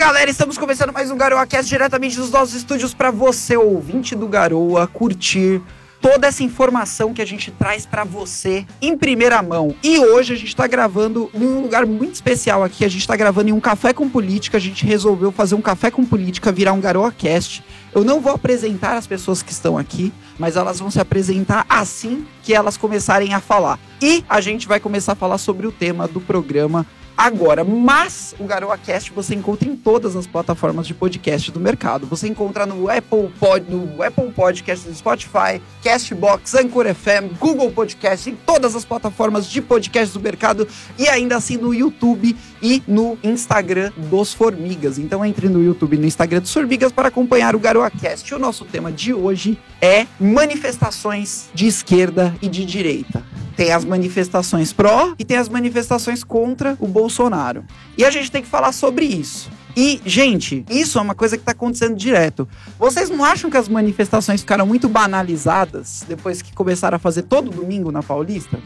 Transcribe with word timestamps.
galera, 0.00 0.30
estamos 0.30 0.56
começando 0.56 0.94
mais 0.94 1.10
um 1.10 1.16
GaroaCast 1.18 1.68
diretamente 1.68 2.16
dos 2.16 2.30
nossos 2.30 2.54
estúdios 2.54 2.94
para 2.94 3.10
você, 3.10 3.58
ouvinte 3.58 4.14
do 4.14 4.26
Garoa, 4.26 4.86
curtir 4.86 5.60
toda 6.00 6.26
essa 6.26 6.42
informação 6.42 7.12
que 7.12 7.20
a 7.20 7.26
gente 7.26 7.50
traz 7.50 7.84
para 7.84 8.02
você 8.02 8.64
em 8.80 8.96
primeira 8.96 9.42
mão. 9.42 9.74
E 9.82 9.98
hoje 9.98 10.32
a 10.32 10.36
gente 10.36 10.48
está 10.48 10.66
gravando 10.66 11.30
em 11.34 11.44
um 11.44 11.60
lugar 11.60 11.84
muito 11.84 12.14
especial 12.14 12.64
aqui. 12.64 12.82
A 12.82 12.88
gente 12.88 13.02
está 13.02 13.14
gravando 13.14 13.50
em 13.50 13.52
um 13.52 13.60
café 13.60 13.92
com 13.92 14.08
política. 14.08 14.56
A 14.56 14.60
gente 14.60 14.86
resolveu 14.86 15.30
fazer 15.30 15.54
um 15.54 15.60
café 15.60 15.90
com 15.90 16.02
política 16.02 16.50
virar 16.50 16.72
um 16.72 16.80
GaroaCast. 16.80 17.62
Eu 17.94 18.02
não 18.02 18.22
vou 18.22 18.32
apresentar 18.32 18.96
as 18.96 19.06
pessoas 19.06 19.42
que 19.42 19.52
estão 19.52 19.76
aqui, 19.76 20.10
mas 20.38 20.56
elas 20.56 20.80
vão 20.80 20.90
se 20.90 20.98
apresentar 20.98 21.66
assim 21.68 22.26
que 22.42 22.54
elas 22.54 22.78
começarem 22.78 23.34
a 23.34 23.40
falar. 23.40 23.78
E 24.00 24.24
a 24.30 24.40
gente 24.40 24.66
vai 24.66 24.80
começar 24.80 25.12
a 25.12 25.16
falar 25.16 25.36
sobre 25.36 25.66
o 25.66 25.72
tema 25.72 26.08
do 26.08 26.22
programa 26.22 26.86
agora. 27.16 27.64
Mas 27.64 28.34
o 28.38 28.44
GaroaCast 28.44 29.12
você 29.12 29.34
encontra 29.34 29.68
em 29.68 29.76
todas 29.76 30.16
as 30.16 30.26
plataformas 30.26 30.86
de 30.86 30.94
podcast 30.94 31.50
do 31.50 31.60
mercado. 31.60 32.06
Você 32.06 32.28
encontra 32.28 32.66
no 32.66 32.90
Apple, 32.90 33.30
Pod, 33.38 33.64
no 33.68 34.02
Apple 34.02 34.30
Podcast, 34.32 34.88
no 34.88 34.94
Spotify, 34.94 35.60
Castbox, 35.82 36.54
Anchor 36.54 36.86
FM, 36.94 37.38
Google 37.38 37.70
Podcast, 37.70 38.30
em 38.30 38.34
todas 38.34 38.74
as 38.74 38.84
plataformas 38.84 39.48
de 39.48 39.60
podcast 39.60 40.12
do 40.12 40.20
mercado 40.20 40.66
e 40.98 41.08
ainda 41.08 41.36
assim 41.36 41.56
no 41.56 41.74
YouTube 41.74 42.36
e 42.62 42.82
no 42.86 43.18
Instagram 43.22 43.92
dos 43.96 44.32
Formigas. 44.32 44.98
Então 44.98 45.24
entre 45.24 45.48
no 45.48 45.62
YouTube 45.62 45.96
e 45.96 45.98
no 45.98 46.06
Instagram 46.06 46.40
dos 46.40 46.52
Formigas 46.52 46.92
para 46.92 47.08
acompanhar 47.08 47.54
o 47.54 47.58
GaroaCast. 47.58 48.34
O 48.34 48.38
nosso 48.38 48.64
tema 48.64 48.90
de 48.90 49.12
hoje 49.12 49.58
é 49.80 50.06
manifestações 50.18 51.48
de 51.54 51.66
esquerda 51.66 52.34
e 52.42 52.48
de 52.48 52.64
direita 52.64 53.24
tem 53.60 53.72
as 53.72 53.84
manifestações 53.84 54.72
pró 54.72 55.12
e 55.18 55.24
tem 55.24 55.36
as 55.36 55.46
manifestações 55.46 56.24
contra 56.24 56.78
o 56.80 56.88
Bolsonaro. 56.88 57.62
E 57.94 58.06
a 58.06 58.10
gente 58.10 58.30
tem 58.30 58.40
que 58.40 58.48
falar 58.48 58.72
sobre 58.72 59.04
isso. 59.04 59.50
E, 59.76 60.00
gente, 60.02 60.64
isso 60.70 60.98
é 60.98 61.02
uma 61.02 61.14
coisa 61.14 61.36
que 61.36 61.42
está 61.42 61.52
acontecendo 61.52 61.94
direto. 61.94 62.48
Vocês 62.78 63.10
não 63.10 63.22
acham 63.22 63.50
que 63.50 63.58
as 63.58 63.68
manifestações 63.68 64.40
ficaram 64.40 64.66
muito 64.66 64.88
banalizadas 64.88 66.02
depois 66.08 66.40
que 66.40 66.54
começaram 66.54 66.96
a 66.96 66.98
fazer 66.98 67.22
todo 67.24 67.50
domingo 67.50 67.92
na 67.92 68.02
Paulista? 68.02 68.58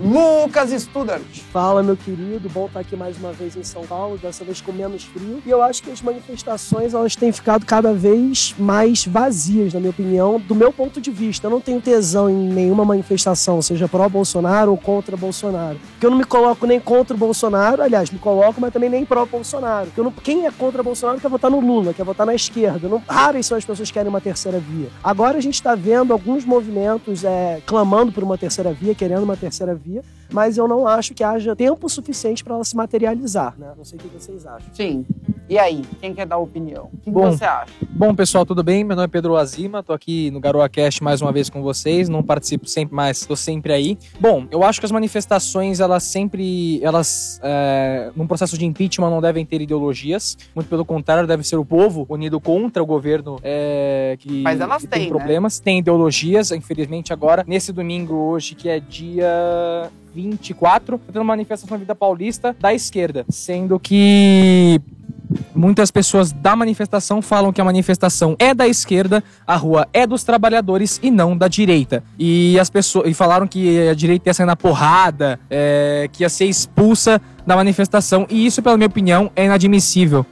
Lucas 0.00 0.70
Studart. 0.82 1.22
Fala, 1.52 1.82
meu 1.82 1.96
querido. 1.96 2.48
Bom 2.48 2.66
estar 2.66 2.80
aqui 2.80 2.94
mais 2.94 3.16
uma 3.16 3.32
vez 3.32 3.56
em 3.56 3.62
São 3.62 3.82
Paulo, 3.86 4.18
dessa 4.18 4.44
vez 4.44 4.60
com 4.60 4.72
menos 4.72 5.04
frio. 5.04 5.42
E 5.44 5.50
eu 5.50 5.62
acho 5.62 5.82
que 5.82 5.90
as 5.90 6.02
manifestações 6.02 6.94
elas 6.94 7.16
têm 7.16 7.32
ficado 7.32 7.64
cada 7.64 7.92
vez 7.92 8.54
mais 8.58 9.06
vazias, 9.06 9.72
na 9.72 9.80
minha 9.80 9.90
opinião, 9.90 10.38
do 10.38 10.54
meu 10.54 10.72
ponto 10.72 11.00
de 11.00 11.10
vista. 11.10 11.46
Eu 11.46 11.50
não 11.50 11.60
tenho 11.60 11.80
tesão 11.80 12.28
em 12.28 12.34
nenhuma 12.34 12.84
manifestação, 12.84 13.62
seja 13.62 13.88
pró-Bolsonaro 13.88 14.70
ou 14.70 14.76
contra 14.76 15.16
Bolsonaro. 15.16 15.78
Porque 15.92 16.06
eu 16.06 16.10
não 16.10 16.18
me 16.18 16.24
coloco 16.24 16.66
nem 16.66 16.78
contra 16.78 17.14
o 17.14 17.18
Bolsonaro, 17.18 17.82
aliás, 17.82 18.10
me 18.10 18.18
coloco, 18.18 18.60
mas 18.60 18.72
também 18.72 18.90
nem 18.90 19.04
pró-Bolsonaro. 19.04 19.90
Não... 19.96 20.12
Quem 20.12 20.46
é 20.46 20.50
contra 20.50 20.82
Bolsonaro 20.82 21.20
quer 21.20 21.28
votar 21.28 21.50
no 21.50 21.60
Lula, 21.60 21.94
quer 21.94 22.04
votar 22.04 22.26
na 22.26 22.34
esquerda. 22.34 22.88
Não... 22.88 23.02
Raras 23.08 23.46
são 23.46 23.56
as 23.56 23.64
pessoas 23.64 23.88
que 23.88 23.94
querem 23.94 24.08
uma 24.08 24.20
terceira 24.20 24.58
via. 24.58 24.88
Agora 25.02 25.38
a 25.38 25.40
gente 25.40 25.54
está 25.54 25.74
vendo 25.74 26.12
alguns 26.12 26.44
movimentos 26.44 27.24
é, 27.24 27.60
clamando 27.64 28.12
por 28.12 28.22
uma 28.22 28.36
terceira 28.36 28.72
via, 28.72 28.94
querendo 28.94 29.22
uma 29.22 29.36
terceira 29.36 29.77
via 29.78 30.02
mas 30.30 30.58
eu 30.58 30.68
não 30.68 30.86
acho 30.86 31.14
que 31.14 31.24
haja 31.24 31.56
tempo 31.56 31.88
suficiente 31.88 32.44
para 32.44 32.54
ela 32.54 32.64
se 32.64 32.76
materializar, 32.76 33.54
né? 33.58 33.72
Não 33.76 33.84
sei 33.84 33.98
o 33.98 34.02
que 34.02 34.08
vocês 34.08 34.46
acham. 34.46 34.74
Sim. 34.74 35.06
E 35.48 35.58
aí, 35.58 35.82
quem 35.98 36.12
quer 36.12 36.26
dar 36.26 36.36
opinião? 36.36 36.90
O 36.92 36.98
que, 36.98 37.10
bom, 37.10 37.32
você 37.32 37.46
acha? 37.46 37.72
Bom, 37.88 38.14
pessoal, 38.14 38.44
tudo 38.44 38.62
bem? 38.62 38.84
Meu 38.84 38.94
nome 38.94 39.06
é 39.06 39.08
Pedro 39.08 39.34
Azima, 39.34 39.82
tô 39.82 39.94
aqui 39.94 40.30
no 40.30 40.40
GaroaCast 40.40 41.02
mais 41.02 41.22
uma 41.22 41.32
vez 41.32 41.48
com 41.48 41.62
vocês, 41.62 42.06
não 42.06 42.22
participo 42.22 42.66
sempre, 42.66 42.94
mas 42.94 43.24
tô 43.24 43.34
sempre 43.34 43.72
aí. 43.72 43.96
Bom, 44.20 44.46
eu 44.50 44.62
acho 44.62 44.78
que 44.78 44.84
as 44.84 44.92
manifestações, 44.92 45.80
elas 45.80 46.02
sempre, 46.02 46.84
elas, 46.84 47.40
é, 47.42 48.10
num 48.14 48.26
processo 48.26 48.58
de 48.58 48.66
impeachment 48.66 49.08
não 49.08 49.22
devem 49.22 49.46
ter 49.46 49.62
ideologias, 49.62 50.36
muito 50.54 50.68
pelo 50.68 50.84
contrário, 50.84 51.26
deve 51.26 51.42
ser 51.42 51.56
o 51.56 51.64
povo 51.64 52.04
unido 52.10 52.38
contra 52.38 52.82
o 52.82 52.86
governo 52.86 53.38
é, 53.42 54.16
que, 54.18 54.42
mas 54.42 54.60
elas 54.60 54.82
que 54.82 54.88
têm, 54.88 55.00
tem 55.00 55.08
problemas, 55.08 55.58
né? 55.60 55.64
tem 55.64 55.78
ideologias, 55.78 56.50
infelizmente 56.50 57.10
agora, 57.10 57.42
nesse 57.46 57.72
domingo 57.72 58.14
hoje, 58.14 58.54
que 58.54 58.68
é 58.68 58.78
dia 58.78 59.90
24, 60.14 61.00
tendo 61.06 61.16
uma 61.16 61.24
manifestação 61.24 61.74
na 61.74 61.78
Vida 61.78 61.94
Paulista 61.94 62.54
da 62.60 62.74
esquerda, 62.74 63.24
sendo 63.30 63.80
que 63.80 64.78
Muitas 65.54 65.90
pessoas 65.90 66.32
da 66.32 66.56
manifestação 66.56 67.20
falam 67.20 67.52
que 67.52 67.60
a 67.60 67.64
manifestação 67.64 68.34
é 68.38 68.54
da 68.54 68.66
esquerda, 68.66 69.22
a 69.46 69.56
rua 69.56 69.86
é 69.92 70.06
dos 70.06 70.24
trabalhadores 70.24 70.98
e 71.02 71.10
não 71.10 71.36
da 71.36 71.48
direita. 71.48 72.02
E 72.18 72.58
as 72.58 72.70
pessoas 72.70 73.10
e 73.10 73.14
falaram 73.14 73.46
que 73.46 73.88
a 73.88 73.94
direita 73.94 74.28
ia 74.28 74.34
sair 74.34 74.46
na 74.46 74.56
porrada, 74.56 75.38
é, 75.50 76.08
que 76.12 76.22
ia 76.22 76.28
ser 76.28 76.46
expulsa 76.46 77.20
da 77.46 77.56
manifestação. 77.56 78.26
E 78.30 78.46
isso, 78.46 78.62
pela 78.62 78.76
minha 78.76 78.86
opinião, 78.86 79.30
é 79.36 79.44
inadmissível. 79.44 80.24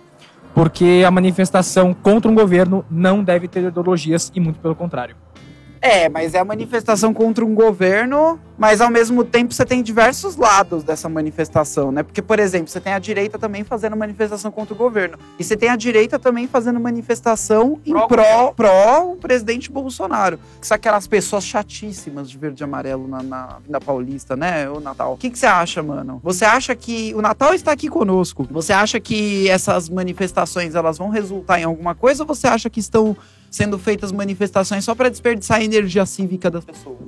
Porque 0.54 1.02
a 1.06 1.10
manifestação 1.10 1.92
contra 1.92 2.30
um 2.30 2.34
governo 2.34 2.82
não 2.90 3.22
deve 3.22 3.46
ter 3.46 3.62
ideologias 3.64 4.32
e 4.34 4.40
muito 4.40 4.58
pelo 4.58 4.74
contrário. 4.74 5.14
É, 5.86 6.08
mas 6.08 6.34
é 6.34 6.40
a 6.40 6.44
manifestação 6.44 7.14
contra 7.14 7.44
um 7.44 7.54
governo, 7.54 8.40
mas 8.58 8.80
ao 8.80 8.90
mesmo 8.90 9.22
tempo 9.22 9.54
você 9.54 9.64
tem 9.64 9.84
diversos 9.84 10.34
lados 10.34 10.82
dessa 10.82 11.08
manifestação, 11.08 11.92
né? 11.92 12.02
Porque, 12.02 12.20
por 12.20 12.40
exemplo, 12.40 12.66
você 12.66 12.80
tem 12.80 12.92
a 12.92 12.98
direita 12.98 13.38
também 13.38 13.62
fazendo 13.62 13.96
manifestação 13.96 14.50
contra 14.50 14.74
o 14.74 14.76
governo. 14.76 15.16
E 15.38 15.44
você 15.44 15.56
tem 15.56 15.68
a 15.68 15.76
direita 15.76 16.18
também 16.18 16.48
fazendo 16.48 16.80
manifestação 16.80 17.80
em 17.86 17.92
pró, 18.08 18.52
pró 18.52 19.12
o 19.12 19.16
presidente 19.16 19.70
Bolsonaro. 19.70 20.40
Que 20.60 20.66
são 20.66 20.74
aquelas 20.74 21.06
pessoas 21.06 21.44
chatíssimas 21.44 22.28
de 22.28 22.36
verde 22.36 22.62
e 22.62 22.64
amarelo 22.64 23.06
na, 23.06 23.22
na, 23.22 23.56
na 23.68 23.80
Paulista, 23.80 24.34
né? 24.34 24.68
O 24.68 24.80
Natal. 24.80 25.12
O 25.12 25.16
que, 25.16 25.30
que 25.30 25.38
você 25.38 25.46
acha, 25.46 25.84
mano? 25.84 26.20
Você 26.24 26.44
acha 26.44 26.74
que. 26.74 27.14
O 27.14 27.22
Natal 27.22 27.54
está 27.54 27.70
aqui 27.70 27.88
conosco. 27.88 28.44
Você 28.50 28.72
acha 28.72 28.98
que 28.98 29.48
essas 29.48 29.88
manifestações 29.88 30.74
elas 30.74 30.98
vão 30.98 31.10
resultar 31.10 31.60
em 31.60 31.64
alguma 31.64 31.94
coisa 31.94 32.24
ou 32.24 32.26
você 32.26 32.48
acha 32.48 32.68
que 32.68 32.80
estão 32.80 33.16
sendo 33.50 33.78
feitas 33.78 34.12
manifestações 34.12 34.84
só 34.84 34.94
para 34.94 35.08
desperdiçar 35.08 35.58
a 35.58 35.64
energia 35.64 36.04
cívica 36.06 36.50
das 36.50 36.64
pessoas. 36.64 36.98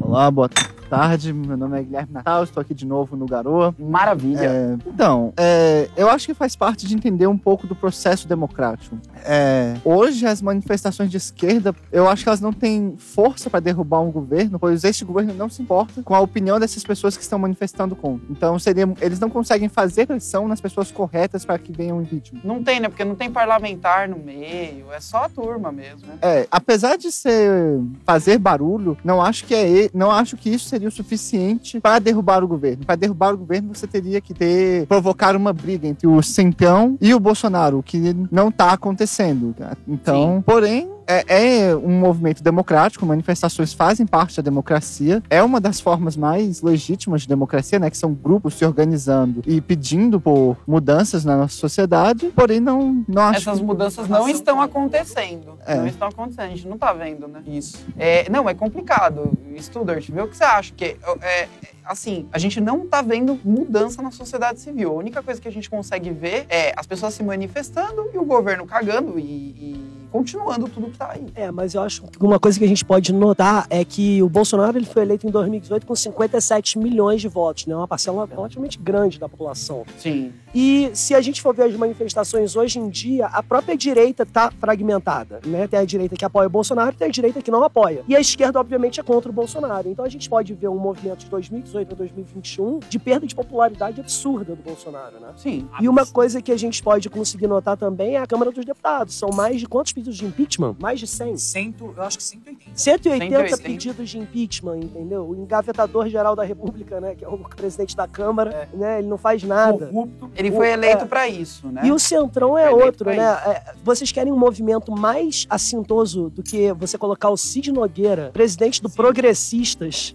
Olá, 0.00 0.30
boa 0.30 0.48
tarde. 0.48 0.77
Meu 0.90 1.56
nome 1.56 1.78
é 1.78 1.82
Guilherme 1.82 2.12
Natal, 2.14 2.44
estou 2.44 2.62
aqui 2.62 2.72
de 2.72 2.86
novo 2.86 3.14
no 3.14 3.26
Garoa. 3.26 3.74
Maravilha. 3.78 4.46
É, 4.46 4.78
então, 4.86 5.34
é, 5.36 5.86
eu 5.94 6.08
acho 6.08 6.26
que 6.26 6.32
faz 6.32 6.56
parte 6.56 6.86
de 6.86 6.94
entender 6.94 7.26
um 7.26 7.36
pouco 7.36 7.66
do 7.66 7.74
processo 7.74 8.26
democrático. 8.26 8.96
É, 9.22 9.74
hoje, 9.84 10.26
as 10.26 10.40
manifestações 10.40 11.10
de 11.10 11.18
esquerda, 11.18 11.74
eu 11.92 12.08
acho 12.08 12.22
que 12.22 12.28
elas 12.30 12.40
não 12.40 12.54
têm 12.54 12.94
força 12.96 13.50
para 13.50 13.60
derrubar 13.60 14.00
um 14.00 14.10
governo, 14.10 14.58
pois 14.58 14.82
este 14.82 15.04
governo 15.04 15.34
não 15.34 15.50
se 15.50 15.60
importa 15.60 16.02
com 16.02 16.14
a 16.14 16.20
opinião 16.20 16.58
dessas 16.58 16.82
pessoas 16.82 17.18
que 17.18 17.22
estão 17.22 17.38
manifestando 17.38 17.94
contra. 17.94 18.26
Então, 18.30 18.58
seria, 18.58 18.88
eles 19.02 19.20
não 19.20 19.28
conseguem 19.28 19.68
fazer 19.68 20.06
pressão 20.06 20.48
nas 20.48 20.60
pessoas 20.60 20.90
corretas 20.90 21.44
para 21.44 21.58
que 21.58 21.70
venha 21.70 21.94
um 21.94 22.00
impeachment. 22.00 22.40
Não 22.42 22.62
tem, 22.62 22.80
né? 22.80 22.88
Porque 22.88 23.04
não 23.04 23.14
tem 23.14 23.30
parlamentar 23.30 24.08
no 24.08 24.18
meio, 24.18 24.90
é 24.90 25.00
só 25.00 25.24
a 25.24 25.28
turma 25.28 25.70
mesmo. 25.70 26.06
Né? 26.06 26.14
É, 26.22 26.48
apesar 26.50 26.96
de 26.96 27.12
ser 27.12 27.78
fazer 28.06 28.38
barulho, 28.38 28.96
não 29.04 29.20
acho 29.20 29.44
que 29.44 29.54
é, 29.54 29.90
não 29.92 30.10
acho 30.10 30.34
que 30.34 30.48
isso 30.48 30.77
seria 30.78 30.88
o 30.88 30.92
suficiente 30.92 31.80
para 31.80 31.98
derrubar 31.98 32.44
o 32.44 32.48
governo. 32.48 32.84
Para 32.86 32.94
derrubar 32.94 33.34
o 33.34 33.38
governo, 33.38 33.74
você 33.74 33.86
teria 33.86 34.20
que 34.20 34.32
ter 34.32 34.86
provocar 34.86 35.34
uma 35.34 35.52
briga 35.52 35.88
entre 35.88 36.06
o 36.06 36.22
Centrão 36.22 36.96
e 37.00 37.12
o 37.12 37.20
Bolsonaro, 37.20 37.78
o 37.78 37.82
que 37.82 38.14
não 38.30 38.48
está 38.48 38.72
acontecendo. 38.72 39.54
Então, 39.86 40.36
Sim. 40.36 40.42
porém, 40.42 40.88
é, 41.08 41.68
é, 41.70 41.76
um 41.76 41.98
movimento 41.98 42.42
democrático, 42.42 43.06
manifestações 43.06 43.72
fazem 43.72 44.06
parte 44.06 44.36
da 44.36 44.42
democracia. 44.42 45.22
É 45.30 45.42
uma 45.42 45.58
das 45.58 45.80
formas 45.80 46.18
mais 46.18 46.60
legítimas 46.60 47.22
de 47.22 47.28
democracia, 47.28 47.78
né? 47.78 47.88
Que 47.88 47.96
são 47.96 48.12
grupos 48.12 48.54
se 48.54 48.64
organizando 48.66 49.42
e 49.46 49.58
pedindo 49.58 50.20
por 50.20 50.58
mudanças 50.66 51.24
na 51.24 51.34
nossa 51.34 51.54
sociedade. 51.54 52.30
Porém, 52.36 52.60
não, 52.60 53.02
não 53.08 53.22
acho. 53.22 53.38
Essas 53.38 53.62
mudanças 53.62 54.06
não 54.06 54.28
estão 54.28 54.60
acontecendo. 54.60 55.58
É. 55.64 55.76
Não 55.76 55.86
estão 55.86 56.08
acontecendo, 56.08 56.44
a 56.44 56.48
gente 56.48 56.68
não 56.68 56.76
tá 56.76 56.92
vendo, 56.92 57.26
né? 57.26 57.42
Isso. 57.46 57.78
É, 57.96 58.28
não, 58.28 58.46
é 58.46 58.52
complicado. 58.52 59.32
Studart, 59.56 60.10
vê 60.10 60.20
o 60.20 60.28
que 60.28 60.36
você 60.36 60.44
acha. 60.44 60.74
Que 60.74 60.96
é, 61.22 61.48
assim, 61.86 62.28
a 62.30 62.38
gente 62.38 62.60
não 62.60 62.86
tá 62.86 63.00
vendo 63.00 63.40
mudança 63.42 64.02
na 64.02 64.10
sociedade 64.10 64.60
civil. 64.60 64.90
A 64.90 64.94
única 64.94 65.22
coisa 65.22 65.40
que 65.40 65.48
a 65.48 65.52
gente 65.52 65.70
consegue 65.70 66.10
ver 66.10 66.44
é 66.50 66.74
as 66.76 66.86
pessoas 66.86 67.14
se 67.14 67.22
manifestando 67.22 68.10
e 68.12 68.18
o 68.18 68.24
governo 68.26 68.66
cagando 68.66 69.18
e, 69.18 69.22
e 69.22 69.97
continuando 70.10 70.68
tudo 70.68 70.90
que 70.90 70.98
tá 70.98 71.10
aí. 71.12 71.26
É, 71.34 71.50
mas 71.50 71.74
eu 71.74 71.82
acho 71.82 72.02
que 72.02 72.24
uma 72.24 72.38
coisa 72.38 72.58
que 72.58 72.64
a 72.64 72.68
gente 72.68 72.84
pode 72.84 73.12
notar 73.12 73.66
é 73.70 73.84
que 73.84 74.22
o 74.22 74.28
Bolsonaro 74.28 74.76
ele 74.76 74.86
foi 74.86 75.02
eleito 75.02 75.26
em 75.26 75.30
2018 75.30 75.86
com 75.86 75.94
57 75.94 76.78
milhões 76.78 77.20
de 77.20 77.28
votos, 77.28 77.66
né? 77.66 77.74
Uma 77.74 77.88
parcela 77.88 78.26
relativamente 78.26 78.78
grande 78.78 79.18
da 79.18 79.28
população. 79.28 79.84
Sim. 79.98 80.32
E 80.54 80.90
se 80.94 81.14
a 81.14 81.20
gente 81.20 81.42
for 81.42 81.54
ver 81.54 81.64
as 81.64 81.76
manifestações 81.76 82.56
hoje 82.56 82.78
em 82.78 82.88
dia, 82.88 83.26
a 83.26 83.42
própria 83.42 83.76
direita 83.76 84.24
tá 84.24 84.50
fragmentada, 84.50 85.40
né? 85.46 85.66
Tem 85.66 85.78
a 85.78 85.84
direita 85.84 86.16
que 86.16 86.24
apoia 86.24 86.46
o 86.46 86.50
Bolsonaro 86.50 86.94
e 86.94 86.98
tem 86.98 87.08
a 87.08 87.10
direita 87.10 87.42
que 87.42 87.50
não 87.50 87.62
apoia. 87.62 88.02
E 88.08 88.16
a 88.16 88.20
esquerda, 88.20 88.58
obviamente, 88.58 89.00
é 89.00 89.02
contra 89.02 89.30
o 89.30 89.34
Bolsonaro. 89.34 89.88
Então 89.88 90.04
a 90.04 90.08
gente 90.08 90.28
pode 90.28 90.54
ver 90.54 90.68
um 90.68 90.78
movimento 90.78 91.20
de 91.20 91.30
2018 91.30 91.92
a 91.92 91.96
2021 91.96 92.80
de 92.88 92.98
perda 92.98 93.26
de 93.26 93.34
popularidade 93.34 94.00
absurda 94.00 94.54
do 94.54 94.62
Bolsonaro, 94.62 95.20
né? 95.20 95.28
Sim. 95.36 95.68
E 95.80 95.88
uma 95.88 96.06
coisa 96.06 96.40
que 96.40 96.50
a 96.50 96.56
gente 96.56 96.82
pode 96.82 97.08
conseguir 97.10 97.46
notar 97.46 97.76
também 97.76 98.16
é 98.16 98.20
a 98.20 98.26
Câmara 98.26 98.50
dos 98.50 98.64
Deputados. 98.64 99.14
São 99.14 99.30
mais 99.30 99.60
de 99.60 99.66
quantos 99.66 99.92
pedidos 99.98 100.16
de 100.16 100.24
impeachment? 100.24 100.76
Mais 100.78 101.00
de 101.00 101.06
100? 101.06 101.36
Cento, 101.36 101.94
eu 101.96 102.02
acho 102.02 102.18
que 102.18 102.22
180. 102.24 102.70
180 102.74 103.36
180. 103.36 103.62
pedidos 103.62 104.10
de 104.10 104.18
impeachment, 104.18 104.76
entendeu? 104.78 105.28
O 105.28 105.34
engavetador-geral 105.36 106.36
da 106.36 106.44
República, 106.44 107.00
né, 107.00 107.14
que 107.14 107.24
é 107.24 107.28
o 107.28 107.38
presidente 107.56 107.96
da 107.96 108.06
Câmara, 108.06 108.68
né, 108.72 108.98
ele 109.00 109.08
não 109.08 109.18
faz 109.18 109.42
nada. 109.42 109.86
Corrupto. 109.86 110.30
Ele 110.36 110.50
foi 110.52 110.70
eleito 110.70 111.04
É. 111.04 111.06
pra 111.06 111.28
isso, 111.28 111.68
né? 111.68 111.82
E 111.84 111.92
o 111.92 111.98
Centrão 111.98 112.56
é 112.56 112.70
outro, 112.70 113.10
né? 113.10 113.16
É, 113.46 113.74
vocês 113.84 114.12
querem 114.12 114.32
um 114.32 114.38
movimento 114.38 114.92
mais 114.92 115.46
assintoso 115.50 116.30
do 116.30 116.42
que 116.42 116.72
você 116.74 116.96
colocar 116.96 117.30
o 117.30 117.36
Cid 117.36 117.72
Nogueira, 117.72 118.30
presidente 118.32 118.80
do 118.82 118.88
Progressistas, 118.90 120.14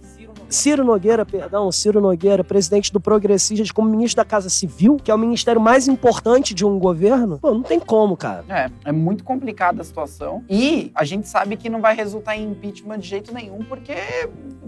Ciro 0.54 0.84
Nogueira. 0.84 1.26
Perdão, 1.26 1.70
Ciro 1.72 2.00
Nogueira, 2.00 2.44
presidente 2.44 2.92
do 2.92 3.00
Progressistas, 3.00 3.70
como 3.70 3.88
ministro 3.88 4.18
da 4.18 4.24
Casa 4.24 4.48
Civil, 4.48 4.96
que 4.96 5.10
é 5.10 5.14
o 5.14 5.18
ministério 5.18 5.60
mais 5.60 5.88
importante 5.88 6.54
de 6.54 6.64
um 6.64 6.78
governo? 6.78 7.38
Pô, 7.40 7.52
não 7.52 7.62
tem 7.62 7.80
como, 7.80 8.16
cara. 8.16 8.44
É, 8.48 8.70
é 8.84 8.92
muito 8.92 9.24
complicada 9.24 9.82
a 9.82 9.84
situação. 9.84 10.44
E 10.48 10.92
a 10.94 11.04
gente 11.04 11.28
sabe 11.28 11.56
que 11.56 11.68
não 11.68 11.80
vai 11.80 11.94
resultar 11.96 12.36
em 12.36 12.50
impeachment 12.50 12.98
de 12.98 13.08
jeito 13.08 13.34
nenhum, 13.34 13.58
porque 13.64 13.94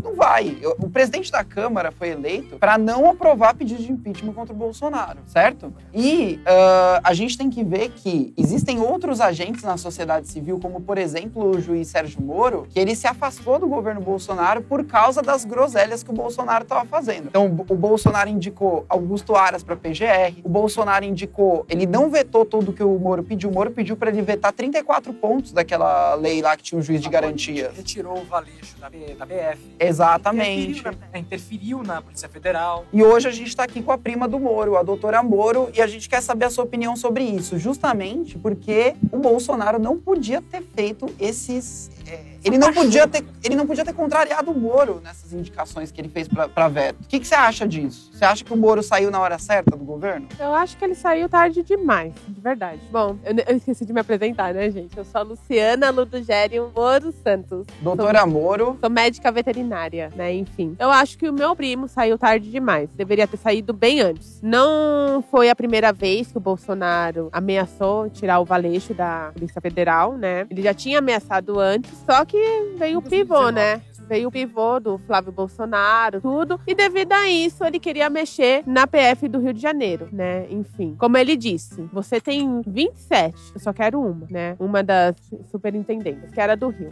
não 0.03 0.15
vai. 0.15 0.59
O 0.79 0.89
presidente 0.89 1.31
da 1.31 1.45
Câmara 1.45 1.91
foi 1.91 2.11
eleito 2.11 2.57
para 2.57 2.77
não 2.77 3.09
aprovar 3.09 3.55
pedido 3.55 3.83
de 3.83 3.93
impeachment 3.93 4.33
contra 4.33 4.53
o 4.53 4.57
Bolsonaro, 4.57 5.19
certo? 5.27 5.73
E 5.95 6.41
ah, 6.47 7.01
a 7.03 7.15
gente 7.15 7.37
tem 7.37 7.49
que 7.49 7.63
ver 7.63 7.91
que 7.91 8.33
existem 8.37 8.81
outros 8.81 9.21
agentes 9.21 9.63
na 9.63 9.77
sociedade 9.77 10.29
civil, 10.29 10.59
como 10.61 10.81
por 10.81 10.99
exemplo 10.99 11.51
o 11.51 11.61
juiz 11.61 11.89
Sérgio 11.89 12.21
Moro, 12.23 12.67
que 12.69 12.79
ele 12.79 12.95
se 12.95 13.07
afastou 13.07 13.59
do 13.59 13.67
governo 13.67 14.01
Bolsonaro 14.01 14.63
por 14.63 14.85
causa 14.85 15.23
das 15.23 15.45
groselhas 15.77 16.03
que 16.03 16.11
o 16.11 16.15
Bolsonaro 16.15 16.63
estava 16.63 16.85
fazendo. 16.87 17.27
Então 17.29 17.45
o 17.47 17.75
Bolsonaro 17.77 18.29
indicou 18.31 18.87
Augusto 18.89 19.35
Aras 19.37 19.63
para 19.63 19.77
PGR, 19.77 20.41
o 20.43 20.49
Bolsonaro 20.49 21.05
indicou, 21.05 21.67
ele 21.69 21.87
não 21.87 22.09
vetou 22.11 22.45
tudo 22.45 22.73
que 22.73 22.83
o 22.83 22.99
Moro 22.99 23.23
pediu, 23.23 23.51
o 23.51 23.53
Moro 23.53 23.71
pediu 23.71 23.97
para 23.97 24.11
ele 24.11 24.23
vetar 24.23 24.53
34 24.53 25.13
pontos 25.13 25.53
daquela 25.53 26.15
lei 26.15 26.41
lá 26.41 26.57
que 26.57 26.63
tinha 26.63 26.79
um 26.79 26.83
juiz 26.83 27.01
de 27.03 27.09
garantia. 27.09 27.71
Retirou 27.77 28.19
o 28.19 28.25
valeixo 28.25 28.77
da, 28.81 28.89
B- 28.89 29.15
da 29.19 29.27
BF. 29.27 29.59
Exatamente. 29.79 30.81
Interferiu 30.81 30.99
na, 31.13 31.19
interferiu 31.19 31.83
na 31.83 32.03
Polícia 32.03 32.29
Federal. 32.29 32.85
E 32.93 33.03
hoje 33.03 33.29
a 33.29 33.33
gente 33.33 33.49
está 33.49 33.65
aqui 33.65 33.83
com 33.83 33.93
a 33.93 33.99
prima 33.99 34.27
do 34.27 34.39
Moro, 34.39 34.77
a 34.77 34.83
doutora 34.83 35.23
Moro, 35.23 35.69
e 35.75 35.83
a 35.83 35.87
gente 35.87 36.09
quer 36.09 36.23
saber 36.23 36.47
a 36.47 36.51
sua 36.51 36.65
opinião 36.65 36.97
sobre 36.97 37.23
isso, 37.25 37.59
justamente 37.59 38.39
porque 38.39 38.95
o 39.13 39.19
Bolsonaro 39.19 39.79
não 39.79 39.99
podia 39.99 40.41
ter 40.41 40.63
feito 40.75 41.07
esses. 41.21 41.91
é, 42.07 42.36
ele, 42.47 42.59
não 42.59 42.73
podia 42.73 43.07
ter, 43.07 43.25
ele 43.43 43.55
não 43.55 43.67
podia 43.67 43.85
ter 43.85 43.93
contrariado 43.93 44.51
o 44.51 44.59
Moro 44.59 45.01
nessas 45.03 45.33
indicações 45.33 45.91
que 45.91 46.01
ele 46.01 46.09
fez 46.09 46.29
para 46.29 46.69
veto. 46.69 47.01
O 47.03 47.07
que, 47.07 47.21
que 47.21 47.27
você 47.27 47.35
acha 47.35 47.67
disso? 47.67 48.11
Você 48.13 48.25
acha 48.25 48.45
que 48.45 48.53
o 48.53 48.57
Moro 48.57 48.83
saiu 48.83 49.11
na 49.11 49.21
hora 49.21 49.39
certa 49.39 49.77
do 49.77 49.85
governo? 49.85 50.29
Eu 50.39 50.55
acho 50.55 50.77
que 50.77 50.85
ele 50.85 50.95
saiu 50.95 51.29
tarde 51.29 51.63
demais, 51.63 52.13
de 52.29 52.41
verdade. 52.41 52.81
Bom, 52.91 53.17
eu, 53.25 53.35
eu 53.47 53.57
esqueci 53.57 53.85
de 53.85 53.93
me 53.93 54.01
apresentar, 54.01 54.55
né, 54.55 54.71
gente? 54.71 54.97
Eu 54.97 55.05
sou 55.05 55.21
a 55.21 55.25
Luciana 55.25 55.91
Ludogério 55.91 56.73
Moro 56.75 57.13
Santos. 57.13 57.67
Doutora 57.81 58.25
Moro. 58.27 58.77
Sou 58.81 58.91
médica 58.91 59.31
veterinária, 59.33 60.11
né? 60.15 60.33
Enfim. 60.35 60.77
Eu 60.79 60.91
acho 60.91 61.19
que 61.19 61.29
o 61.29 61.33
meu 61.33 61.55
primo 61.57 61.89
saiu 61.89 62.19
tarde 62.19 62.51
demais. 62.51 62.89
Deveria 62.95 63.27
ter 63.27 63.37
saído 63.37 63.73
bem 63.73 64.01
antes. 64.01 64.41
Não 64.43 65.23
foi 65.31 65.51
a 65.51 65.57
primeira 65.57 65.93
vez 65.93 66.31
que 66.31 66.39
o 66.39 66.41
Bolsonaro 66.41 67.29
ameaçou 67.33 68.09
tirar 68.11 68.41
o 68.41 68.45
valeixo 68.45 68.95
da 68.95 69.31
Polícia 69.33 69.61
Federal, 69.61 70.17
né? 70.17 70.47
Ele 70.51 70.63
já 70.63 70.75
tinha 70.75 70.99
ameaçado 70.99 71.59
antes, 71.59 71.91
só 72.09 72.25
que 72.25 72.36
veio 72.79 72.99
o 72.99 73.03
pivô, 73.03 73.51
né? 73.51 73.83
Veio 74.09 74.29
o 74.29 74.33
pivô 74.33 74.79
do 74.79 74.99
Flávio 74.99 75.33
Bolsonaro, 75.33 76.21
tudo. 76.21 76.61
E 76.67 76.75
devido 76.75 77.13
a 77.13 77.29
isso, 77.29 77.65
ele 77.65 77.79
queria 77.81 78.09
mexer 78.09 78.63
na 78.67 78.87
PF 78.87 79.29
do 79.29 79.39
Rio 79.39 79.53
de 79.53 79.61
Janeiro, 79.61 80.09
né? 80.13 80.47
Enfim. 80.51 80.95
Como 80.99 81.17
ele 81.17 81.37
disse, 81.37 81.89
você 81.93 82.21
tem 82.21 82.61
27, 82.67 83.35
eu 83.55 83.61
só 83.61 83.73
quero 83.73 84.01
uma, 84.01 84.27
né? 84.31 84.57
Uma 84.61 84.83
das 84.83 85.17
superintendentes, 85.51 86.31
que 86.33 86.41
era 86.41 86.57
do 86.57 86.69
Rio. 86.69 86.91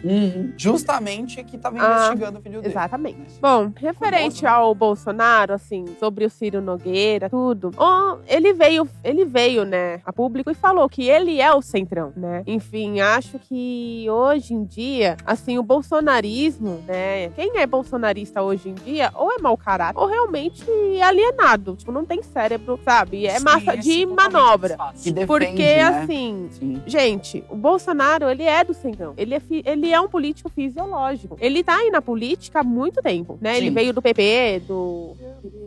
Justamente 0.56 1.42
que 1.44 1.56
estava 1.56 1.76
Ah, 1.80 2.06
investigando 2.08 2.38
o 2.38 2.42
filho 2.42 2.60
dele. 2.60 2.72
Exatamente. 2.72 3.38
Bom, 3.40 3.72
referente 3.76 4.46
ao 4.46 4.74
Bolsonaro, 4.74 5.52
assim, 5.54 5.84
sobre 6.00 6.24
o 6.24 6.30
Ciro 6.30 6.60
Nogueira, 6.60 7.28
tudo, 7.30 7.70
ele 8.26 8.52
veio, 8.52 8.88
ele 9.02 9.24
veio, 9.24 9.64
né, 9.64 10.00
a 10.04 10.12
público 10.12 10.50
e 10.50 10.54
falou 10.54 10.88
que 10.88 11.08
ele 11.08 11.40
é 11.40 11.52
o 11.54 11.62
centrão, 11.62 12.12
né? 12.16 12.42
Enfim, 12.46 13.00
acho 13.00 13.38
que 13.38 14.06
hoje 14.10 14.54
em 14.54 14.64
dia, 14.64 15.16
assim, 15.24 15.58
o 15.58 15.62
bolsonarismo, 15.62 16.82
né, 16.86 17.03
quem 17.34 17.58
é 17.58 17.66
bolsonarista 17.66 18.42
hoje 18.42 18.68
em 18.70 18.74
dia, 18.74 19.10
ou 19.14 19.32
é 19.32 19.38
mau 19.38 19.56
caráter, 19.56 19.98
ou 19.98 20.06
realmente 20.06 20.64
é 20.96 21.02
alienado, 21.02 21.76
tipo, 21.76 21.90
não 21.92 22.04
tem 22.04 22.22
cérebro, 22.22 22.78
sabe? 22.84 23.26
É 23.26 23.38
Sim, 23.38 23.44
massa 23.44 23.74
esse 23.74 23.82
de 23.82 24.06
totalmente 24.06 24.32
manobra. 24.32 24.76
defende, 24.94 25.26
Porque, 25.26 25.56
né? 25.62 25.82
assim, 25.82 26.48
Sim. 26.52 26.82
Gente, 26.86 27.44
o 27.48 27.56
Bolsonaro, 27.56 28.28
ele 28.28 28.42
é 28.42 28.62
do 28.64 28.74
centrão. 28.74 29.14
Ele 29.16 29.34
é, 29.34 29.40
fi- 29.40 29.62
ele 29.64 29.92
é 29.92 30.00
um 30.00 30.08
político 30.08 30.48
fisiológico. 30.50 31.36
Ele 31.40 31.62
tá 31.62 31.76
aí 31.76 31.90
na 31.90 32.02
política 32.02 32.60
há 32.60 32.64
muito 32.64 33.00
tempo, 33.02 33.38
né? 33.40 33.56
Ele 33.56 33.68
Sim. 33.68 33.74
veio 33.74 33.92
do 33.92 34.02
PP, 34.02 34.62
do 34.66 35.16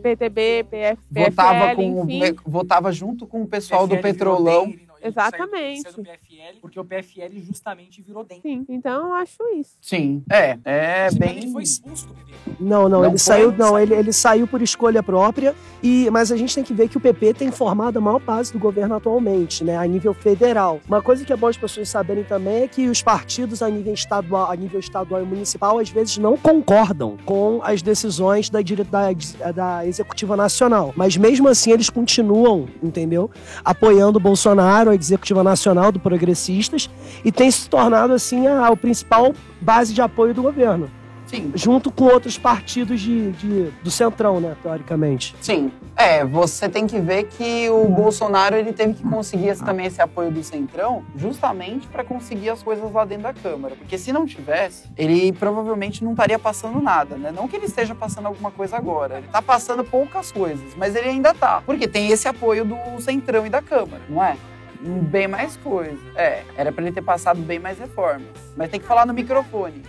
PTB, 0.02 0.64
PF, 0.70 0.98
Votava, 1.10 1.66
PFL, 1.68 1.76
com, 1.76 2.04
enfim. 2.04 2.36
votava 2.46 2.92
junto 2.92 3.26
com 3.26 3.42
o 3.42 3.46
pessoal 3.46 3.86
do 3.86 3.96
PFL 3.96 4.02
virou 4.12 4.12
Petrolão. 4.36 4.62
Ele 4.64 4.88
ele 5.00 5.10
Exatamente. 5.10 5.82
Saiu, 5.82 5.92
saiu 5.94 6.04
do 6.04 6.10
PFL, 6.10 6.27
porque 6.60 6.78
o 6.78 6.84
PFL 6.84 7.38
justamente 7.44 8.02
virou 8.02 8.24
DEM. 8.24 8.40
Sim, 8.40 8.64
então 8.68 9.08
eu 9.08 9.14
acho 9.14 9.42
isso. 9.56 9.76
Sim, 9.80 10.22
é, 10.30 10.58
é 10.64 11.06
Inclusive, 11.06 11.18
bem. 11.20 11.38
Ele 11.38 11.52
foi 11.52 11.62
expulso 11.62 12.06
do 12.06 12.14
PP. 12.14 12.32
Não, 12.60 12.88
não, 12.88 12.88
Não 12.88 13.04
ele 13.04 13.10
foi? 13.10 13.18
saiu, 13.18 13.52
não, 13.52 13.78
ele, 13.78 13.94
ele 13.94 14.12
saiu 14.12 14.46
por 14.46 14.62
escolha 14.62 15.02
própria, 15.02 15.54
e 15.82 16.08
mas 16.10 16.32
a 16.32 16.36
gente 16.36 16.54
tem 16.54 16.64
que 16.64 16.74
ver 16.74 16.88
que 16.88 16.96
o 16.96 17.00
PP 17.00 17.34
tem 17.34 17.50
formado 17.50 17.98
a 17.98 18.00
maior 18.00 18.20
base 18.20 18.52
do 18.52 18.58
governo 18.58 18.94
atualmente, 18.94 19.62
né, 19.64 19.76
a 19.76 19.86
nível 19.86 20.12
federal. 20.14 20.80
Uma 20.86 21.02
coisa 21.02 21.24
que 21.24 21.32
é 21.32 21.36
bom 21.36 21.46
as 21.46 21.56
pessoas 21.56 21.88
saberem 21.88 22.24
também 22.24 22.62
é 22.62 22.68
que 22.68 22.88
os 22.88 23.02
partidos 23.02 23.62
a 23.62 23.68
nível 23.70 23.94
estadual, 23.94 24.50
a 24.50 24.56
nível 24.56 24.80
estadual 24.80 25.22
e 25.22 25.24
municipal 25.24 25.78
às 25.78 25.88
vezes 25.88 26.18
não 26.18 26.36
concordam 26.36 27.16
com 27.24 27.60
as 27.62 27.82
decisões 27.82 28.50
da, 28.50 28.58
da, 28.60 29.52
da 29.52 29.86
executiva 29.86 30.36
nacional, 30.36 30.92
mas 30.96 31.16
mesmo 31.16 31.48
assim 31.48 31.72
eles 31.72 31.90
continuam, 31.90 32.68
entendeu, 32.82 33.30
apoiando 33.64 34.18
o 34.18 34.20
Bolsonaro, 34.20 34.90
a 34.90 34.94
executiva 34.94 35.42
nacional 35.42 35.92
do 35.92 36.00
Progressistas, 36.32 36.90
e 37.24 37.32
tem 37.32 37.50
se 37.50 37.68
tornado 37.68 38.12
assim 38.12 38.46
a, 38.46 38.66
a 38.68 38.76
principal 38.76 39.32
base 39.60 39.94
de 39.94 40.02
apoio 40.02 40.34
do 40.34 40.42
governo 40.42 40.90
Sim, 41.26 41.52
junto 41.54 41.90
com 41.90 42.04
outros 42.04 42.38
partidos 42.38 43.00
de, 43.02 43.32
de- 43.32 43.70
do 43.82 43.90
centrão, 43.90 44.40
né, 44.40 44.56
teoricamente. 44.62 45.34
sim. 45.40 45.70
É, 46.00 46.24
você 46.24 46.68
tem 46.68 46.86
que 46.86 47.00
ver 47.00 47.24
que 47.24 47.68
o 47.70 47.86
Bolsonaro 47.88 48.54
ele 48.54 48.72
teve 48.72 48.94
que 48.94 49.02
conseguir 49.02 49.48
esse- 49.48 49.64
também 49.64 49.84
esse 49.86 50.00
apoio 50.00 50.30
do 50.30 50.44
Centrão, 50.44 51.02
justamente 51.16 51.88
para 51.88 52.04
conseguir 52.04 52.50
as 52.50 52.62
coisas 52.62 52.90
lá 52.92 53.04
dentro 53.04 53.24
da 53.24 53.32
Câmara. 53.32 53.74
Porque 53.74 53.98
se 53.98 54.12
não 54.12 54.24
tivesse, 54.24 54.84
ele 54.96 55.32
provavelmente 55.32 56.04
não 56.04 56.12
estaria 56.12 56.38
passando 56.38 56.80
nada, 56.80 57.16
né? 57.16 57.32
Não 57.34 57.48
que 57.48 57.56
ele 57.56 57.66
esteja 57.66 57.96
passando 57.96 58.26
alguma 58.26 58.52
coisa 58.52 58.76
agora. 58.76 59.18
Ele 59.18 59.26
tá 59.26 59.42
passando 59.42 59.82
poucas 59.82 60.30
coisas, 60.30 60.72
mas 60.76 60.94
ele 60.94 61.08
ainda 61.08 61.34
tá. 61.34 61.62
Porque 61.66 61.88
tem 61.88 62.08
esse 62.12 62.28
apoio 62.28 62.64
do 62.64 62.76
Centrão 63.00 63.44
e 63.44 63.50
da 63.50 63.60
Câmara, 63.60 64.00
não 64.08 64.22
é? 64.22 64.36
Bem 64.80 65.26
mais 65.26 65.56
coisa. 65.56 65.98
É, 66.14 66.44
era 66.56 66.70
para 66.70 66.84
ele 66.84 66.92
ter 66.92 67.02
passado 67.02 67.40
bem 67.40 67.58
mais 67.58 67.78
reformas. 67.78 68.28
Mas 68.56 68.70
tem 68.70 68.78
que 68.80 68.86
falar 68.86 69.06
no 69.06 69.12
microfone. 69.12 69.82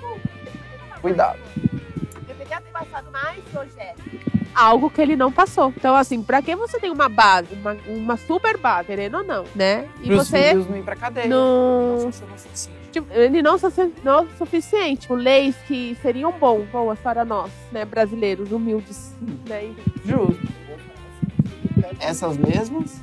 Cuidado. 1.01 1.39
Deveria 2.27 2.59
ter 2.61 2.71
passado 2.71 3.11
mais 3.11 3.43
projetos. 3.45 4.03
Algo 4.55 4.89
que 4.89 4.99
ele 5.01 5.15
não 5.15 5.31
passou. 5.31 5.71
Então, 5.77 5.95
assim, 5.95 6.23
pra 6.23 6.41
que 6.41 6.55
você 6.55 6.79
tem 6.79 6.89
uma 6.91 7.07
base, 7.07 7.53
uma, 7.53 7.77
uma 7.87 8.17
super 8.17 8.57
base, 8.57 8.87
querendo 8.87 9.17
ou 9.17 9.23
não, 9.23 9.45
né? 9.55 9.87
E 10.01 10.07
Pros 10.07 10.27
você 10.27 10.49
filhos 10.49 10.67
não 10.67 10.77
ir 10.77 10.83
pra 10.83 10.95
cadeia. 10.95 11.27
não. 11.27 11.97
Não 12.03 12.11
suficiente. 12.11 12.79
Tipo, 12.91 13.13
ele 13.13 13.43
não, 13.43 13.55
não 14.03 14.17
é 14.17 14.21
o 14.23 14.27
suficiente. 14.37 15.01
Tipo, 15.01 15.13
leis 15.13 15.55
que 15.67 15.95
seriam 16.01 16.31
bom, 16.31 16.61
boas 16.71 16.97
para 16.97 17.23
nós, 17.23 17.51
né, 17.71 17.85
brasileiros, 17.85 18.51
humildes, 18.51 19.13
né? 19.47 19.71
Justo. 20.03 20.58
Essas 21.99 22.37
mesmas? 22.37 23.01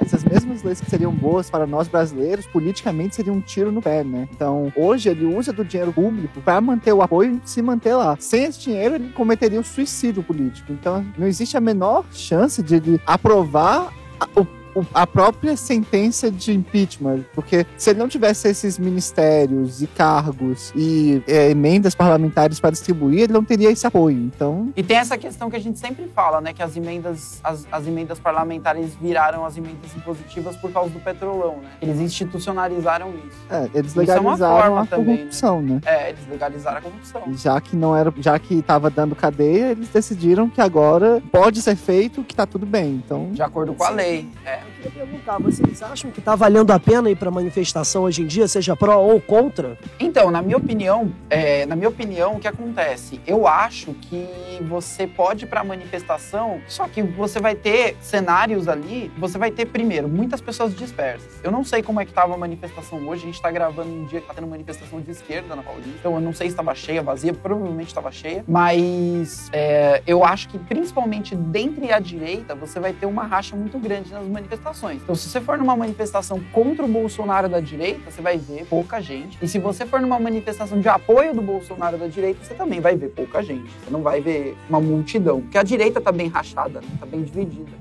essas 0.00 0.22
mesmas 0.24 0.62
leis 0.62 0.80
que 0.80 0.88
seriam 0.90 1.12
boas 1.12 1.48
para 1.50 1.66
nós 1.66 1.88
brasileiros, 1.88 2.46
politicamente 2.46 3.16
seria 3.16 3.32
um 3.32 3.40
tiro 3.40 3.72
no 3.72 3.80
pé, 3.82 4.04
né? 4.04 4.28
Então, 4.32 4.72
hoje 4.76 5.08
ele 5.08 5.24
usa 5.24 5.52
do 5.52 5.64
dinheiro 5.64 5.92
público 5.92 6.40
para 6.40 6.60
manter 6.60 6.92
o 6.92 7.02
apoio 7.02 7.40
e 7.44 7.48
se 7.48 7.60
manter 7.62 7.94
lá. 7.94 8.16
Sem 8.20 8.44
esse 8.44 8.60
dinheiro, 8.60 8.96
ele 8.96 9.08
cometeria 9.10 9.58
um 9.58 9.64
suicídio 9.64 10.22
político. 10.22 10.72
Então, 10.72 11.04
não 11.18 11.26
existe 11.26 11.56
a 11.56 11.60
menor 11.60 12.04
chance 12.12 12.62
de 12.62 12.76
ele 12.76 13.00
aprovar 13.06 13.92
o- 14.36 14.40
o- 14.42 14.46
a 14.92 15.06
própria 15.06 15.56
sentença 15.56 16.30
de 16.30 16.52
impeachment, 16.52 17.20
porque 17.34 17.66
se 17.76 17.90
ele 17.90 17.98
não 17.98 18.08
tivesse 18.08 18.48
esses 18.48 18.78
ministérios 18.78 19.82
e 19.82 19.86
cargos 19.86 20.72
e 20.74 21.22
é, 21.26 21.50
emendas 21.50 21.94
parlamentares 21.94 22.60
para 22.60 22.70
distribuir, 22.70 23.22
ele 23.22 23.32
não 23.32 23.44
teria 23.44 23.70
esse 23.70 23.86
apoio. 23.86 24.16
Então, 24.16 24.72
E 24.76 24.82
tem 24.82 24.96
essa 24.96 25.16
questão 25.16 25.48
que 25.48 25.56
a 25.56 25.60
gente 25.60 25.78
sempre 25.78 26.08
fala, 26.14 26.40
né? 26.40 26.52
Que 26.52 26.62
as 26.62 26.76
emendas, 26.76 27.40
as, 27.42 27.66
as 27.70 27.86
emendas 27.86 28.18
parlamentares 28.18 28.94
viraram 29.00 29.44
as 29.44 29.56
emendas 29.56 29.94
impositivas 29.96 30.56
por 30.56 30.72
causa 30.72 30.90
do 30.90 31.00
petrolão, 31.00 31.56
né? 31.62 31.70
Eles 31.80 32.00
institucionalizaram 32.00 33.10
isso. 33.10 33.38
é, 33.50 33.68
eles 33.74 33.92
Isso 33.92 34.00
é 34.00 34.20
uma 34.20 34.32
legalizaram 34.32 34.62
forma 34.62 34.82
a 34.82 34.86
também, 34.86 35.06
né? 35.06 35.16
corrupção, 35.18 35.62
né? 35.62 35.80
É, 35.86 36.08
eles 36.10 36.20
legalizaram 36.28 36.78
a 36.78 36.80
corrupção. 36.80 37.22
já 37.34 37.60
que 37.60 37.76
não 37.76 37.96
era, 37.96 38.12
já 38.18 38.38
que 38.38 38.54
estava 38.54 38.90
dando 38.90 39.14
cadeia, 39.14 39.70
eles 39.70 39.88
decidiram 39.88 40.48
que 40.48 40.60
agora 40.60 41.22
pode 41.30 41.62
ser 41.62 41.76
feito, 41.76 42.22
que 42.24 42.34
tá 42.34 42.46
tudo 42.46 42.66
bem. 42.66 43.02
Então, 43.04 43.30
De 43.32 43.42
acordo 43.42 43.74
com 43.74 43.84
a 43.84 43.90
lei. 43.90 44.28
É. 44.44 44.60
queria 44.90 45.06
perguntar, 45.06 45.38
vocês 45.38 45.82
acham 45.82 46.10
que 46.10 46.20
tá 46.20 46.34
valendo 46.34 46.70
a 46.70 46.78
pena 46.78 47.10
ir 47.10 47.16
pra 47.16 47.30
manifestação 47.30 48.04
hoje 48.04 48.22
em 48.22 48.26
dia, 48.26 48.46
seja 48.48 48.76
pró 48.76 48.98
ou 48.98 49.20
contra? 49.20 49.76
Então, 49.98 50.30
na 50.30 50.40
minha 50.40 50.56
opinião, 50.56 51.12
é, 51.28 51.66
na 51.66 51.74
minha 51.74 51.88
opinião, 51.88 52.36
o 52.36 52.40
que 52.40 52.48
acontece? 52.48 53.20
Eu 53.26 53.46
acho 53.46 53.92
que 53.94 54.26
você 54.68 55.06
pode 55.06 55.44
ir 55.44 55.48
pra 55.48 55.64
manifestação, 55.64 56.60
só 56.68 56.86
que 56.88 57.02
você 57.02 57.40
vai 57.40 57.54
ter 57.54 57.96
cenários 58.00 58.68
ali, 58.68 59.10
você 59.18 59.38
vai 59.38 59.50
ter, 59.50 59.66
primeiro, 59.66 60.08
muitas 60.08 60.40
pessoas 60.40 60.74
dispersas. 60.74 61.40
Eu 61.42 61.50
não 61.50 61.64
sei 61.64 61.82
como 61.82 62.00
é 62.00 62.04
que 62.04 62.12
tava 62.12 62.34
a 62.34 62.38
manifestação 62.38 63.06
hoje, 63.08 63.22
a 63.22 63.26
gente 63.26 63.42
tá 63.42 63.50
gravando 63.50 63.90
um 63.90 64.04
dia 64.06 64.20
que 64.20 64.26
tá 64.26 64.34
tendo 64.34 64.46
manifestação 64.46 65.00
de 65.00 65.10
esquerda 65.10 65.54
na 65.56 65.62
Paulista, 65.62 65.90
então 65.98 66.14
eu 66.14 66.20
não 66.20 66.32
sei 66.32 66.48
se 66.48 66.52
estava 66.52 66.74
cheia, 66.74 67.02
vazia, 67.02 67.32
provavelmente 67.32 67.88
estava 67.88 68.10
cheia, 68.12 68.44
mas 68.46 69.50
é, 69.52 70.02
eu 70.06 70.24
acho 70.24 70.48
que 70.48 70.58
principalmente 70.58 71.34
dentre 71.34 71.92
a 71.92 71.98
direita, 71.98 72.54
você 72.54 72.78
vai 72.78 72.92
ter 72.92 73.06
uma 73.06 73.24
racha 73.24 73.56
muito 73.56 73.78
grande 73.78 74.12
nas 74.12 74.24
manifestações. 74.26 74.75
Então, 75.02 75.14
se 75.14 75.28
você 75.28 75.40
for 75.40 75.56
numa 75.56 75.74
manifestação 75.74 76.40
contra 76.52 76.84
o 76.84 76.88
Bolsonaro 76.88 77.48
da 77.48 77.60
direita, 77.60 78.10
você 78.10 78.20
vai 78.20 78.36
ver 78.36 78.66
pouca 78.66 79.00
gente. 79.00 79.38
E 79.40 79.48
se 79.48 79.58
você 79.58 79.86
for 79.86 80.00
numa 80.00 80.18
manifestação 80.18 80.80
de 80.80 80.88
apoio 80.88 81.34
do 81.34 81.40
Bolsonaro 81.40 81.96
da 81.96 82.06
direita, 82.06 82.44
você 82.44 82.54
também 82.54 82.80
vai 82.80 82.96
ver 82.96 83.08
pouca 83.08 83.42
gente. 83.42 83.70
Você 83.84 83.90
não 83.90 84.02
vai 84.02 84.20
ver 84.20 84.56
uma 84.68 84.80
multidão. 84.80 85.40
Porque 85.40 85.58
a 85.58 85.62
direita 85.62 86.00
tá 86.00 86.12
bem 86.12 86.28
rachada, 86.28 86.80
né? 86.80 86.88
tá 87.00 87.06
bem 87.06 87.22
dividida. 87.22 87.72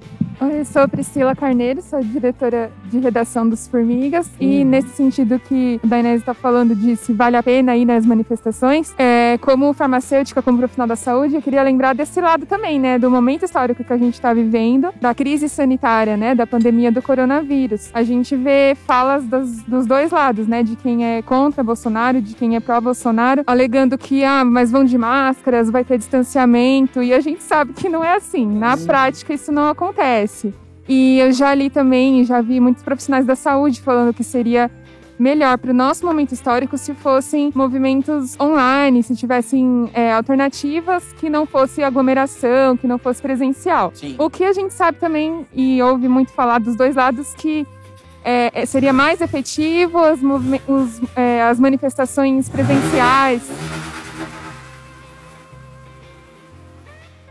Oi, 0.42 0.60
eu 0.60 0.66
sou 0.66 0.86
Priscila 0.86 1.34
Carneiro, 1.34 1.82
sou 1.82 2.02
diretora 2.02 2.70
de 2.92 3.00
redação 3.00 3.48
dos 3.48 3.70
Formigas. 3.70 4.30
E 4.38 4.66
nesse 4.66 4.90
sentido 4.90 5.40
que 5.40 5.80
o 5.82 5.88
Dainese 5.88 6.24
está 6.24 6.34
falando 6.34 6.76
de 6.76 6.98
se 6.98 7.14
vale 7.14 7.38
a 7.38 7.44
pena 7.44 7.76
ir 7.78 7.86
nas 7.86 8.06
manifestações, 8.06 8.94
é, 8.98 9.38
como 9.40 9.72
farmacêutica, 9.74 10.42
como 10.42 10.58
profissional 10.58 10.88
da 10.90 10.98
saúde, 10.98 11.36
eu 11.36 11.42
queria 11.42 11.64
lembrar 11.64 11.96
desse 11.96 12.20
lado 12.20 12.46
também, 12.46 12.78
né? 12.78 13.00
Do 13.00 13.10
momento 13.10 13.46
histórico 13.46 13.82
que 13.82 13.94
a 13.94 13.98
gente 13.98 14.16
está 14.16 14.34
vivendo, 14.34 14.94
da 15.00 15.16
crise 15.16 15.48
sanitária, 15.48 16.18
né? 16.18 16.36
Da 16.36 16.46
pandemia 16.46 16.92
do 16.92 17.02
coronavírus. 17.02 17.90
A 17.94 18.04
gente 18.04 18.36
vê 18.36 18.76
falas 18.86 19.24
dos, 19.24 19.62
dos 19.64 19.86
dois 19.86 20.12
lados, 20.12 20.48
né? 20.48 20.64
De 20.64 20.76
quem 20.76 21.06
é 21.06 21.22
contra 21.22 21.64
Bolsonaro, 21.64 22.22
de 22.22 22.36
quem 22.36 22.58
é 22.58 22.60
pró-Bolsonaro, 22.60 23.44
alegando 23.48 23.98
que, 23.98 24.26
ah, 24.26 24.44
mas 24.44 24.70
vão 24.70 24.84
de 24.84 24.98
máscaras, 24.98 25.70
vai 25.70 25.86
ter 25.86 25.98
distanciamento. 25.98 27.02
E 27.02 27.14
a 27.14 27.22
gente 27.22 27.42
sabe 27.42 27.72
que 27.72 27.88
não 27.88 28.04
é 28.04 28.16
assim. 28.16 28.46
Na 28.46 28.76
prática, 28.76 29.34
isso 29.34 29.50
não 29.50 29.70
acontece. 29.70 30.25
E 30.88 31.20
eu 31.20 31.32
já 31.32 31.54
li 31.54 31.70
também, 31.70 32.24
já 32.24 32.42
vi 32.42 32.60
muitos 32.60 32.84
profissionais 32.84 33.26
da 33.26 33.36
saúde 33.36 33.82
falando 33.82 34.14
que 34.14 34.24
seria 34.24 34.70
melhor 35.18 35.58
para 35.58 35.72
o 35.72 35.74
nosso 35.74 36.06
momento 36.06 36.34
histórico 36.34 36.78
se 36.78 36.94
fossem 36.94 37.52
movimentos 37.56 38.38
online, 38.40 39.02
se 39.02 39.16
tivessem 39.16 39.90
é, 39.94 40.14
alternativas 40.14 41.04
que 41.14 41.30
não 41.30 41.46
fosse 41.46 41.82
aglomeração, 41.82 42.76
que 42.78 42.86
não 42.86 42.98
fosse 42.98 43.22
presencial. 43.22 43.92
Sim. 43.96 44.16
O 44.20 44.30
que 44.30 44.44
a 44.44 44.54
gente 44.54 44.74
sabe 44.74 45.00
também, 45.00 45.46
e 45.54 45.82
ouve 45.82 46.08
muito 46.08 46.32
falar 46.32 46.60
dos 46.60 46.76
dois 46.76 46.96
lados, 46.96 47.34
que 47.34 47.66
é, 48.24 48.52
é, 48.54 48.66
seria 48.66 48.92
mais 48.92 49.22
efetivo 49.22 50.00
as, 50.00 50.20
os, 50.68 51.02
é, 51.16 51.44
as 51.44 51.60
manifestações 51.60 52.50
presenciais. 52.50 53.42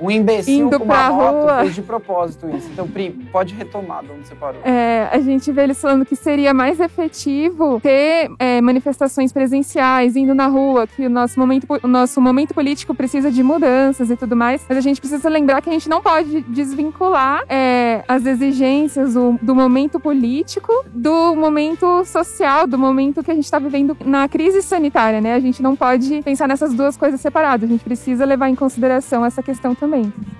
Um 0.00 0.10
imbecil 0.10 0.66
Indo 0.66 0.78
com 0.78 0.84
uma 0.84 1.10
moto 1.10 1.42
rua. 1.42 1.60
fez 1.60 1.74
de 1.74 1.82
propósito 1.82 2.48
isso. 2.48 2.68
Então, 2.72 2.88
Pri, 2.88 3.10
pode 3.30 3.54
retomar 3.54 4.04
de 4.04 4.10
onde 4.10 4.26
você 4.26 4.34
parou. 4.34 4.60
É, 4.64 5.08
a 5.10 5.18
gente 5.20 5.50
vê 5.52 5.62
eles 5.62 5.80
falando 5.80 6.04
que 6.04 6.16
seria 6.16 6.52
mais 6.52 6.80
efetivo 6.80 7.80
ter 7.80 8.30
é, 8.38 8.60
manifestações 8.60 9.32
presenciais, 9.32 10.16
indo 10.16 10.34
na 10.34 10.46
rua, 10.46 10.86
que 10.86 11.06
o 11.06 11.10
nosso, 11.10 11.38
momento, 11.38 11.66
o 11.82 11.88
nosso 11.88 12.20
momento 12.20 12.52
político 12.52 12.94
precisa 12.94 13.30
de 13.30 13.42
mudanças 13.42 14.10
e 14.10 14.16
tudo 14.16 14.34
mais. 14.36 14.64
Mas 14.68 14.78
a 14.78 14.80
gente 14.80 15.00
precisa 15.00 15.28
lembrar 15.28 15.62
que 15.62 15.70
a 15.70 15.72
gente 15.72 15.88
não 15.88 16.02
pode 16.02 16.40
desvincular 16.42 17.44
é, 17.48 18.02
as 18.08 18.26
exigências 18.26 19.14
do, 19.14 19.38
do 19.40 19.54
momento 19.54 20.00
político 20.00 20.84
do 20.92 21.34
momento 21.36 22.04
social, 22.04 22.66
do 22.66 22.78
momento 22.78 23.22
que 23.22 23.30
a 23.30 23.34
gente 23.34 23.44
está 23.44 23.58
vivendo 23.58 23.96
na 24.04 24.28
crise 24.28 24.62
sanitária, 24.62 25.20
né? 25.20 25.34
A 25.34 25.40
gente 25.40 25.62
não 25.62 25.76
pode 25.76 26.22
pensar 26.22 26.48
nessas 26.48 26.74
duas 26.74 26.96
coisas 26.96 27.20
separadas. 27.20 27.68
A 27.68 27.72
gente 27.72 27.84
precisa 27.84 28.24
levar 28.24 28.48
em 28.48 28.54
consideração 28.54 29.24
essa 29.24 29.42
questão 29.42 29.74
também. 29.74 29.83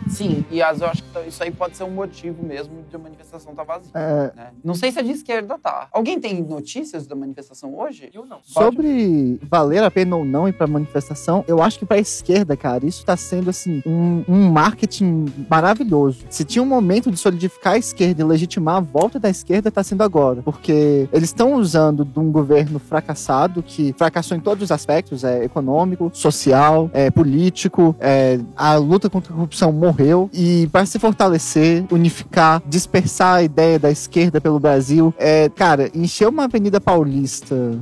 Sim, 0.08 0.44
e 0.50 0.62
as, 0.62 0.80
eu 0.80 0.86
acho 0.88 1.02
que 1.02 1.28
isso 1.28 1.42
aí 1.42 1.50
pode 1.50 1.76
ser 1.76 1.84
um 1.84 1.90
motivo 1.90 2.44
mesmo 2.44 2.84
de 2.88 2.96
a 2.96 2.98
manifestação 2.98 3.52
estar 3.52 3.64
vazia. 3.64 3.90
É, 3.94 4.32
né? 4.36 4.50
Não 4.62 4.74
sei 4.74 4.92
se 4.92 4.98
a 4.98 5.02
de 5.02 5.10
esquerda 5.10 5.58
tá. 5.58 5.88
Alguém 5.92 6.20
tem 6.20 6.42
notícias 6.42 7.06
da 7.06 7.16
manifestação 7.16 7.76
hoje? 7.78 8.10
Eu 8.12 8.26
não. 8.26 8.38
Sobre 8.42 9.38
valer 9.42 9.82
a 9.82 9.90
pena 9.90 10.16
ou 10.16 10.24
não 10.24 10.48
ir 10.48 10.52
pra 10.52 10.66
manifestação, 10.66 11.44
eu 11.48 11.62
acho 11.62 11.78
que 11.78 11.86
pra 11.86 11.98
esquerda, 11.98 12.56
cara, 12.56 12.86
isso 12.86 13.04
tá 13.04 13.16
sendo, 13.16 13.50
assim, 13.50 13.82
um, 13.86 14.24
um 14.28 14.50
marketing 14.50 15.26
maravilhoso. 15.48 16.24
Se 16.30 16.44
tinha 16.44 16.62
um 16.62 16.66
momento 16.66 17.10
de 17.10 17.16
solidificar 17.16 17.74
a 17.74 17.78
esquerda 17.78 18.22
e 18.22 18.24
legitimar 18.24 18.76
a 18.76 18.80
volta 18.80 19.18
da 19.18 19.30
esquerda, 19.30 19.70
tá 19.70 19.82
sendo 19.82 20.02
agora. 20.02 20.42
Porque 20.42 21.08
eles 21.12 21.30
estão 21.30 21.54
usando 21.54 22.04
de 22.04 22.18
um 22.18 22.30
governo 22.30 22.78
fracassado, 22.78 23.62
que 23.62 23.92
fracassou 23.94 24.36
em 24.36 24.40
todos 24.40 24.64
os 24.64 24.70
aspectos, 24.70 25.24
é 25.24 25.44
econômico, 25.44 26.10
social, 26.12 26.90
é 26.92 27.10
político, 27.10 27.96
é, 27.98 28.38
a 28.56 28.76
luta 28.76 29.10
contra 29.10 29.33
corrupção 29.34 29.72
morreu. 29.72 30.30
E 30.32 30.68
para 30.72 30.86
se 30.86 30.98
fortalecer, 30.98 31.84
unificar, 31.90 32.62
dispersar 32.66 33.36
a 33.36 33.42
ideia 33.42 33.78
da 33.78 33.90
esquerda 33.90 34.40
pelo 34.40 34.58
Brasil, 34.60 35.12
é, 35.18 35.48
cara, 35.48 35.90
encher 35.94 36.28
uma 36.28 36.44
Avenida 36.44 36.80
Paulista 36.80 37.78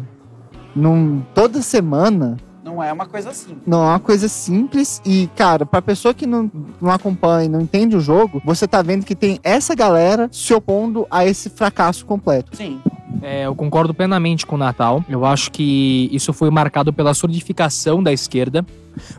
num, 0.75 1.23
toda 1.35 1.61
semana 1.61 2.37
Não 2.65 2.83
é 2.83 2.93
uma 2.93 3.07
coisa 3.07 3.31
assim. 3.31 3.57
não 3.67 3.83
é 3.83 3.89
uma 3.89 4.01
coisa 4.01 4.29
simples 4.29 5.03
e, 5.05 5.29
cara, 5.37 5.67
pra 5.67 5.83
pessoa 5.83 6.15
que 6.15 6.27
não, 6.27 6.51
não 6.81 6.91
acompanha, 6.91 7.49
não 7.49 7.61
entende 7.61 7.97
o 7.97 8.01
jogo, 8.01 8.41
você 8.45 8.67
tá 8.67 8.81
vendo 8.83 9.05
que 9.05 9.15
tem 9.15 9.39
essa 9.43 9.75
galera 9.75 10.29
se 10.33 10.55
opondo 10.55 11.07
a 11.11 11.27
esse 11.27 11.51
fracasso 11.51 12.07
completo. 12.07 12.57
Sim. 12.57 12.81
É, 13.21 13.47
eu 13.47 13.55
concordo 13.55 13.93
plenamente 13.95 14.45
com 14.47 14.57
o 14.57 14.59
Natal. 14.59 15.05
Eu 15.09 15.25
acho 15.25 15.53
que 15.53 16.09
isso 16.11 16.33
foi 16.33 16.51
marcado 16.51 16.93
pela 16.93 17.15
solidificação 17.15 18.03
da 18.03 18.13
esquerda. 18.13 18.65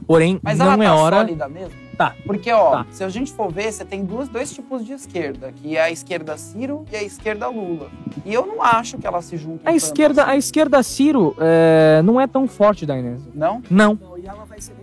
Porém, 0.06 0.40
Mas 0.44 0.58
não 0.58 0.66
ela 0.72 0.84
é 0.84 0.88
tá 0.88 0.96
hora. 0.96 1.18
sólida 1.18 1.48
mesmo? 1.48 1.83
Tá. 1.98 2.16
Porque, 2.26 2.52
ó, 2.52 2.72
Tá. 2.72 2.86
se 2.92 3.04
a 3.04 3.10
gente 3.10 3.32
for 3.34 3.52
ver, 3.52 3.72
você 3.72 3.86
tem 3.86 4.04
duas, 4.04 4.28
dois 4.28 4.52
tipos 4.54 4.86
de 4.86 4.94
esquerda, 4.94 5.52
que 5.52 5.78
é 5.78 5.82
a 5.82 5.92
esquerda 5.92 6.36
Ciro 6.38 6.86
e 6.92 6.96
a 6.96 7.04
esquerda 7.04 7.48
Lula. 7.48 7.90
E 8.26 8.34
eu 8.34 8.46
não 8.46 8.62
acho 8.64 8.98
que 8.98 9.06
elas 9.06 9.26
se 9.26 9.38
juntam. 9.38 9.72
A 9.72 9.76
esquerda, 9.76 10.24
a 10.24 10.30
assim. 10.30 10.38
esquerda 10.38 10.82
Ciro 10.84 11.36
é, 11.40 12.02
não 12.04 12.20
é 12.20 12.26
tão 12.28 12.48
forte 12.48 12.86
da 12.86 12.98
Inês. 12.98 13.22
Não? 13.34 13.62
Não. 13.70 13.98
Não, 14.02 14.18
e 14.18 14.26
ela 14.26 14.44
vai 14.46 14.60
ser. 14.60 14.74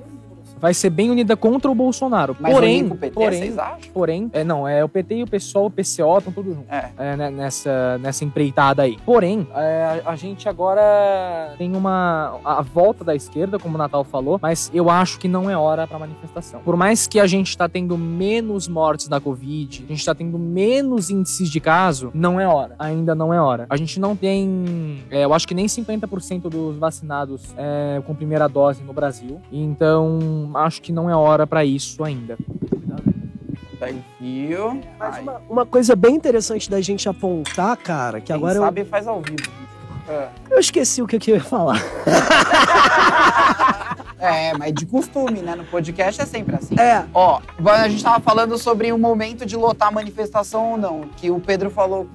Vai 0.60 0.74
ser 0.74 0.90
bem 0.90 1.10
unida 1.10 1.36
contra 1.36 1.70
o 1.70 1.74
Bolsonaro. 1.74 2.36
Mas 2.38 2.52
porém, 2.52 2.86
o 2.86 2.96
PT, 2.96 3.14
porém, 3.14 3.38
vocês 3.40 3.58
acham? 3.58 3.92
porém, 3.92 4.30
é, 4.32 4.44
não, 4.44 4.68
é 4.68 4.84
o 4.84 4.88
PT 4.88 5.16
e 5.16 5.22
o 5.22 5.26
PSOL, 5.26 5.66
o 5.66 5.70
PCO 5.70 6.18
estão 6.18 6.32
tudo 6.32 6.54
junto. 6.54 6.72
É. 6.72 6.90
é, 6.98 7.16
né, 7.16 7.30
nessa, 7.30 7.98
nessa 7.98 8.24
empreitada 8.24 8.82
aí. 8.82 8.98
Porém, 9.04 9.46
é, 9.54 10.02
a, 10.04 10.10
a 10.10 10.16
gente 10.16 10.48
agora 10.48 11.54
tem 11.56 11.74
uma 11.74 12.38
a 12.44 12.62
volta 12.62 13.04
da 13.04 13.14
esquerda, 13.14 13.58
como 13.58 13.74
o 13.74 13.78
Natal 13.78 14.04
falou, 14.04 14.38
mas 14.40 14.70
eu 14.74 14.90
acho 14.90 15.18
que 15.18 15.28
não 15.28 15.48
é 15.48 15.56
hora 15.56 15.86
para 15.86 15.98
manifestação. 15.98 16.60
Por 16.60 16.76
mais 16.76 17.06
que 17.06 17.18
a 17.18 17.26
gente 17.26 17.56
tá 17.56 17.68
tendo 17.68 17.96
menos 17.96 18.68
mortes 18.68 19.08
da 19.08 19.20
Covid, 19.20 19.84
a 19.88 19.92
gente 19.92 20.04
tá 20.04 20.14
tendo 20.14 20.38
menos 20.38 21.10
índices 21.10 21.48
de 21.48 21.60
caso, 21.60 22.10
não 22.14 22.40
é 22.40 22.46
hora. 22.46 22.74
Ainda 22.78 23.14
não 23.14 23.32
é 23.32 23.40
hora. 23.40 23.66
A 23.68 23.76
gente 23.76 23.98
não 23.98 24.14
tem, 24.16 25.02
é, 25.10 25.24
eu 25.24 25.32
acho 25.32 25.46
que 25.46 25.54
nem 25.54 25.66
50% 25.66 26.48
dos 26.48 26.76
vacinados 26.76 27.54
é, 27.56 28.02
com 28.06 28.14
primeira 28.14 28.48
dose 28.48 28.82
no 28.82 28.92
Brasil. 28.92 29.40
Então, 29.52 30.49
acho 30.54 30.82
que 30.82 30.92
não 30.92 31.08
é 31.08 31.16
hora 31.16 31.46
para 31.46 31.64
isso 31.64 32.02
ainda. 32.04 32.36
O 33.82 34.02
fio. 34.18 34.80
Mas 34.98 35.18
uma, 35.18 35.42
uma 35.48 35.66
coisa 35.66 35.96
bem 35.96 36.14
interessante 36.14 36.70
da 36.70 36.80
gente 36.80 37.08
apontar, 37.08 37.76
cara, 37.78 38.20
que 38.20 38.26
quem 38.26 38.36
agora 38.36 38.56
eu, 38.56 38.62
sabe 38.62 38.84
faz 38.84 39.06
ao 39.06 39.22
vivo. 39.22 39.50
É. 40.08 40.28
eu 40.50 40.58
esqueci 40.58 41.00
o 41.00 41.06
que 41.06 41.30
eu 41.30 41.36
ia 41.36 41.42
falar. 41.42 41.80
É, 44.20 44.56
mas 44.56 44.74
de 44.74 44.86
costume, 44.86 45.40
né? 45.40 45.54
No 45.54 45.64
podcast 45.64 46.20
é 46.20 46.26
sempre 46.26 46.56
assim. 46.56 46.78
É, 46.78 47.04
Ó, 47.14 47.40
a 47.64 47.88
gente 47.88 48.02
tava 48.02 48.20
falando 48.20 48.56
sobre 48.58 48.92
o 48.92 48.98
momento 48.98 49.46
de 49.46 49.56
lotar 49.56 49.88
a 49.88 49.90
manifestação 49.90 50.72
ou 50.72 50.78
não. 50.78 51.00
Que 51.16 51.30
o 51.30 51.40
Pedro 51.40 51.70
falou 51.70 52.06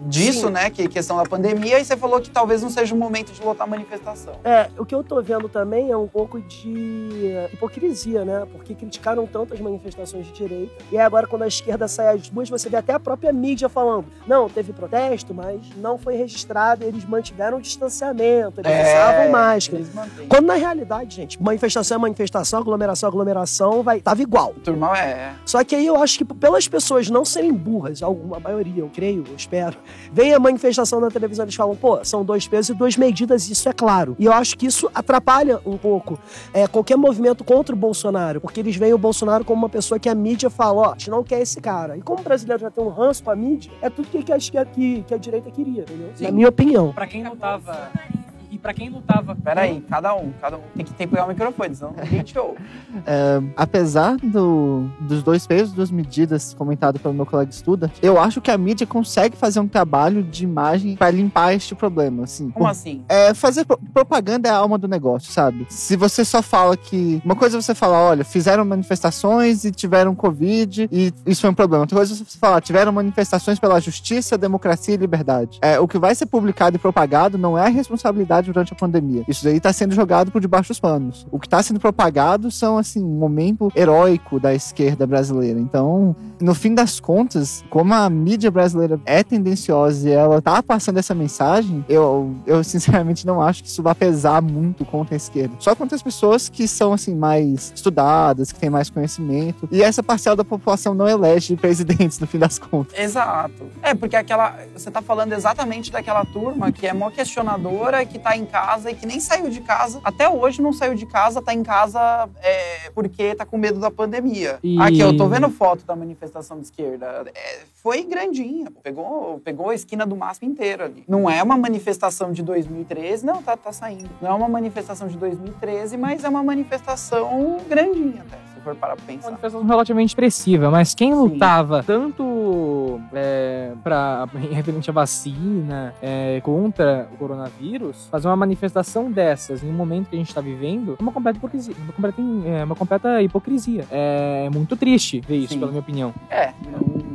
disso, 0.00 0.46
Sim. 0.46 0.52
né? 0.52 0.70
Que 0.70 0.88
questão 0.88 1.16
da 1.16 1.24
pandemia, 1.24 1.80
e 1.80 1.84
você 1.84 1.96
falou 1.96 2.20
que 2.20 2.30
talvez 2.30 2.62
não 2.62 2.70
seja 2.70 2.94
o 2.94 2.98
momento 2.98 3.32
de 3.32 3.42
lotar 3.42 3.66
a 3.66 3.70
manifestação. 3.70 4.34
É, 4.44 4.68
o 4.78 4.84
que 4.84 4.94
eu 4.94 5.02
tô 5.02 5.20
vendo 5.22 5.48
também 5.48 5.90
é 5.90 5.96
um 5.96 6.06
pouco 6.06 6.40
de 6.40 7.32
hipocrisia, 7.52 8.24
né? 8.24 8.46
Porque 8.52 8.74
criticaram 8.74 9.26
tanto 9.26 9.54
as 9.54 9.60
manifestações 9.60 10.26
de 10.26 10.32
direita. 10.32 10.74
E 10.92 10.98
aí 10.98 11.04
agora, 11.04 11.26
quando 11.26 11.42
a 11.42 11.48
esquerda 11.48 11.88
sai 11.88 12.14
às 12.14 12.28
ruas, 12.28 12.48
você 12.48 12.68
vê 12.68 12.76
até 12.76 12.92
a 12.92 13.00
própria 13.00 13.32
mídia 13.32 13.68
falando: 13.68 14.06
não, 14.26 14.48
teve 14.48 14.72
protesto, 14.72 15.32
mas 15.32 15.60
não 15.76 15.98
foi 15.98 16.16
registrado, 16.16 16.84
eles 16.84 17.04
mantiveram 17.04 17.58
o 17.58 17.60
distanciamento, 17.60 18.60
eles 18.60 18.88
usavam 18.88 19.30
máscara. 19.30 19.82
Quando 20.28 20.46
na 20.46 20.54
realidade, 20.54 21.16
gente, 21.16 21.40
manifestação 21.46 21.96
é 21.96 22.00
manifestação, 22.00 22.60
aglomeração 22.60 23.06
é 23.06 23.10
aglomeração, 23.10 23.82
vai, 23.82 24.00
tava 24.00 24.20
igual. 24.22 24.54
Turma, 24.64 24.98
é. 24.98 25.32
Só 25.44 25.62
que 25.64 25.74
aí 25.74 25.86
eu 25.86 25.96
acho 26.02 26.18
que 26.18 26.24
pelas 26.24 26.66
pessoas 26.68 27.08
não 27.08 27.24
serem 27.24 27.52
burras, 27.52 28.02
alguma 28.02 28.40
maioria, 28.40 28.82
eu 28.82 28.90
creio, 28.92 29.24
eu 29.28 29.36
espero, 29.36 29.76
vem 30.12 30.34
a 30.34 30.38
manifestação 30.38 31.00
na 31.00 31.10
televisão 31.10 31.44
eles 31.44 31.54
falam, 31.54 31.76
pô, 31.76 32.04
são 32.04 32.24
dois 32.24 32.46
pesos 32.46 32.70
e 32.70 32.74
duas 32.74 32.96
medidas, 32.96 33.48
isso 33.48 33.68
é 33.68 33.72
claro. 33.72 34.16
E 34.18 34.24
eu 34.24 34.32
acho 34.32 34.56
que 34.56 34.66
isso 34.66 34.90
atrapalha 34.94 35.60
um 35.64 35.76
pouco 35.76 36.18
é, 36.52 36.66
qualquer 36.66 36.96
movimento 36.96 37.44
contra 37.44 37.74
o 37.74 37.78
Bolsonaro, 37.78 38.40
porque 38.40 38.60
eles 38.60 38.76
veem 38.76 38.92
o 38.92 38.98
Bolsonaro 38.98 39.44
como 39.44 39.62
uma 39.62 39.68
pessoa 39.68 39.98
que 39.98 40.08
a 40.08 40.14
mídia 40.14 40.50
fala, 40.50 40.80
ó, 40.80 40.90
a 40.90 40.92
gente 40.92 41.10
não 41.10 41.22
quer 41.22 41.40
esse 41.40 41.60
cara. 41.60 41.96
E 41.96 42.02
como 42.02 42.20
o 42.20 42.24
brasileiro 42.24 42.60
já 42.60 42.70
tem 42.70 42.82
um 42.82 42.88
ranço 42.88 43.22
com 43.22 43.30
a 43.30 43.36
mídia, 43.36 43.70
é 43.80 43.88
tudo 43.88 44.08
que, 44.08 44.22
que, 44.22 44.32
a, 44.32 44.38
que, 44.64 45.02
que 45.02 45.14
a 45.14 45.18
direita 45.18 45.50
queria, 45.50 45.82
entendeu? 45.82 46.10
Sim. 46.14 46.24
Na 46.24 46.30
minha 46.32 46.48
opinião. 46.48 46.92
Pra 46.92 47.06
quem 47.06 47.26
lutava. 47.26 47.90
E 48.12 48.25
pra 48.66 48.74
quem 48.74 48.88
lutava. 48.90 49.36
Peraí, 49.36 49.80
cada 49.88 50.12
um, 50.16 50.32
cada 50.40 50.56
um 50.56 50.60
tem 50.74 50.84
que, 50.84 50.92
tem 50.92 51.06
que 51.06 51.12
pegar 51.12 51.24
o 51.26 51.28
microfone, 51.28 51.72
senão 51.76 51.94
ninguém 52.02 52.22
te 52.22 52.36
ouve. 52.36 52.56
É, 53.06 53.40
apesar 53.56 54.16
do- 54.16 54.88
dos 55.00 55.22
dois 55.22 55.46
pesos, 55.46 55.72
duas 55.74 55.90
medidas 55.90 56.54
comentado 56.54 56.98
pelo 56.98 57.12
meu 57.12 57.26
colega 57.26 57.50
estuda, 57.50 57.92
eu 58.02 58.18
acho 58.18 58.40
que 58.40 58.50
a 58.50 58.56
mídia 58.56 58.86
consegue 58.86 59.36
fazer 59.36 59.60
um 59.60 59.68
trabalho 59.68 60.22
de 60.22 60.44
imagem 60.44 60.96
para 60.96 61.10
limpar 61.10 61.52
este 61.54 61.74
problema, 61.74 62.24
assim. 62.24 62.50
Como 62.50 62.66
assim? 62.66 63.04
É, 63.08 63.34
fazer 63.34 63.66
pro- 63.66 63.78
propaganda 63.92 64.48
é 64.48 64.52
a 64.52 64.56
alma 64.56 64.78
do 64.78 64.88
negócio, 64.88 65.30
sabe? 65.30 65.66
Se 65.68 65.94
você 65.94 66.24
só 66.24 66.40
fala 66.42 66.74
que. 66.76 67.20
Uma 67.24 67.36
coisa 67.36 67.58
é 67.58 67.60
você 67.60 67.74
falar, 67.74 67.98
olha, 68.00 68.24
fizeram 68.24 68.64
manifestações 68.64 69.64
e 69.64 69.70
tiveram 69.70 70.14
Covid 70.14 70.88
e 70.90 71.12
isso 71.26 71.42
foi 71.42 71.50
um 71.50 71.54
problema. 71.54 71.82
Outra 71.82 71.96
coisa 71.98 72.14
é 72.14 72.16
você 72.16 72.38
falar, 72.38 72.60
tiveram 72.62 72.92
manifestações 72.92 73.58
pela 73.58 73.78
justiça, 73.78 74.38
democracia 74.38 74.94
e 74.94 74.96
liberdade. 74.96 75.58
É, 75.60 75.78
o 75.78 75.86
que 75.86 75.98
vai 75.98 76.14
ser 76.14 76.26
publicado 76.26 76.76
e 76.76 76.78
propagado 76.78 77.36
não 77.36 77.58
é 77.58 77.66
a 77.66 77.68
responsabilidade 77.68 78.50
durante 78.56 78.72
a 78.72 78.76
pandemia. 78.76 79.22
Isso 79.28 79.44
daí 79.44 79.60
tá 79.60 79.72
sendo 79.72 79.94
jogado 79.94 80.30
por 80.30 80.40
debaixo 80.40 80.68
dos 80.68 80.80
panos. 80.80 81.26
O 81.30 81.38
que 81.38 81.48
tá 81.48 81.62
sendo 81.62 81.78
propagado 81.78 82.50
são, 82.50 82.78
assim, 82.78 83.04
um 83.04 83.18
momento 83.18 83.70
heróico 83.76 84.40
da 84.40 84.54
esquerda 84.54 85.06
brasileira. 85.06 85.60
Então, 85.60 86.16
no 86.40 86.54
fim 86.54 86.74
das 86.74 86.98
contas, 86.98 87.62
como 87.68 87.92
a 87.92 88.08
mídia 88.08 88.50
brasileira 88.50 88.98
é 89.04 89.22
tendenciosa 89.22 90.08
e 90.08 90.12
ela 90.12 90.40
tá 90.40 90.62
passando 90.62 90.98
essa 90.98 91.14
mensagem, 91.14 91.84
eu, 91.88 92.34
eu 92.46 92.64
sinceramente 92.64 93.26
não 93.26 93.42
acho 93.42 93.62
que 93.62 93.68
isso 93.68 93.82
vai 93.82 93.94
pesar 93.94 94.40
muito 94.40 94.84
contra 94.84 95.14
a 95.14 95.18
esquerda. 95.18 95.54
Só 95.58 95.74
contra 95.74 95.94
as 95.94 96.02
pessoas 96.02 96.48
que 96.48 96.66
são, 96.66 96.94
assim, 96.94 97.14
mais 97.14 97.72
estudadas, 97.74 98.52
que 98.52 98.58
têm 98.58 98.70
mais 98.70 98.88
conhecimento. 98.88 99.68
E 99.70 99.82
essa 99.82 100.02
parcela 100.02 100.36
da 100.36 100.44
população 100.44 100.94
não 100.94 101.06
elege 101.06 101.56
presidentes, 101.56 102.18
no 102.20 102.26
fim 102.26 102.38
das 102.38 102.58
contas. 102.58 102.98
Exato. 102.98 103.70
É, 103.82 103.94
porque 103.94 104.16
aquela. 104.16 104.56
Você 104.72 104.90
tá 104.90 105.02
falando 105.02 105.34
exatamente 105.34 105.92
daquela 105.92 106.24
turma 106.24 106.72
que 106.72 106.86
é 106.86 106.94
mó 106.94 107.10
questionadora, 107.10 108.06
que 108.06 108.18
tá 108.18 108.34
em 108.36 108.45
casa 108.46 108.90
e 108.90 108.94
que 108.94 109.04
nem 109.06 109.20
saiu 109.20 109.48
de 109.50 109.60
casa. 109.60 110.00
Até 110.04 110.28
hoje 110.28 110.62
não 110.62 110.72
saiu 110.72 110.94
de 110.94 111.04
casa, 111.06 111.42
tá 111.42 111.52
em 111.52 111.62
casa 111.62 112.28
é, 112.42 112.90
porque 112.94 113.34
tá 113.34 113.44
com 113.44 113.58
medo 113.58 113.78
da 113.78 113.90
pandemia. 113.90 114.58
E- 114.62 114.80
Aqui, 114.80 115.00
eu 115.00 115.16
tô 115.16 115.28
vendo 115.28 115.48
foto 115.50 115.84
da 115.84 115.94
manifestação 115.94 116.58
de 116.58 116.64
esquerda. 116.66 117.24
É, 117.34 117.60
foi 117.82 118.02
grandinha. 118.04 118.70
Pegou, 118.82 119.40
pegou 119.44 119.70
a 119.70 119.74
esquina 119.74 120.06
do 120.06 120.16
MASP 120.16 120.46
inteira 120.46 120.84
ali. 120.86 121.04
Não 121.06 121.28
é 121.28 121.42
uma 121.42 121.56
manifestação 121.56 122.32
de 122.32 122.42
2013, 122.42 123.24
não, 123.26 123.42
tá, 123.42 123.56
tá 123.56 123.72
saindo. 123.72 124.10
Não 124.22 124.30
é 124.30 124.34
uma 124.34 124.48
manifestação 124.48 125.08
de 125.08 125.16
2013, 125.16 125.96
mas 125.96 126.24
é 126.24 126.28
uma 126.28 126.42
manifestação 126.42 127.58
grandinha 127.68 128.22
até, 128.26 128.36
for 128.66 128.74
parar 128.74 128.96
pra 128.96 129.04
uma 129.04 129.12
pensar. 129.12 129.30
manifestação 129.30 129.64
relativamente 129.66 130.08
expressiva, 130.08 130.70
mas 130.70 130.94
quem 130.94 131.12
Sim. 131.12 131.18
lutava 131.18 131.84
tanto 131.86 133.00
é, 133.12 133.72
para 133.82 134.28
referente 134.50 134.90
à 134.90 134.92
vacina, 134.92 135.94
é, 136.02 136.40
contra 136.42 137.08
o 137.12 137.16
coronavírus, 137.16 138.08
fazer 138.10 138.26
uma 138.26 138.36
manifestação 138.36 139.10
dessas 139.10 139.62
em 139.62 139.68
um 139.68 139.72
momento 139.74 140.08
que 140.08 140.16
a 140.16 140.18
gente 140.18 140.28
está 140.28 140.40
vivendo 140.40 140.96
é 140.98 141.02
uma 141.02 141.12
completa 141.12 141.38
hipocrisia. 141.38 141.74
Uma 141.78 141.92
completa, 141.92 142.22
é, 142.46 142.64
uma 142.64 142.74
completa 142.74 143.22
hipocrisia. 143.22 143.86
É 143.90 144.48
muito 144.52 144.76
triste 144.76 145.20
ver 145.20 145.36
isso, 145.36 145.54
Sim. 145.54 145.60
pela 145.60 145.70
minha 145.70 145.80
opinião. 145.80 146.14
É, 146.28 146.52
não. 146.70 147.06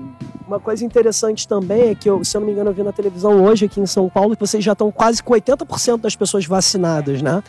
Uma 0.48 0.60
coisa 0.60 0.84
interessante 0.84 1.48
também 1.48 1.92
é 1.92 1.96
que, 1.96 2.10
eu, 2.10 2.26
se 2.26 2.36
eu 2.36 2.42
não 2.42 2.46
me 2.48 2.52
engano, 2.52 2.72
eu 2.72 2.74
vi 2.74 2.84
na 2.84 2.92
televisão 2.92 3.42
hoje 3.42 3.66
aqui 3.66 3.80
em 3.80 3.86
São 3.86 4.10
Paulo 4.10 4.36
que 4.36 4.46
vocês 4.46 4.62
já 4.62 4.74
estão 4.74 4.92
quase 4.92 5.24
com 5.24 5.34
80% 5.34 6.02
das 6.02 6.14
pessoas 6.14 6.46
vacinadas, 6.46 7.22
né? 7.22 7.42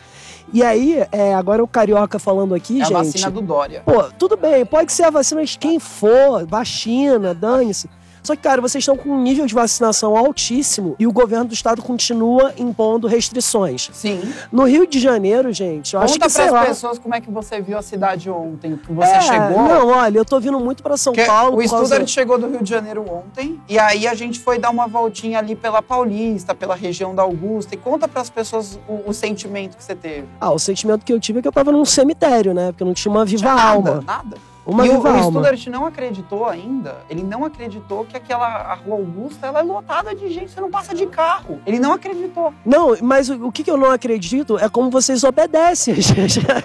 E 0.51 0.61
aí, 0.61 1.03
é, 1.11 1.33
agora 1.33 1.63
o 1.63 1.67
Carioca 1.67 2.19
falando 2.19 2.53
aqui, 2.53 2.79
É 2.79 2.81
a 2.81 2.85
gente. 2.85 2.93
vacina 2.93 3.31
do 3.31 3.41
Dória. 3.41 3.81
Pô, 3.85 4.03
tudo 4.17 4.35
bem, 4.37 4.65
pode 4.65 4.91
ser 4.91 5.03
a 5.03 5.09
vacina 5.09 5.43
de 5.43 5.57
quem 5.57 5.79
for, 5.79 6.45
vacina, 6.45 7.33
dane-se. 7.33 7.89
Só 8.23 8.35
que, 8.35 8.41
cara, 8.41 8.61
vocês 8.61 8.81
estão 8.81 8.95
com 8.95 9.09
um 9.09 9.21
nível 9.21 9.45
de 9.45 9.53
vacinação 9.53 10.15
altíssimo 10.17 10.95
e 10.97 11.05
o 11.05 11.11
governo 11.11 11.45
do 11.45 11.53
estado 11.53 11.81
continua 11.81 12.53
impondo 12.57 13.05
restrições. 13.07 13.89
Sim. 13.93 14.21
No 14.51 14.63
Rio 14.63 14.87
de 14.87 14.99
Janeiro, 14.99 15.51
gente, 15.51 15.93
eu 15.93 15.99
acho 16.01 16.13
Conta 16.13 16.25
que, 16.27 16.31
sei 16.31 16.49
lá... 16.49 16.65
pessoas 16.65 16.97
como 16.97 17.13
é 17.15 17.21
que 17.21 17.29
você 17.29 17.59
viu 17.61 17.77
a 17.77 17.81
cidade 17.81 18.29
ontem, 18.29 18.77
que 18.77 18.91
você 18.93 19.11
É, 19.11 19.21
chegou. 19.21 19.67
Não, 19.67 19.87
olha, 19.89 20.17
eu 20.17 20.25
tô 20.25 20.39
vindo 20.39 20.59
muito 20.59 20.81
pra 20.81 20.95
São 20.95 21.13
Que 21.13 21.25
Paulo. 21.25 21.57
o 21.57 21.61
por 21.63 21.69
causa- 21.69 22.07
chegou 22.07 22.37
do 22.37 22.47
Rio 22.47 22.63
de 22.63 22.69
Janeiro 22.69 23.03
ontem 23.09 23.59
e 23.67 23.77
aí 23.77 24.07
a 24.07 24.13
gente 24.13 24.39
foi 24.39 24.57
dar 24.57 24.69
uma 24.69 24.87
voltinha 24.87 25.39
ali 25.39 25.55
pela 25.55 25.81
Paulista, 25.81 26.55
pela 26.55 26.75
região 26.75 27.13
da 27.13 27.23
Augusta 27.23 27.75
e 27.75 27.77
conta 27.77 28.07
pras 28.07 28.29
pessoas 28.29 28.79
o, 28.87 29.09
o 29.09 29.13
sentimento 29.13 29.75
que 29.77 29.83
você 29.83 29.95
teve. 29.95 30.27
Ah, 30.39 30.51
o 30.51 30.59
sentimento 30.59 31.03
que 31.05 31.11
eu 31.11 31.19
tive 31.19 31.39
é 31.39 31.41
que 31.41 31.47
eu 31.47 31.51
tava 31.51 31.71
num 31.71 31.83
cemitério, 31.85 32.53
né? 32.53 32.71
Porque 32.71 32.83
não 32.83 32.93
tinha 32.93 33.11
uma 33.11 33.25
viva 33.25 33.41
Tinha 33.43 33.55
nada, 33.55 33.69
alma. 33.69 34.03
Nada. 34.05 34.37
Uma 34.65 34.85
e 34.85 34.89
o, 34.89 34.99
o. 34.99 35.23
Student 35.23 35.67
não 35.67 35.85
acreditou 35.85 36.45
ainda, 36.47 36.97
ele 37.09 37.21
não 37.23 37.43
acreditou 37.43 38.05
que 38.05 38.15
aquela 38.15 38.47
a 38.47 38.73
Rua 38.75 38.95
Augusta 38.97 39.47
ela 39.47 39.59
é 39.59 39.63
lotada 39.63 40.15
de 40.15 40.29
gente, 40.31 40.51
você 40.51 40.61
não 40.61 40.71
passa 40.71 40.95
de 40.95 41.05
carro. 41.05 41.59
Ele 41.65 41.79
não 41.79 41.93
acreditou. 41.93 42.53
Não, 42.65 42.95
mas 43.01 43.29
o, 43.29 43.47
o 43.47 43.51
que, 43.51 43.69
eu 43.69 43.75
não 43.77 43.91
acredito 43.91 44.57
é 44.57 44.69
como 44.69 44.89
vocês 44.89 45.23
obedecem 45.23 45.93
as, 45.95 46.07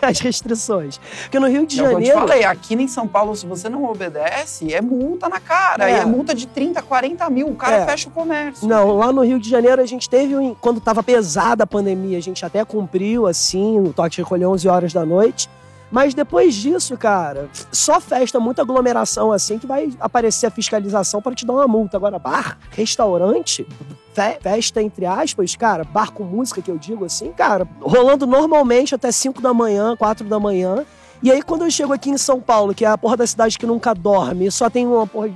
as 0.03 0.21
restrições. 0.21 0.99
Porque 1.23 1.39
no 1.41 1.49
Rio 1.49 1.67
de 1.67 1.81
É 1.81 1.83
o 1.83 1.87
que 1.87 1.91
eu 1.91 1.93
Janeiro. 2.01 2.19
falei, 2.21 2.45
aqui 2.45 2.75
em 2.75 2.87
São 2.89 3.07
Paulo, 3.09 3.35
se 3.35 3.47
você 3.47 3.69
não 3.69 3.85
obedece, 3.85 4.73
é 4.73 4.81
multa 4.81 5.29
na 5.29 5.41
cara. 5.41 5.91
É. 5.91 5.99
É 5.99 6.05
multa 6.05 6.35
de 6.35 6.47
30, 6.47 6.81
40 6.83 7.29
mil. 7.31 7.49
O 7.49 7.55
cara 7.57 7.77
É. 7.79 7.87
fecha 7.87 8.09
o 8.09 8.13
comércio. 8.13 8.67
Não, 8.69 8.97
lá 8.97 9.13
no 9.13 9.23
Rio 9.23 9.39
de 9.41 9.49
Janeiro 9.49 9.83
a 9.83 9.87
gente 9.87 10.09
teve, 10.09 10.37
um- 10.37 10.55
quando 10.55 10.81
tava 10.81 11.03
pesada 11.03 11.65
a 11.65 11.67
pandemia, 11.67 12.17
a 12.19 12.23
gente 12.23 12.45
até 12.45 12.65
cumpriu, 12.65 13.27
assim, 13.27 13.79
o 13.81 13.93
toque 13.93 14.11
de 14.17 14.23
recolher 14.23 14.47
11 14.47 14.69
horas 14.69 14.93
da 14.93 15.05
noite. 15.05 15.49
Mas 15.91 16.13
depois 16.15 16.55
disso, 16.55 16.97
cara, 16.97 17.49
só 17.73 18.01
festa, 18.01 18.39
muita 18.39 18.63
aglomeração, 18.63 19.33
assim, 19.33 19.59
que 19.59 19.67
vai 19.67 19.91
aparecer 19.99 20.47
a 20.47 20.51
fiscalização 20.51 21.23
para 21.23 21.35
te 21.35 21.47
dar 21.47 21.55
uma 21.55 21.67
multa. 21.67 21.97
Agora, 21.97 22.19
bar, 22.19 22.59
restaurante, 22.71 23.67
fe- 24.13 24.39
festa, 24.41 24.83
entre 24.83 25.07
aspas, 25.07 25.57
cara, 25.57 25.85
bar 25.85 26.13
com 26.13 26.25
música, 26.25 26.61
que 26.61 26.71
eu 26.71 26.77
digo 26.79 27.05
assim, 27.07 27.33
cara, 27.33 27.67
rolando 27.81 28.27
normalmente 28.27 28.95
até 28.95 29.11
5 29.11 29.41
da 29.41 29.55
manhã, 29.55 29.97
4 29.97 30.27
da 30.29 30.39
manhã. 30.39 30.85
E 31.23 31.33
aí, 31.33 31.43
quando 31.43 31.65
eu 31.65 31.71
chego 31.71 31.93
aqui 31.93 32.11
em 32.11 32.19
São 32.19 32.39
Paulo, 32.41 32.75
que 32.75 32.85
é 32.85 32.89
a 32.89 32.97
porra 32.99 33.17
da 33.17 33.27
cidade 33.27 33.59
que 33.59 33.67
nunca 33.67 33.93
dorme, 33.95 34.51
só 34.51 34.69
tem 34.71 34.87
uma 34.87 35.07
porra. 35.07 35.31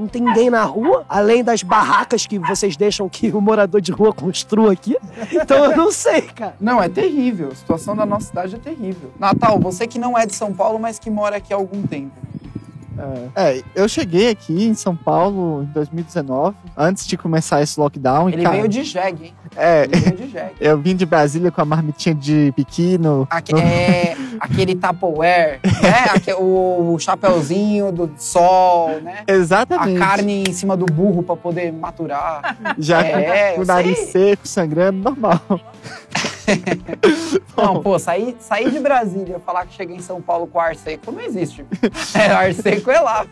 Não 0.00 0.08
tem 0.08 0.22
ninguém 0.22 0.48
na 0.50 0.64
rua, 0.64 1.04
além 1.08 1.44
das 1.44 1.62
barracas 1.62 2.26
que 2.26 2.38
vocês 2.38 2.76
deixam 2.76 3.08
que 3.08 3.28
o 3.30 3.40
morador 3.40 3.80
de 3.80 3.92
rua 3.92 4.12
construa 4.12 4.72
aqui. 4.72 4.96
Então 5.30 5.64
eu 5.64 5.76
não 5.76 5.92
sei, 5.92 6.22
cara. 6.22 6.54
Não, 6.60 6.82
é 6.82 6.88
terrível. 6.88 7.48
A 7.52 7.54
situação 7.54 7.94
da 7.94 8.06
nossa 8.06 8.28
cidade 8.28 8.54
é 8.54 8.58
terrível. 8.58 9.10
Natal, 9.18 9.58
você 9.60 9.86
que 9.86 9.98
não 9.98 10.16
é 10.16 10.24
de 10.26 10.34
São 10.34 10.52
Paulo, 10.54 10.78
mas 10.78 10.98
que 10.98 11.10
mora 11.10 11.36
aqui 11.36 11.52
há 11.52 11.56
algum 11.56 11.82
tempo. 11.82 12.12
É, 13.34 13.62
eu 13.74 13.88
cheguei 13.88 14.28
aqui 14.28 14.64
em 14.66 14.74
São 14.74 14.94
Paulo 14.94 15.62
em 15.62 15.66
2019, 15.66 16.54
antes 16.76 17.06
de 17.06 17.16
começar 17.16 17.62
esse 17.62 17.80
lockdown. 17.80 18.28
e, 18.28 18.34
Ele 18.34 18.42
cara, 18.42 18.56
veio 18.56 18.68
de 18.68 18.82
jegue, 18.84 19.24
hein? 19.26 19.34
É, 19.56 19.84
Ele 19.84 19.96
veio 19.96 20.16
de 20.16 20.28
jegue. 20.30 20.54
eu 20.60 20.76
vim 20.78 20.94
de 20.94 21.06
Brasília 21.06 21.50
com 21.50 21.62
a 21.62 21.64
marmitinha 21.64 22.14
de 22.14 22.52
piquino. 22.54 23.26
Aque- 23.30 23.54
é, 23.54 24.14
aquele 24.40 24.74
Tupperware, 24.74 25.60
né? 25.82 26.34
O 26.40 26.98
chapeuzinho 26.98 27.92
do 27.92 28.10
sol, 28.16 29.00
né? 29.00 29.24
A 29.28 29.32
Exatamente. 29.32 29.98
carne 29.98 30.44
em 30.48 30.52
cima 30.52 30.76
do 30.76 30.86
burro 30.86 31.22
pra 31.22 31.36
poder 31.36 31.72
maturar. 31.72 32.56
Já 32.78 33.02
É, 33.02 33.52
com 33.52 33.62
o 33.62 33.66
nariz 33.66 33.98
sei. 33.98 34.30
seco, 34.30 34.48
sangrando, 34.48 34.98
normal. 35.10 35.40
Não, 37.56 37.80
pô, 37.82 37.98
sair, 37.98 38.36
sair 38.40 38.70
de 38.70 38.80
Brasília 38.80 39.36
e 39.36 39.40
falar 39.40 39.66
que 39.66 39.74
chega 39.74 39.92
em 39.92 40.00
São 40.00 40.20
Paulo 40.20 40.46
com 40.46 40.58
ar 40.58 40.74
seco 40.74 41.12
não 41.12 41.20
existe. 41.20 41.64
É, 42.14 42.26
ar 42.26 42.52
seco 42.54 42.90
é 42.90 43.00
lá. 43.00 43.26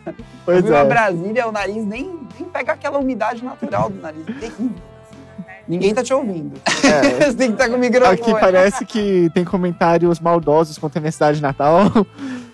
Pois 0.45 0.69
a 0.71 0.77
é. 0.77 0.85
Brasília, 0.85 1.47
o 1.47 1.51
nariz 1.51 1.85
nem, 1.85 2.19
nem 2.39 2.49
pega 2.49 2.73
aquela 2.73 2.99
umidade 2.99 3.43
natural 3.43 3.89
do 3.89 4.01
nariz. 4.01 4.25
Terrível. 4.25 4.71
Ninguém 5.69 5.93
tá 5.93 6.01
te 6.03 6.11
ouvindo. 6.13 6.59
É. 6.83 7.01
Você 7.29 7.33
tem 7.35 7.47
que 7.49 7.53
estar 7.53 7.69
com 7.69 7.75
o 7.75 7.79
microfone. 7.79 8.19
Aqui 8.19 8.31
parece 8.31 8.83
que 8.85 9.29
tem 9.35 9.45
comentários 9.45 10.19
maldosos 10.19 10.77
contra 10.79 10.99
a 10.99 11.01
minha 11.01 11.11
cidade 11.11 11.39
natal. 11.41 11.83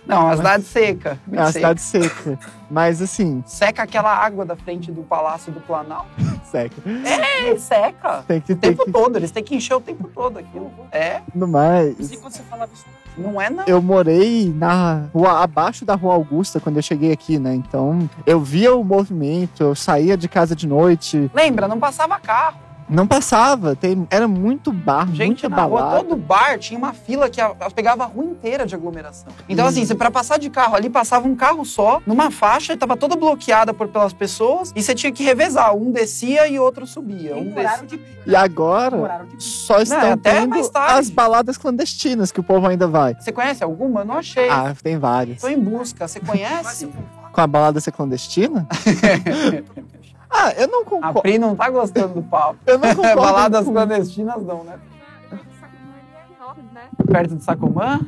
Não, 0.06 0.30
a 0.30 0.36
cidade 0.38 0.64
seca. 0.66 1.18
É 1.32 1.40
uma 1.40 1.52
cidade 1.52 1.82
seca. 1.82 2.38
Mas 2.70 3.02
assim, 3.02 3.42
Seca 3.48 3.84
aquela 3.84 4.14
água 4.14 4.46
da 4.46 4.56
frente 4.56 4.92
do 4.92 5.02
Palácio 5.02 5.52
do 5.52 5.60
Planalto. 5.62 6.10
seca. 6.52 6.76
É, 7.06 7.56
seca. 7.58 8.24
Tem 8.28 8.42
que 8.42 8.52
O 8.54 8.56
ter 8.58 8.68
tempo 8.70 8.86
que. 8.86 8.92
todo, 8.92 9.16
eles 9.18 9.32
têm 9.32 9.44
que 9.44 9.56
encher 9.56 9.76
o 9.76 9.82
tempo 9.82 10.08
todo 10.14 10.38
aquilo. 10.38 10.70
É, 10.92 11.22
No 11.34 11.48
mais. 11.48 11.98
Não 11.98 12.06
sei 12.06 12.18
quando 12.18 12.34
você 12.34 12.44
falava 12.44 12.70
isso. 12.74 12.86
não 13.18 13.42
é 13.42 13.50
não. 13.50 13.64
Eu 13.66 13.82
morei 13.82 14.54
na 14.56 15.06
rua 15.14 15.42
abaixo 15.42 15.86
da 15.86 15.96
rua 15.96 16.14
Augusta 16.14 16.60
quando 16.60 16.76
eu 16.76 16.84
cheguei 16.84 17.12
aqui, 17.14 17.40
né? 17.40 17.56
Então 17.56 18.08
eu 18.28 18.42
via 18.42 18.76
o 18.76 18.84
movimento, 18.84 19.64
eu 19.64 19.74
saía 19.74 20.16
de 20.18 20.28
casa 20.28 20.56
de 20.56 20.68
noite. 20.68 21.32
Lembra, 21.34 21.68
não 21.68 21.80
passava 21.80 22.20
carro. 22.20 22.60
Não 22.88 23.08
passava, 23.08 23.76
tem, 23.76 24.08
era 24.12 24.28
muito 24.28 24.72
bar, 24.72 25.08
Gente, 25.08 25.44
muita 25.44 25.50
na 25.50 25.64
rua, 25.64 25.82
balada. 25.82 26.04
todo 26.04 26.16
bar 26.16 26.60
tinha 26.60 26.78
uma 26.78 26.94
fila 26.94 27.28
que 27.30 27.42
a- 27.42 27.56
a- 27.60 27.72
pegava 27.72 28.04
a 28.04 28.06
rua 28.06 28.26
inteira 28.26 28.64
de 28.66 28.76
aglomeração. 28.76 29.34
Então, 29.50 29.66
assim, 29.66 29.84
você, 29.84 29.96
pra 29.96 30.12
passar 30.12 30.38
de 30.38 30.50
carro 30.52 30.76
ali, 30.76 30.88
passava 30.90 31.28
um 31.28 31.36
carro 31.36 31.66
só, 31.66 32.00
numa 32.06 32.30
faixa, 32.30 32.74
e 32.74 32.78
tava 32.78 32.96
toda 32.96 33.16
bloqueada 33.16 33.74
por, 33.74 33.88
pelas 33.88 34.14
pessoas, 34.14 34.72
e 34.76 34.84
você 34.84 34.94
tinha 34.94 35.12
que 35.12 35.24
revezar. 35.24 35.76
Um 35.76 35.92
descia 35.92 36.48
e 36.48 36.60
outro 36.60 36.86
subia. 36.86 37.36
Um 37.36 37.52
descia. 37.54 38.00
E 38.28 38.36
agora 38.36 39.26
só 39.40 39.82
estão 39.82 40.00
Não, 40.02 40.12
até 40.14 40.42
tendo 40.42 40.56
as 40.76 41.10
baladas 41.10 41.58
clandestinas 41.58 42.32
que 42.32 42.40
o 42.40 42.44
povo 42.44 42.68
ainda 42.68 42.88
vai. 42.88 43.16
Você 43.20 43.32
conhece 43.32 43.64
alguma? 43.64 44.02
Eu 44.02 44.06
não 44.06 44.18
achei. 44.20 44.48
Ah, 44.50 44.74
tem 44.84 44.98
várias. 45.00 45.42
Tô 45.42 45.48
em 45.48 45.60
busca. 45.60 46.08
Você 46.08 46.20
conhece? 46.20 46.88
Com 47.32 47.42
a 47.42 47.48
balada 47.48 47.80
ser 47.80 47.92
clandestina? 47.92 48.68
ah, 50.36 50.54
eu 50.58 50.68
não 50.68 50.82
A 50.82 50.86
concordo. 50.86 51.22
Pri 51.22 51.38
não 51.40 51.56
tá 51.56 51.70
gostando 51.70 52.16
do 52.16 52.24
papo. 52.24 52.58
Eu 52.66 52.78
não 52.78 52.90
concordo. 52.96 53.22
Baladas 53.22 53.66
com- 53.66 53.72
clandestinas 53.74 54.44
não, 54.44 54.64
né? 54.64 54.80
Perto 57.12 57.36
de 57.36 57.44
Sacomã? 57.44 58.00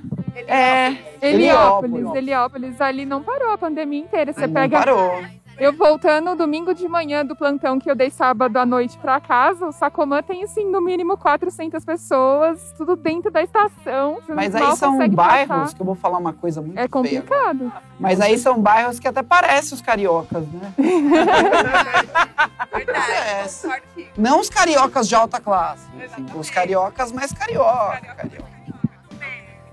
É. 0.48 0.88
Heliópolis, 1.22 1.96
Heliópolis. 2.02 2.16
Heliópolis, 2.16 2.82
ali 2.82 3.06
não 3.06 3.24
parou 3.24 3.52
a 3.52 3.58
pandemia 3.58 4.00
inteira. 4.00 4.34
Você 4.34 4.46
Não 4.48 4.54
pega. 4.54 4.78
parou. 4.80 5.12
Eu 5.60 5.74
voltando 5.74 6.36
domingo 6.36 6.72
de 6.74 6.88
manhã 6.88 7.26
do 7.26 7.36
plantão 7.36 7.80
que 7.80 7.90
eu 7.90 7.96
dei 7.96 8.12
sábado 8.12 8.58
à 8.58 8.66
noite 8.66 8.96
pra 9.00 9.20
casa, 9.20 9.66
o 9.66 9.72
Sacomã 9.72 10.22
tem, 10.22 10.44
assim, 10.44 10.70
no 10.70 10.80
mínimo 10.80 11.18
400 11.18 11.84
pessoas, 11.84 12.74
tudo 12.78 12.96
dentro 12.96 13.32
da 13.32 13.42
estação. 13.42 14.20
Mas 14.30 14.54
aí 14.54 14.76
são 14.76 14.98
bairros 15.10 15.48
passar. 15.48 15.76
que 15.76 15.82
eu 15.82 15.86
vou 15.86 15.96
falar 15.96 16.20
uma 16.20 16.34
coisa 16.34 16.62
muito 16.62 16.76
É 16.78 16.82
feia. 16.82 16.90
complicado. 16.90 17.72
Mas 18.00 18.22
aí 18.22 18.38
são 18.38 18.62
bairros 18.62 19.00
que 19.00 19.08
até 19.08 19.24
parecem 19.24 19.74
os 19.74 19.82
cariocas, 19.82 20.44
né? 20.48 20.74
Parece. 22.70 23.68
Não 24.16 24.40
os 24.40 24.50
cariocas 24.50 25.08
de 25.08 25.16
alta 25.16 25.40
classe. 25.40 25.88
assim, 26.06 26.26
os 26.36 26.50
cariocas 26.52 27.12
mais 27.12 27.32
carioca. 27.34 28.00
carioca. 28.16 28.58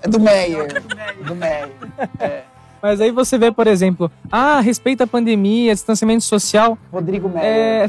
É 0.01 0.09
do 0.09 0.19
Meyer. 0.21 0.83
Do 1.27 1.35
Meyer. 1.35 1.73
Mas 2.85 3.01
aí 3.01 3.11
você 3.11 3.39
vê, 3.39 3.51
por 3.51 3.67
exemplo, 3.67 4.13
ah, 4.31 4.61
respeita 4.61 5.05
a 5.05 5.07
pandemia, 5.07 5.73
distanciamento 5.73 6.23
social. 6.23 6.77
Rodrigo 6.93 7.31
Meyer. 7.31 7.43
É, 7.43 7.87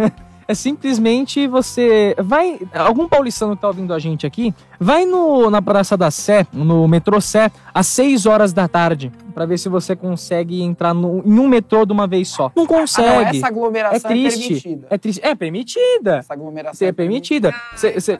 é 0.48 0.54
simplesmente 0.54 1.46
você. 1.46 2.16
Vai. 2.18 2.58
Algum 2.72 3.06
paulistano 3.06 3.54
que 3.54 3.60
tá 3.60 3.68
ouvindo 3.68 3.92
a 3.92 3.98
gente 3.98 4.26
aqui, 4.26 4.54
vai 4.80 5.04
no, 5.04 5.50
na 5.50 5.60
Praça 5.60 5.98
da 5.98 6.10
Sé, 6.10 6.46
no 6.50 6.88
metrô 6.88 7.20
Sé, 7.20 7.52
às 7.74 7.88
6 7.88 8.24
horas 8.24 8.54
da 8.54 8.66
tarde, 8.66 9.12
pra 9.34 9.44
ver 9.44 9.58
se 9.58 9.68
você 9.68 9.94
consegue 9.94 10.62
entrar 10.62 10.94
no, 10.94 11.22
em 11.26 11.38
um 11.38 11.46
metrô 11.46 11.84
de 11.84 11.92
uma 11.92 12.06
vez 12.06 12.28
só. 12.28 12.50
Não 12.56 12.62
Ah, 12.64 12.66
não, 12.66 12.66
consegue. 12.66 13.36
essa 13.36 13.48
aglomeração 13.48 14.10
é 14.10 14.14
triste. 14.14 14.46
permitida. 14.48 14.86
É 14.88 14.96
triste. 14.96 15.20
É 15.22 15.34
permitida. 15.34 16.16
Essa 16.20 16.32
aglomeração 16.32 16.72
Você 16.78 16.86
é 16.86 16.92
permitida. 16.92 17.54
Você, 17.76 18.18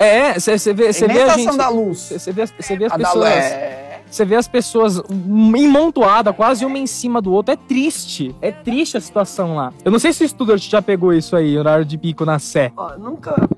é, 0.00 0.34
você, 0.40 0.74
vê, 0.74 0.92
você 0.92 1.06
vê 1.06 1.22
a 1.22 1.28
gente. 1.36 1.56
da 1.56 1.68
luz. 1.68 1.98
Você 2.00 2.32
vê, 2.32 2.44
vê 2.76 2.86
as 2.86 2.92
A 2.92 2.96
da 2.96 3.04
pessoas. 3.04 3.28
é. 3.30 3.93
Você 4.10 4.24
vê 4.24 4.36
as 4.36 4.46
pessoas 4.46 5.02
imontoadas, 5.10 6.34
quase 6.36 6.64
uma 6.64 6.78
em 6.78 6.86
cima 6.86 7.20
do 7.20 7.32
outro. 7.32 7.52
É 7.52 7.56
triste. 7.56 8.34
É 8.40 8.52
triste 8.52 8.96
a 8.96 9.00
situação 9.00 9.56
lá. 9.56 9.72
Eu 9.84 9.90
não 9.90 9.98
sei 9.98 10.12
se 10.12 10.24
o 10.24 10.28
Studart 10.28 10.62
já 10.62 10.80
pegou 10.80 11.12
isso 11.12 11.34
aí, 11.34 11.58
horário 11.58 11.84
de 11.84 11.98
pico 11.98 12.24
na 12.24 12.38
Sé. 12.38 12.72
Ó, 12.76 12.96
nunca, 12.96 13.48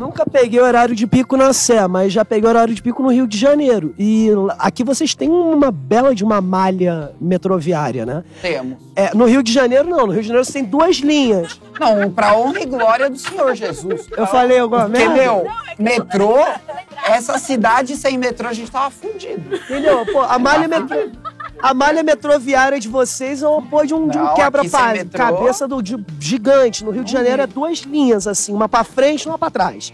nunca 0.00 0.24
peguei 0.24 0.58
horário 0.58 0.94
de 0.94 1.06
pico 1.06 1.36
na 1.36 1.52
Sé, 1.52 1.86
mas 1.86 2.12
já 2.12 2.24
peguei 2.24 2.48
horário 2.48 2.74
de 2.74 2.82
pico 2.82 3.02
no 3.02 3.10
Rio 3.10 3.26
de 3.26 3.36
Janeiro. 3.36 3.94
E 3.98 4.30
aqui 4.58 4.82
vocês 4.82 5.14
têm 5.14 5.28
uma 5.28 5.70
bela 5.70 6.14
de 6.14 6.24
uma 6.24 6.40
malha 6.40 7.12
metroviária, 7.20 8.06
né? 8.06 8.24
Temos. 8.40 8.78
É, 8.96 9.14
no 9.14 9.26
Rio 9.26 9.42
de 9.42 9.52
Janeiro, 9.52 9.88
não. 9.88 10.06
No 10.06 10.12
Rio 10.12 10.22
de 10.22 10.28
Janeiro 10.28 10.44
você 10.44 10.54
tem 10.54 10.64
duas 10.64 10.96
linhas. 10.96 11.60
Não, 11.78 12.10
pra 12.10 12.34
honra 12.34 12.60
e 12.60 12.66
glória 12.66 13.10
do 13.10 13.18
Senhor 13.18 13.54
Jesus. 13.54 14.08
Eu 14.16 14.26
falei 14.26 14.58
alguma 14.58 14.88
merda? 14.88 15.14
meu, 15.14 15.46
metrô, 15.78 16.38
essa 17.06 17.38
cidade 17.38 17.94
sem 17.96 18.16
metrô, 18.16 18.48
a 18.48 18.52
gente 18.54 18.70
tava 18.70 18.90
fudido. 18.90 19.54
Entendeu? 19.54 20.06
Pô, 20.06 20.22
a 20.22 20.38
malha 20.38 20.66
metrô... 20.66 20.96
A 21.62 21.74
malha 21.74 22.02
metroviária 22.02 22.80
de 22.80 22.88
vocês 22.88 23.42
é 23.42 23.48
uma 23.48 23.62
porra 23.62 23.86
de 23.86 23.94
um, 23.94 24.08
de 24.08 24.16
um 24.18 24.24
Não, 24.24 24.34
quebra 24.34 24.60
aqui 24.62 24.70
sem 24.70 24.80
pa- 24.80 24.92
metrô. 24.92 25.18
cabeça 25.18 25.68
do, 25.68 25.82
de- 25.82 26.04
gigante. 26.18 26.84
No 26.84 26.90
Rio 26.90 27.04
de 27.04 27.12
Janeiro 27.12 27.42
é 27.42 27.46
duas 27.46 27.78
linhas, 27.80 28.26
assim, 28.26 28.52
uma 28.52 28.68
pra 28.68 28.82
frente 28.84 29.24
e 29.24 29.28
uma 29.28 29.38
pra 29.38 29.50
trás. 29.50 29.92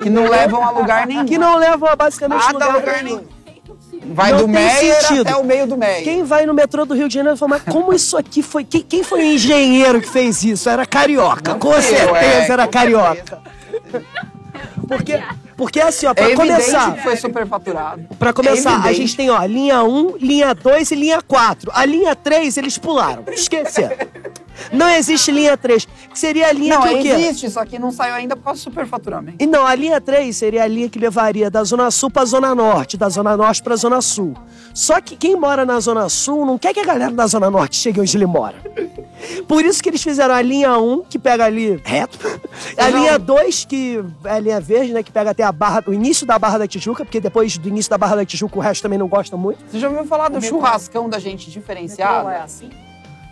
Que 0.00 0.10
não 0.10 0.28
levam 0.28 0.64
a 0.64 0.70
lugar 0.70 1.06
nenhum. 1.06 1.24
Que 1.24 1.38
não 1.38 1.56
levam 1.56 1.88
a 1.88 1.94
basicamente 1.96 2.40
Nada 2.40 2.52
lugar, 2.52 2.70
a 2.70 2.76
lugar 2.78 3.02
nenhum. 3.04 3.16
nenhum. 3.18 3.36
Vai 4.14 4.30
Não 4.30 4.38
do 4.40 4.48
Meyer 4.48 5.00
sentido. 5.02 5.22
até 5.28 5.36
o 5.36 5.42
meio 5.44 5.66
do 5.66 5.76
Meyer. 5.76 6.04
Quem 6.04 6.22
vai 6.22 6.46
no 6.46 6.54
metrô 6.54 6.84
do 6.84 6.94
Rio 6.94 7.08
de 7.08 7.14
Janeiro 7.14 7.36
fala, 7.36 7.50
mas 7.50 7.62
como 7.74 7.92
isso 7.92 8.16
aqui 8.16 8.42
foi. 8.42 8.62
Quem, 8.64 8.82
quem 8.82 9.02
foi 9.02 9.20
o 9.20 9.24
engenheiro 9.24 10.00
que 10.00 10.08
fez 10.08 10.44
isso? 10.44 10.68
Era 10.68 10.84
carioca, 10.86 11.54
com 11.56 11.72
fui 11.72 11.78
eu, 11.78 11.82
certeza 11.82 12.18
é, 12.20 12.50
era 12.50 12.64
com 12.66 12.72
carioca. 12.72 13.38
Porque, 14.88 15.20
porque 15.56 15.80
assim, 15.80 16.06
ó, 16.06 16.14
pra 16.14 16.30
É 16.30 16.34
começar. 16.34 16.94
que 16.94 17.02
foi 17.02 17.16
superfaturado. 17.16 18.04
Pra 18.18 18.32
começar, 18.32 18.84
É 18.86 18.88
a 18.88 18.92
gente 18.92 19.16
tem, 19.16 19.30
ó, 19.30 19.44
linha 19.44 19.82
1, 19.82 20.16
linha 20.18 20.54
2 20.54 20.90
e 20.90 20.94
linha 20.94 21.20
4. 21.22 21.70
A 21.74 21.84
linha 21.84 22.14
3 22.14 22.56
eles 22.56 22.78
pularam. 22.78 23.24
Esqueceram. 23.32 23.96
Não 24.72 24.88
existe 24.90 25.30
linha 25.30 25.56
3, 25.56 25.86
que 26.10 26.18
seria 26.18 26.48
a 26.48 26.52
linha 26.52 26.74
Não, 26.76 26.82
que 26.82 26.94
o 26.94 27.02
quê? 27.02 27.08
existe, 27.08 27.50
só 27.50 27.64
que 27.64 27.78
não 27.78 27.90
saiu 27.92 28.14
ainda 28.14 28.36
por 28.36 28.44
causa 28.44 28.60
do 28.60 28.64
superfaturamento. 28.64 29.36
E 29.42 29.46
não, 29.46 29.66
a 29.66 29.74
linha 29.74 30.00
3 30.00 30.34
seria 30.36 30.64
a 30.64 30.66
linha 30.66 30.88
que 30.88 30.98
levaria 30.98 31.50
da 31.50 31.62
Zona 31.64 31.90
Sul 31.90 32.10
pra 32.10 32.24
Zona 32.24 32.54
Norte, 32.54 32.96
da 32.96 33.08
Zona 33.08 33.36
Norte 33.36 33.62
pra 33.62 33.76
Zona 33.76 34.00
Sul. 34.00 34.34
Só 34.74 35.00
que 35.00 35.16
quem 35.16 35.36
mora 35.36 35.64
na 35.64 35.78
Zona 35.80 36.08
Sul 36.08 36.44
não 36.46 36.58
quer 36.58 36.72
que 36.74 36.80
a 36.80 36.84
galera 36.84 37.12
da 37.12 37.26
Zona 37.26 37.50
Norte 37.50 37.76
chegue 37.76 38.00
onde 38.00 38.16
ele 38.16 38.26
mora. 38.26 38.56
Por 39.48 39.64
isso 39.64 39.82
que 39.82 39.88
eles 39.88 40.02
fizeram 40.02 40.34
a 40.34 40.42
linha 40.42 40.76
1, 40.78 41.04
que 41.04 41.18
pega 41.18 41.44
ali 41.44 41.80
reto. 41.84 42.18
A 42.76 42.90
Não. 42.90 42.98
linha 43.00 43.18
2, 43.18 43.64
que 43.64 44.04
é 44.24 44.30
a 44.30 44.38
linha 44.38 44.60
verde, 44.60 44.92
né? 44.92 45.02
Que 45.02 45.10
pega 45.10 45.30
até 45.30 45.42
a 45.42 45.50
barra, 45.52 45.82
o 45.86 45.92
início 45.92 46.26
da 46.26 46.38
Barra 46.38 46.58
da 46.58 46.66
Tijuca, 46.66 47.04
porque 47.04 47.20
depois 47.20 47.56
do 47.56 47.68
início 47.68 47.88
da 47.90 47.96
Barra 47.98 48.16
da 48.16 48.24
Tijuca 48.24 48.58
o 48.58 48.60
resto 48.60 48.82
também 48.82 48.98
não 48.98 49.08
gosta 49.08 49.36
muito. 49.36 49.64
Você 49.70 49.78
já 49.78 49.88
ouviu 49.88 50.04
falar 50.04 50.28
do 50.28 50.40
churrascão 50.42 51.08
da 51.08 51.18
gente 51.18 51.50
diferenciado? 51.50 52.28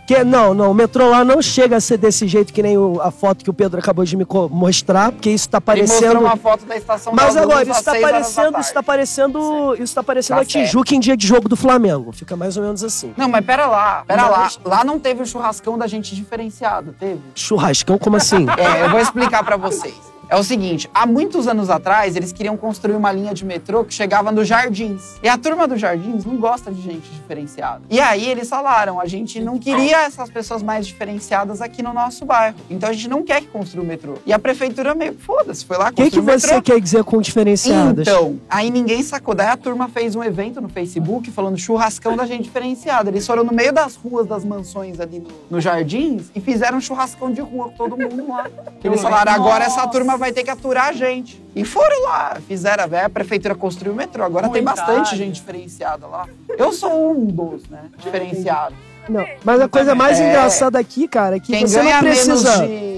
Que 0.07 0.23
não, 0.23 0.53
não, 0.53 0.69
o 0.69 0.73
metrô 0.73 1.09
lá 1.09 1.25
não 1.25 1.41
chega 1.41 1.77
a 1.77 1.81
ser 1.81 1.97
desse 1.97 2.27
jeito 2.27 2.53
que 2.53 2.61
nem 2.61 2.77
o- 2.77 3.01
a 3.01 3.09
foto 3.09 3.43
que 3.43 3.49
o 3.49 3.53
Pedro 3.53 3.79
acabou 3.79 4.05
de 4.05 4.15
me 4.15 4.23
mostrar, 4.51 5.11
porque 5.11 5.31
isso 5.31 5.49
tá 5.49 5.57
mostrou 5.59 5.87
parecendo. 5.87 6.19
uma 6.19 6.37
foto 6.37 6.63
da 6.65 6.77
estação 6.77 7.11
Mas 7.11 7.33
da 7.33 7.41
Luz 7.41 7.51
agora, 7.51 7.69
isso 7.71 7.83
tá 7.83 7.93
da 7.93 7.99
parecendo, 8.01 8.59
isso 8.59 8.73
tá 8.73 8.83
parecendo, 8.83 9.75
isso 9.79 9.95
tá 9.95 10.03
parecendo 10.03 10.35
Tá 10.37 10.41
a 10.43 10.45
Tijuca 10.45 10.93
em 10.93 10.99
dia 10.99 11.17
de 11.17 11.25
jogo 11.25 11.49
do 11.49 11.55
Flamengo. 11.55 12.11
Fica 12.11 12.35
mais 12.35 12.55
ou 12.55 12.61
menos 12.63 12.83
assim. 12.83 13.13
Não, 13.17 13.27
mas 13.27 13.43
pera 13.43 13.65
lá, 13.65 14.03
pera 14.07 14.21
Não, 14.21 14.29
lá. 14.29 14.37
mas- 14.41 14.59
Lá 14.63 14.83
não 14.83 14.99
teve 14.99 15.23
o 15.23 15.25
churrascão 15.25 15.75
da 15.75 15.87
gente 15.87 16.13
diferenciado, 16.13 16.93
teve? 16.99 17.19
Churrascão, 17.33 17.97
como 17.97 18.15
assim? 18.17 18.45
É, 18.59 18.85
eu 18.85 18.89
vou 18.91 18.99
explicar 18.99 19.43
pra 19.43 19.57
vocês. 19.57 19.95
É 20.29 20.35
o 20.35 20.43
seguinte, 20.43 20.89
há 20.93 21.05
muitos 21.05 21.47
anos 21.47 21.69
atrás, 21.69 22.15
eles 22.15 22.31
queriam 22.31 22.57
construir 22.57 22.95
uma 22.95 23.11
linha 23.11 23.33
de 23.33 23.45
metrô 23.45 23.83
que 23.83 23.93
chegava 23.93 24.31
nos 24.31 24.47
Jardins. 24.47 25.19
E 25.21 25.27
a 25.29 25.37
turma 25.37 25.67
dos 25.67 25.79
Jardins 25.79 26.25
não 26.25 26.37
gosta 26.37 26.71
de 26.71 26.81
gente 26.81 27.09
diferenciada. 27.11 27.81
E 27.89 27.99
aí 27.99 28.27
eles 28.29 28.49
falaram, 28.49 28.99
a 28.99 29.05
gente 29.05 29.39
não 29.39 29.57
queria 29.57 30.05
essas 30.05 30.29
pessoas 30.29 30.63
mais 30.63 30.87
diferenciadas 30.87 31.61
aqui 31.61 31.81
no 31.83 31.93
nosso 31.93 32.25
bairro. 32.25 32.55
Então 32.69 32.89
a 32.89 32.93
gente 32.93 33.07
não 33.07 33.23
quer 33.23 33.41
que 33.41 33.47
construa 33.47 33.83
o 33.83 33.87
metrô. 33.87 34.15
E 34.25 34.33
a 34.33 34.39
prefeitura 34.39 34.95
meio 34.95 35.13
que 35.13 35.21
foda-se, 35.21 35.65
foi 35.65 35.77
lá 35.77 35.89
O 35.89 35.93
que, 35.93 36.09
que 36.09 36.17
construir 36.17 36.35
o 36.35 36.39
você 36.39 36.47
metrô. 36.55 36.61
quer 36.61 36.81
dizer 36.81 37.03
com 37.03 37.21
diferenciadas? 37.21 38.07
Então, 38.07 38.39
aí 38.49 38.69
ninguém 38.69 39.03
sacou. 39.03 39.35
Daí 39.35 39.47
a 39.47 39.57
turma 39.57 39.87
fez 39.87 40.15
um 40.15 40.23
evento 40.23 40.59
no 40.61 40.69
Facebook 40.69 41.31
falando 41.31 41.57
churrascão 41.57 42.15
da 42.15 42.25
gente 42.25 42.43
diferenciada. 42.43 43.09
Eles 43.09 43.25
foram 43.25 43.43
no 43.43 43.53
meio 43.53 43.71
das 43.73 43.95
ruas 43.95 44.27
das 44.27 44.43
mansões 44.43 44.99
ali 44.99 45.19
no, 45.19 45.29
no 45.49 45.61
Jardins 45.61 46.31
e 46.35 46.39
fizeram 46.41 46.77
um 46.77 46.81
churrascão 46.81 47.31
de 47.31 47.41
rua 47.41 47.69
com 47.69 47.75
todo 47.75 47.97
mundo 47.97 48.27
lá. 48.29 48.47
Eles 48.83 49.01
falaram, 49.01 49.31
agora 49.31 49.65
essa 49.65 49.87
turma 49.87 50.14
vai 50.17 50.31
ter 50.31 50.43
que 50.43 50.49
aturar 50.49 50.89
a 50.89 50.93
gente. 50.93 51.41
E 51.55 51.63
foram 51.63 52.03
lá, 52.03 52.37
fizeram, 52.47 52.83
a 53.03 53.09
prefeitura 53.09 53.55
construiu 53.55 53.93
o 53.93 53.95
metrô. 53.95 54.23
Agora 54.23 54.49
tem 54.49 54.63
bastante 54.63 55.15
gente 55.15 55.35
diferenciada 55.35 56.05
lá. 56.07 56.27
Eu 56.57 56.71
sou 56.71 57.11
um 57.11 57.25
dos, 57.25 57.67
né, 57.69 57.85
diferenciado. 57.97 58.75
Não, 59.07 59.25
mas 59.43 59.61
a 59.61 59.67
coisa 59.67 59.93
mais 59.93 60.19
É. 60.19 60.27
engraçada 60.29 60.79
aqui, 60.79 61.07
cara, 61.07 61.35
é 61.35 61.39
que 61.39 61.51
Quem 61.51 61.67
você 61.67 61.77
ganha 61.77 62.01
não 62.01 62.09
precisa. 62.09 62.57
menos 62.65 62.79
de... 62.79 62.94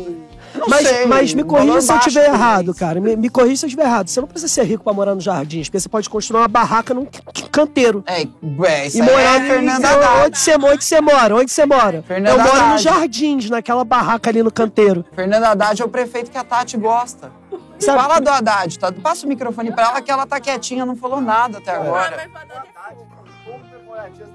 Não 0.58 0.67
Mas, 0.67 0.88
sei, 0.88 1.06
mas 1.06 1.34
me 1.34 1.43
corrija 1.43 1.82
se 1.82 1.91
eu 1.91 1.98
estiver 1.98 2.26
por 2.26 2.34
errado, 2.36 2.74
cara. 2.74 3.00
Me, 3.00 3.15
me 3.15 3.30
corrija 3.30 3.58
se 3.58 3.65
eu 3.65 3.67
estiver 3.67 3.86
errado. 3.86 4.08
Você 4.10 4.20
não 4.22 4.28
precisa 4.28 4.52
ser 4.54 4.63
rico 4.63 4.84
pra 4.84 4.93
morar 4.93 5.15
nos 5.15 5.24
jardins, 5.24 5.67
porque 5.70 5.80
você 5.80 5.89
pode 5.89 6.10
construir 6.10 6.39
uma 6.41 6.48
barraca 6.48 6.93
num 6.93 7.08
canteiro. 7.52 8.04
É, 8.08 8.22
é, 8.24 8.88
isso 8.88 8.98
E 8.98 9.02
morar 9.02 9.41
é 9.41 9.48
Fernanda 9.48 9.88
em, 9.88 9.91
Haddad. 9.91 10.26
onde 10.26 10.39
você, 10.39 10.56
onde 10.56 10.84
você 10.86 11.02
mora? 11.02 11.36
Onde 11.36 11.52
você 11.52 11.65
mora? 11.65 12.04
Fernanda 12.08 12.36
eu 12.36 12.39
moro 12.43 12.58
Haddad. 12.58 12.74
nos 12.74 12.82
jardins, 12.82 13.50
naquela 13.50 13.84
barraca 13.84 14.30
ali 14.30 14.41
no 14.43 14.52
canteiro. 14.52 15.06
Fernando 15.13 15.43
Haddad 15.43 15.82
é 15.82 15.86
o 15.86 15.89
prefeito 15.89 16.32
que 16.32 16.38
a 16.38 16.43
Tati 16.43 16.78
gosta. 16.78 17.32
Sabe- 17.80 18.00
Fala 18.02 18.20
do 18.20 18.30
Haddad, 18.30 18.80
tá? 18.80 18.91
Passa 18.91 19.26
o 19.26 19.30
microfone 19.30 19.72
pra 19.72 19.84
ela 19.86 20.02
que 20.02 20.12
ela 20.12 20.26
tá 20.26 20.39
quietinha, 20.39 20.86
não 20.86 20.96
falou 20.96 21.22
nada 21.22 21.60
até 21.60 21.72
agora. 21.72 22.28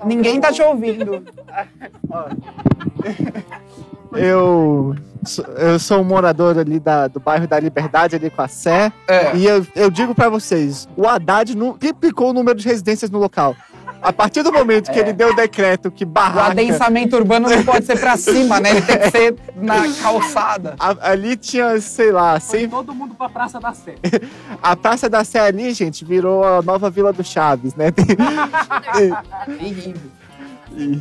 Ninguém 0.04 0.40
tá 0.40 0.52
te 0.52 0.62
ouvindo. 0.62 1.24
Eu, 4.14 4.94
sou- 5.24 5.44
eu 5.44 5.78
sou 5.78 6.00
um 6.00 6.04
morador 6.04 6.58
ali 6.58 6.78
da- 6.80 7.08
do 7.08 7.18
bairro 7.20 7.46
da 7.46 7.58
Liberdade, 7.58 8.16
ali 8.16 8.28
com 8.30 8.42
a 8.42 8.48
Sé. 8.48 8.92
É. 9.08 9.36
E 9.36 9.46
eu, 9.46 9.66
eu 9.74 9.90
digo 9.90 10.14
pra 10.14 10.28
vocês, 10.28 10.88
o 10.96 11.06
Haddad 11.06 11.56
não 11.56 11.72
triplicou 11.74 12.30
o 12.30 12.32
número 12.32 12.58
de 12.58 12.66
residências 12.68 13.10
no 13.10 13.18
local. 13.18 13.54
A 14.02 14.12
partir 14.12 14.42
do 14.42 14.52
momento 14.52 14.90
que 14.90 14.98
ele 14.98 15.12
deu 15.12 15.30
o 15.30 15.36
decreto 15.36 15.88
que 15.88 16.02
O 16.02 16.06
barraca... 16.08 16.50
adensamento 16.50 17.14
urbano 17.16 17.48
não 17.48 17.62
pode 17.62 17.86
ser 17.86 17.96
pra 18.00 18.16
cima, 18.16 18.58
né? 18.58 18.70
Ele 18.72 18.82
tem 18.82 18.98
que 18.98 19.10
ser 19.12 19.36
na 19.54 19.76
calçada. 20.02 20.74
a- 20.76 21.10
ali 21.10 21.36
tinha, 21.36 21.80
sei 21.80 22.10
lá, 22.10 22.40
sem... 22.40 22.68
todo 22.68 22.92
mundo 22.92 23.14
pra 23.14 23.28
Praça 23.28 23.60
da 23.60 23.72
Sé. 23.72 23.94
a 24.60 24.74
Praça 24.74 25.08
da 25.08 25.22
Sé 25.22 25.38
ali, 25.38 25.72
gente, 25.72 26.04
virou 26.04 26.42
a 26.42 26.60
nova 26.62 26.90
Vila 26.90 27.12
do 27.12 27.22
Chaves, 27.22 27.76
né? 27.76 27.92
Terrível. 29.46 29.94
e- 30.76 31.00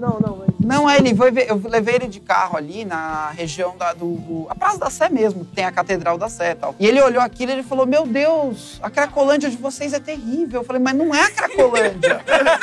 Não, 0.00 0.18
não, 0.18 0.36
mas... 0.38 0.48
Não, 0.58 0.88
é, 0.88 0.96
ele 0.96 1.14
foi 1.14 1.30
eu 1.46 1.60
levei 1.68 1.96
ele 1.96 2.06
de 2.06 2.20
carro 2.20 2.56
ali 2.56 2.86
na 2.86 3.30
região 3.30 3.76
da, 3.76 3.92
do. 3.92 4.46
A 4.48 4.54
Praça 4.54 4.78
da 4.78 4.88
Sé 4.88 5.10
mesmo, 5.10 5.44
que 5.44 5.54
tem 5.54 5.64
a 5.64 5.70
Catedral 5.70 6.16
da 6.16 6.28
Sé 6.28 6.52
e 6.52 6.54
tal. 6.54 6.74
E 6.78 6.86
ele 6.86 7.00
olhou 7.02 7.22
aquilo 7.22 7.50
e 7.50 7.54
ele 7.54 7.62
falou: 7.62 7.86
Meu 7.86 8.06
Deus, 8.06 8.78
a 8.82 8.88
Cracolândia 8.88 9.50
de 9.50 9.58
vocês 9.58 9.92
é 9.92 10.00
terrível. 10.00 10.60
Eu 10.60 10.64
falei, 10.64 10.80
mas 10.80 10.94
não 10.94 11.14
é 11.14 11.22
a 11.22 11.30
Cracolândia. 11.30 12.20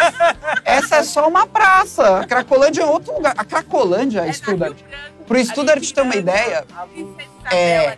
Essa 0.65 0.97
é 0.97 1.03
só 1.03 1.27
uma 1.27 1.45
praça. 1.45 2.19
A 2.19 2.25
Cracolândia 2.25 2.81
é 2.81 2.85
outro 2.85 3.13
lugar. 3.13 3.35
A 3.37 3.45
Cracolândia, 3.45 4.31
Studart. 4.33 4.77
Pro 5.27 5.43
Studart 5.43 5.91
ter 5.91 6.01
uma 6.01 6.15
ideia, 6.15 6.65
é, 7.51 7.97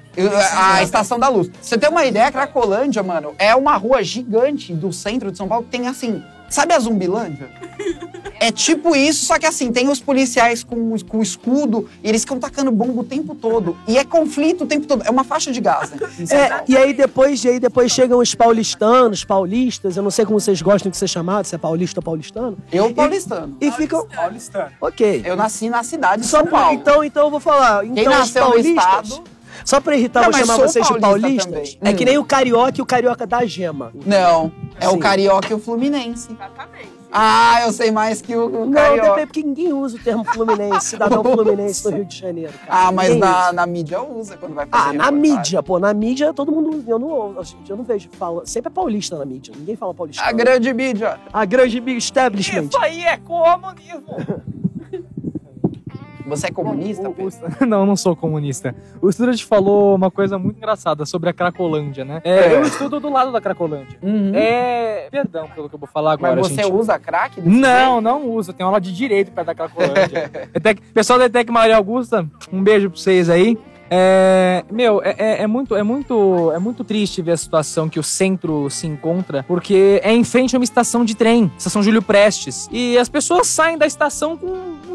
a 0.54 0.82
Estação 0.82 1.20
da 1.20 1.30
Luz. 1.30 1.48
Pra 1.48 1.60
Você 1.62 1.78
tem 1.78 1.90
uma 1.90 2.04
ideia, 2.04 2.28
a 2.28 2.32
Cracolândia, 2.32 3.04
mano, 3.04 3.36
é 3.38 3.56
uma 3.56 3.78
rua 3.78 4.04
gigante 4.04 4.74
do 4.74 4.92
centro 4.92 5.32
de 5.32 5.38
São 5.38 5.48
Paulo 5.48 5.64
que 5.64 5.72
tem 5.72 5.88
assim. 5.88 6.24
Sabe 6.50 6.74
a 6.74 6.80
Zumbilândia? 6.80 7.50
É 8.40 8.52
tipo 8.52 8.96
isso, 8.96 9.26
só 9.26 9.38
que 9.38 9.46
assim, 9.46 9.72
tem 9.72 9.90
os 9.90 10.00
policiais 10.00 10.64
com, 10.64 10.96
com 11.08 11.22
escudo 11.22 11.90
e 12.04 12.08
eles 12.08 12.22
ficam 12.22 12.40
tacando 12.40 12.72
bomba 12.72 13.02
o 13.02 13.04
tempo 13.04 13.36
todo. 13.36 13.78
E 13.88 13.98
é 13.98 14.04
conflito 14.06 14.64
o 14.64 14.68
tempo 14.68 14.88
todo. 14.88 15.04
É 15.06 15.10
uma 15.12 15.24
faixa 15.24 15.52
de 15.52 15.62
São 15.62 16.38
É, 16.38 16.64
e 16.68 16.78
aí 16.78 16.94
depois, 16.94 17.44
e 17.44 17.50
aí 17.50 17.60
depois 17.60 17.92
chegam 17.92 18.20
os 18.20 18.34
paulistanos, 18.34 19.24
paulistas, 19.26 19.98
eu 19.98 20.04
não 20.04 20.10
sei 20.12 20.26
como 20.26 20.40
vocês 20.40 20.62
gostam 20.62 20.90
de 20.90 20.98
ser 20.98 21.08
chamados, 21.08 21.50
se 21.50 21.56
é 21.56 21.58
paulista 21.58 22.00
ou 22.00 22.04
paulistano, 22.04 22.58
Eu 22.72 22.94
paulistano. 22.94 23.58
e 23.60 23.72
ficam. 23.72 24.06
Paulistano. 24.08 24.72
Ok. 24.80 25.22
Eu 25.26 25.36
nasci 25.36 25.70
na 25.70 25.84
cidade 25.84 26.22
de 26.22 26.28
Só 26.28 26.38
São 26.38 26.48
Paulo. 26.48 26.74
então, 26.74 27.04
então 27.04 27.26
eu 27.26 27.32
vou 27.32 27.40
falar. 27.40 27.84
Então, 27.86 27.96
Quem 27.96 28.08
os 28.08 28.18
nasceu 28.20 28.44
no 28.46 28.50
paulistas. 28.52 28.84
estado... 28.86 29.24
Só 29.66 29.82
pra 29.82 29.98
irritar, 29.98 30.22
Não, 30.24 30.32
vou 30.32 30.40
chamar 30.40 30.56
vocês 30.58 30.88
de 30.88 31.00
paulista 31.00 31.50
paulistas. 31.50 31.76
também. 31.76 31.92
É 31.92 31.94
que 31.94 32.04
Hum. 32.04 32.06
nem 32.06 32.18
o 32.18 32.24
carioca 32.24 32.76
e 32.78 32.82
o 32.82 32.86
carioca 32.86 33.28
da 33.28 33.46
gema. 33.46 33.92
Não, 34.06 34.50
é 34.80 34.88
o 34.88 34.92
Sim. 34.94 35.00
carioca 35.00 35.48
e 35.52 35.54
o 35.54 35.60
fluminense. 35.60 36.30
Exatamente. 36.32 36.99
Ah, 37.12 37.62
eu 37.66 37.72
sei 37.74 37.90
mais 37.92 38.22
que 38.22 38.36
o, 38.36 38.46
o 38.46 38.66
Não, 38.66 38.74
carioca. 38.74 39.02
depende, 39.10 39.26
porque 39.28 39.44
ninguém 39.44 39.74
usa 39.74 39.98
o 39.98 40.00
termo 40.00 40.24
fluminense, 40.24 40.86
cidadão 40.88 41.24
fluminense 41.26 41.84
no 41.90 41.96
Rio 41.98 42.06
de 42.06 42.16
Janeiro. 42.18 42.54
Cara. 42.54 42.88
Ah, 42.88 42.92
mas 42.92 43.16
na, 43.18 43.52
na 43.52 43.66
mídia 43.66 44.02
usa 44.02 44.38
quando 44.38 44.54
vai 44.54 44.66
fazer 44.68 44.90
Ah, 44.90 44.94
na 44.94 45.12
mídia, 45.12 45.64
pô, 45.64 45.80
na 45.80 45.94
mídia 45.94 46.34
todo 46.34 46.52
mundo. 46.52 46.84
Eu 46.88 47.00
não, 47.00 47.36
eu 47.68 47.78
não 47.78 47.84
vejo. 47.84 48.10
Fala, 48.12 48.46
sempre 48.46 48.70
é 48.70 48.74
paulista 48.74 49.18
na 49.18 49.26
mídia, 49.26 49.54
ninguém 49.58 49.76
fala 49.76 49.94
paulista. 49.94 50.24
A 50.24 50.32
grande 50.32 50.72
mídia. 50.74 51.20
A 51.34 51.46
grande 51.46 51.80
big 51.80 51.98
establishment. 51.98 52.68
Isso 52.70 52.78
aí 52.80 53.04
é 53.04 53.18
comunismo. 53.18 54.04
Você 56.30 56.48
é 56.48 56.52
comunista, 56.52 57.10
Pedro? 57.10 57.32
não, 57.68 57.86
não 57.86 57.96
sou 57.96 58.16
comunista. 58.16 58.76
O 59.02 59.12
Student 59.12 59.44
falou 59.44 59.96
uma 59.96 60.10
coisa 60.12 60.38
muito 60.38 60.58
engraçada 60.58 61.06
sobre 61.06 61.30
a 61.30 61.34
Cracolândia, 61.34 62.06
né? 62.06 62.22
É, 62.24 62.56
eu 62.56 62.62
estudo 62.64 63.00
do 63.00 63.10
lado 63.12 63.32
da 63.32 63.42
Cracolândia. 63.42 63.98
Uhum. 64.02 64.32
É. 64.34 65.08
Perdão 65.12 65.48
pelo 65.56 65.68
que 65.70 65.76
eu 65.76 65.80
vou 65.80 65.90
falar 65.92 66.14
agora, 66.14 66.36
Mas 66.36 66.48
você 66.50 66.62
gente. 66.64 66.72
usa 66.72 66.98
crack? 67.00 67.42
Não, 67.42 68.00
não 68.00 68.28
uso. 68.30 68.54
Tenho 68.54 68.68
aula 68.68 68.80
de 68.80 68.94
direito 68.94 69.32
perto 69.32 69.48
da 69.48 69.56
Cracolândia. 69.56 70.32
Etec- 70.54 70.82
Pessoal 70.94 71.18
da 71.20 71.26
ETEC 71.26 71.52
Maria 71.52 71.76
Augusta, 71.78 72.26
um 72.54 72.62
beijo 72.64 72.90
pra 72.90 73.00
vocês 73.00 73.30
aí. 73.30 73.58
É, 73.92 74.64
meu, 74.72 75.02
é, 75.04 75.16
é- 75.18 75.42
é 75.44 75.48
muito, 75.48 75.76
é, 75.76 75.82
muito, 75.82 76.52
é 76.54 76.60
muito 76.60 76.84
triste 76.84 77.24
ver 77.24 77.32
a 77.32 77.38
situação 77.38 77.90
que 77.90 78.00
o 78.00 78.04
centro 78.04 78.70
se 78.70 78.86
encontra, 78.86 79.44
porque 79.48 80.00
é 80.04 80.14
em 80.14 80.24
frente 80.24 80.56
a 80.56 80.60
uma 80.60 80.64
estação 80.64 81.04
de 81.04 81.16
trem, 81.16 81.52
estação 81.58 81.82
Júlio 81.82 82.02
Prestes. 82.04 82.70
E 82.72 82.96
as 83.00 83.10
pessoas 83.10 83.48
saem 83.48 83.80
da 83.80 83.88
estação 83.88 84.38
com 84.38 84.48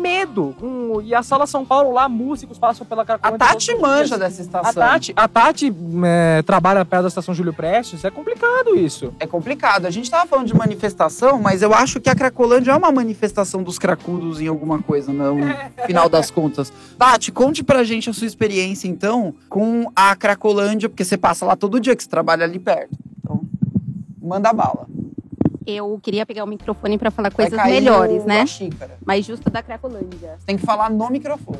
medo. 0.04 0.54
com- 0.60 1.00
e 1.02 1.14
a 1.14 1.22
Sala 1.22 1.46
São 1.46 1.64
Paulo 1.64 1.90
lá, 1.92 2.08
músicos 2.08 2.58
passam 2.58 2.86
pela 2.86 3.02
A 3.02 3.04
Cracolândia. 3.04 3.38
Tati 3.46 3.74
manja 3.76 4.18
dessa 4.18 4.42
A 4.42 4.44
estação. 4.44 4.72
Tati, 4.74 5.12
a 5.16 5.26
Tati 5.26 5.74
é, 6.04 6.42
trabalha 6.42 6.84
perto 6.84 7.02
da 7.02 7.08
estação 7.08 7.34
Júlio 7.34 7.52
Prestes, 7.54 8.04
é 8.04 8.10
complicado 8.10 8.76
isso. 8.76 9.12
É 9.18 9.26
complicado. 9.26 9.86
A 9.86 9.90
gente 9.90 10.10
tava 10.10 10.26
falando 10.26 10.46
de 10.46 10.54
manifestação, 10.54 11.40
mas 11.40 11.62
eu 11.62 11.72
acho 11.74 12.00
que 12.00 12.10
a 12.10 12.14
Cracolândia 12.14 12.72
é 12.72 12.76
uma 12.76 12.92
manifestação 12.92 13.62
dos 13.62 13.78
cracudos 13.78 14.40
em 14.40 14.46
alguma 14.46 14.82
coisa, 14.82 15.10
no 15.12 15.36
final 15.86 16.08
das 16.08 16.30
contas. 16.30 16.70
Tati, 16.98 17.32
conte 17.32 17.64
pra 17.64 17.82
gente 17.82 18.10
a 18.10 18.12
sua 18.12 18.26
experiência, 18.26 18.86
então, 18.86 19.34
com 19.48 19.90
a 19.96 20.14
Cracolândia, 20.14 20.88
porque 20.88 21.04
você 21.04 21.16
passa 21.16 21.46
lá 21.46 21.56
todo 21.56 21.80
dia, 21.80 21.96
que 21.96 22.02
você 22.02 22.08
trabalha 22.08 22.44
ali 22.44 22.58
perto. 22.58 22.94
Então, 23.18 23.40
manda 24.22 24.52
bala. 24.52 24.86
Eu 25.66 25.98
queria 26.03 26.27
pegar 26.27 26.44
o 26.44 26.46
microfone 26.46 26.98
para 26.98 27.11
falar 27.11 27.31
coisas 27.33 27.59
melhores, 27.64 28.22
no- 28.22 28.29
né? 28.29 28.46
xícara. 28.46 28.98
Mas 29.05 29.24
justo 29.24 29.50
da 29.50 29.62
Cracolândia. 29.62 30.37
Você 30.38 30.46
tem 30.46 30.57
que 30.57 30.64
falar 30.66 30.90
no 30.90 31.09
microfone. 31.11 31.59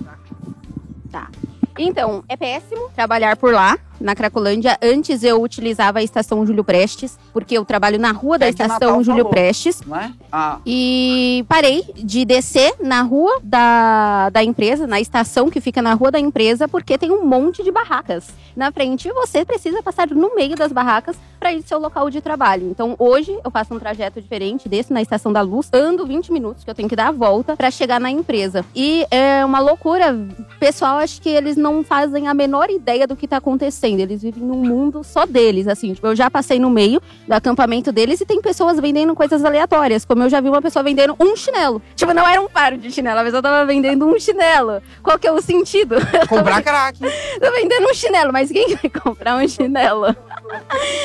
Tá. 1.11 1.31
Então, 1.79 2.23
é 2.29 2.37
péssimo 2.37 2.91
trabalhar 2.91 3.37
por 3.37 3.53
lá, 3.53 3.79
na 4.05 4.15
Cracolândia. 4.15 4.79
Antes 4.83 5.25
eu 5.25 5.43
utilizava 5.43 5.99
a 5.99 6.03
estação 6.03 6.47
Júlio 6.47 6.63
Prestes, 6.63 7.19
porque 7.33 7.57
eu 7.57 7.65
trabalho 7.65 7.99
na 7.99 8.13
rua 8.13 8.39
da 8.39 8.47
É 8.47 8.51
estação 8.51 8.75
Natal 8.75 9.03
Júlio 9.03 9.25
falou. 9.25 9.31
Prestes. 9.33 9.81
Não 9.85 9.97
é? 9.97 10.13
Ah, 10.31 10.59
E 10.67 11.45
parei 11.49 11.83
de 11.97 12.25
descer 12.25 12.75
na 12.81 13.03
rua 13.03 13.41
da, 13.43 14.29
da 14.31 14.45
empresa, 14.45 14.87
na 14.87 15.01
estação 15.01 15.49
que 15.51 15.61
fica 15.61 15.81
na 15.81 15.95
rua 15.95 16.11
da 16.11 16.21
empresa, 16.21 16.69
porque 16.69 16.99
tem 16.99 17.11
um 17.11 17.25
monte 17.25 17.63
de 17.65 17.73
barracas 17.73 18.29
na 18.55 18.71
frente 18.71 19.09
e 19.09 19.13
você 19.13 19.45
precisa 19.45 19.83
passar 19.83 20.09
no 20.09 20.35
meio 20.37 20.55
das 20.55 20.71
barracas 20.71 21.17
para 21.41 21.53
ir 21.53 21.57
ao 21.57 21.63
seu 21.63 21.79
local 21.79 22.11
de 22.11 22.21
trabalho. 22.21 22.69
Então 22.71 22.95
hoje 22.99 23.37
eu 23.43 23.51
faço 23.51 23.75
um 23.75 23.79
trajeto 23.79 24.21
diferente, 24.21 24.69
desço 24.69 24.93
na 24.93 25.01
estação 25.01 25.33
da 25.33 25.41
luz, 25.41 25.69
ando 25.73 26.07
20 26.07 26.31
minutos, 26.31 26.63
que 26.63 26.71
eu 26.71 26.75
tenho 26.75 26.89
que 26.89 26.97
dar 26.97 27.09
a 27.09 27.13
volta 27.13 27.57
para 27.57 27.71
chegar 27.71 27.99
na 28.01 28.11
empresa. 28.11 28.65
E 28.75 29.07
é 29.11 29.45
uma 29.45 29.61
loucura. 29.61 30.15
Pessoal, 30.61 30.99
acho 30.99 31.21
que 31.23 31.29
eles 31.29 31.57
não 31.57 31.83
fazem 31.83 32.29
a 32.29 32.35
menor 32.35 32.71
ideia 32.71 33.07
do 33.07 33.17
que 33.17 33.27
tá 33.27 33.39
acontecendo. 33.39 33.94
Eles 34.03 34.23
vivem 34.23 34.43
num 34.43 34.57
mundo 34.59 35.03
só 35.05 35.27
deles, 35.27 35.67
assim. 35.69 35.93
Tipo, 35.95 36.09
eu 36.09 36.17
já 36.17 36.31
passei 36.31 36.59
no 36.59 36.71
meio 36.71 37.01
do 37.27 37.33
acampamento 37.33 37.91
deles 37.93 38.21
e 38.21 38.27
tem 38.27 38.41
pessoas 38.41 38.79
vendendo 38.81 39.15
coisas 39.15 39.45
aleatórias. 39.45 40.05
Como 40.05 40.23
eu 40.23 40.29
já 40.31 40.41
vi 40.41 40.49
uma 40.49 40.63
pessoa 40.63 40.83
vendendo 40.83 41.17
um 41.21 41.37
chinelo. 41.37 41.81
Tipo, 41.95 42.13
não 42.15 42.27
era 42.29 42.41
um 42.41 42.49
par 42.49 42.77
de 42.77 42.91
chinelo, 42.91 43.21
a 43.21 43.25
pessoa 43.25 43.43
tava 43.43 43.65
vendendo 43.67 44.07
um 44.07 44.19
chinelo. 44.19 44.83
Qual 45.03 45.19
que 45.19 45.27
é 45.27 45.33
o 45.33 45.41
sentido? 45.41 45.97
comprar 46.29 46.63
crack. 46.63 46.99
Tô 47.41 47.51
vendendo 47.53 47.89
um 47.89 47.95
chinelo, 47.95 48.33
mas 48.33 48.51
quem 48.51 48.75
vai 48.77 48.91
comprar 48.91 49.37
um 49.37 49.49
chinelo? 49.49 50.15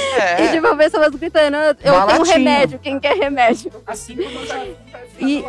E 0.10 0.42
É. 0.44 0.52
tipo, 0.52 0.76
pessoas 0.76 1.16
gritando, 1.16 1.56
eu 1.56 1.74
tenho 1.74 1.96
um 1.96 2.24
remédio, 2.24 2.78
quem 2.78 3.00
quer 3.00 3.16
remédio? 3.16 3.72
Assim 3.88 4.16
como 4.16 4.40
eu 4.40 4.46
já 4.46 4.66
E 5.20 5.44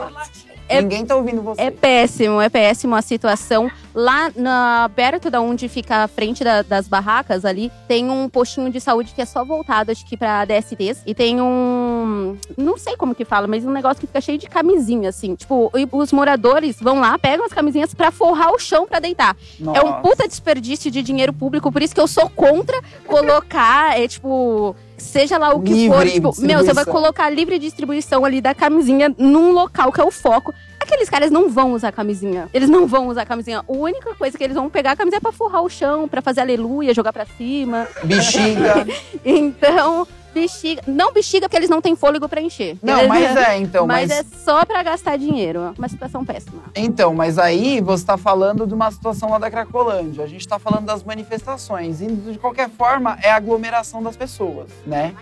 é- 0.79 0.83
Ninguém 0.83 1.05
tá 1.05 1.17
ouvindo 1.17 1.43
você. 1.43 1.61
é 1.63 1.71
péssimo, 1.71 2.41
é 2.41 2.49
péssimo 2.49 2.95
a 2.95 3.03
situação. 3.03 3.71
Lá 3.95 4.31
na, 4.37 4.91
perto 4.95 5.31
da 5.31 5.41
onde 5.41 5.69
fica 5.69 6.05
a 6.05 6.09
frente 6.09 6.45
da- 6.45 6.63
das 6.63 6.87
barracas 6.87 7.45
ali, 7.45 7.71
tem 7.89 8.09
um 8.09 8.29
postinho 8.29 8.71
de 8.71 8.81
saúde 8.81 9.13
que 9.15 9.21
é 9.21 9.25
só 9.27 9.45
voltado, 9.45 9.91
acho 9.91 10.07
que 10.07 10.17
pra 10.17 10.45
DSTs. 10.45 11.03
E 11.05 11.15
tem 11.15 11.41
um. 11.41 12.37
Não 12.57 12.79
sei 12.79 12.97
como 12.97 13.15
que 13.15 13.25
fala, 13.25 13.47
mas 13.47 13.65
um 13.65 13.71
negócio 13.71 14.01
que 14.01 14.07
fica 14.07 14.21
cheio 14.21 14.39
de 14.39 14.47
camisinha, 14.49 15.09
assim. 15.09 15.35
Tipo, 15.35 15.71
os 15.93 16.13
moradores 16.13 16.77
vão 16.81 17.01
lá, 17.01 17.19
pegam 17.19 17.45
as 17.45 17.53
camisinhas 17.53 17.93
pra 17.95 18.11
forrar 18.11 18.53
o 18.53 18.59
chão 18.59 18.87
pra 18.87 19.01
deitar. 19.01 19.37
É 19.61 19.63
um 19.81 19.91
Nossa. 19.91 20.01
puta 20.01 20.29
desperdício 20.29 20.91
de 20.91 21.03
dinheiro 21.03 21.33
público, 21.33 21.73
por 21.73 21.83
isso 21.83 21.95
que 21.95 22.01
eu 22.01 22.07
sou 22.09 22.31
contra 22.31 22.81
colocar, 23.07 23.99
é 24.01 24.07
tipo. 24.09 24.75
Seja 25.01 25.39
lá 25.39 25.55
o 25.55 25.63
que 25.63 25.73
Livre 25.73 25.97
for, 25.97 26.07
tipo, 26.07 26.41
meu, 26.43 26.59
você 26.59 26.73
vai 26.73 26.85
colocar 26.85 27.29
livre 27.31 27.59
distribuição 27.59 28.25
ali 28.25 28.41
da 28.41 28.55
camisinha 28.55 29.15
num 29.19 29.53
local 29.53 29.91
que 29.93 30.01
é 30.01 30.05
o 30.05 30.11
foco. 30.11 30.55
Aqueles 30.79 31.09
caras 31.09 31.31
não 31.31 31.49
vão 31.49 31.73
usar 31.73 31.93
camisinha. 31.93 32.49
Eles 32.53 32.69
não 32.69 32.87
vão 32.87 33.09
usar 33.09 33.25
camisinha. 33.25 33.59
A 33.59 33.73
única 33.73 34.15
coisa 34.15 34.37
que 34.37 34.43
eles 34.43 34.57
vão 34.57 34.69
pegar 34.69 34.93
a 34.93 34.97
camisinha 34.97 35.19
é 35.19 35.21
pra 35.21 35.33
forrar 35.33 35.63
o 35.63 35.69
chão, 35.69 36.09
pra 36.09 36.21
fazer 36.23 36.41
aleluia, 36.41 36.95
jogar 36.95 37.13
pra 37.13 37.25
cima. 37.25 37.87
Bexiga. 38.05 38.87
Então, 39.25 40.07
bexiga. 40.33 40.83
Não 40.87 41.12
bexiga 41.12 41.49
porque 41.49 41.57
eles 41.57 41.71
não 41.71 41.81
têm 41.81 41.95
fôlego 41.97 42.29
pra 42.29 42.40
encher. 42.40 42.77
Não, 42.83 43.07
mas 43.07 43.37
é, 43.37 43.57
então. 43.59 43.87
mas, 43.87 44.09
Mas, 44.09 44.21
é 44.21 44.25
só 44.45 44.64
pra 44.64 44.83
gastar 44.83 45.16
dinheiro. 45.16 45.75
Uma 45.77 45.88
situação 45.88 46.25
péssima. 46.25 46.62
Então, 46.75 47.14
mas 47.14 47.38
aí 47.38 47.81
você 47.81 48.05
tá 48.05 48.16
falando 48.16 48.66
de 48.66 48.75
uma 48.75 48.90
situação 48.90 49.31
lá 49.31 49.38
da 49.38 49.51
Cracolândia. 49.51 50.25
A 50.25 50.27
gente 50.27 50.47
tá 50.47 50.59
falando 50.59 50.87
das 50.87 51.03
manifestações. 51.03 52.01
E, 52.01 52.07
de 52.07 52.38
qualquer 52.38 52.69
forma, 52.71 53.19
é 53.23 53.31
a 53.31 53.37
aglomeração 53.37 54.03
das 54.03 54.16
pessoas, 54.16 54.69
né? 54.87 55.14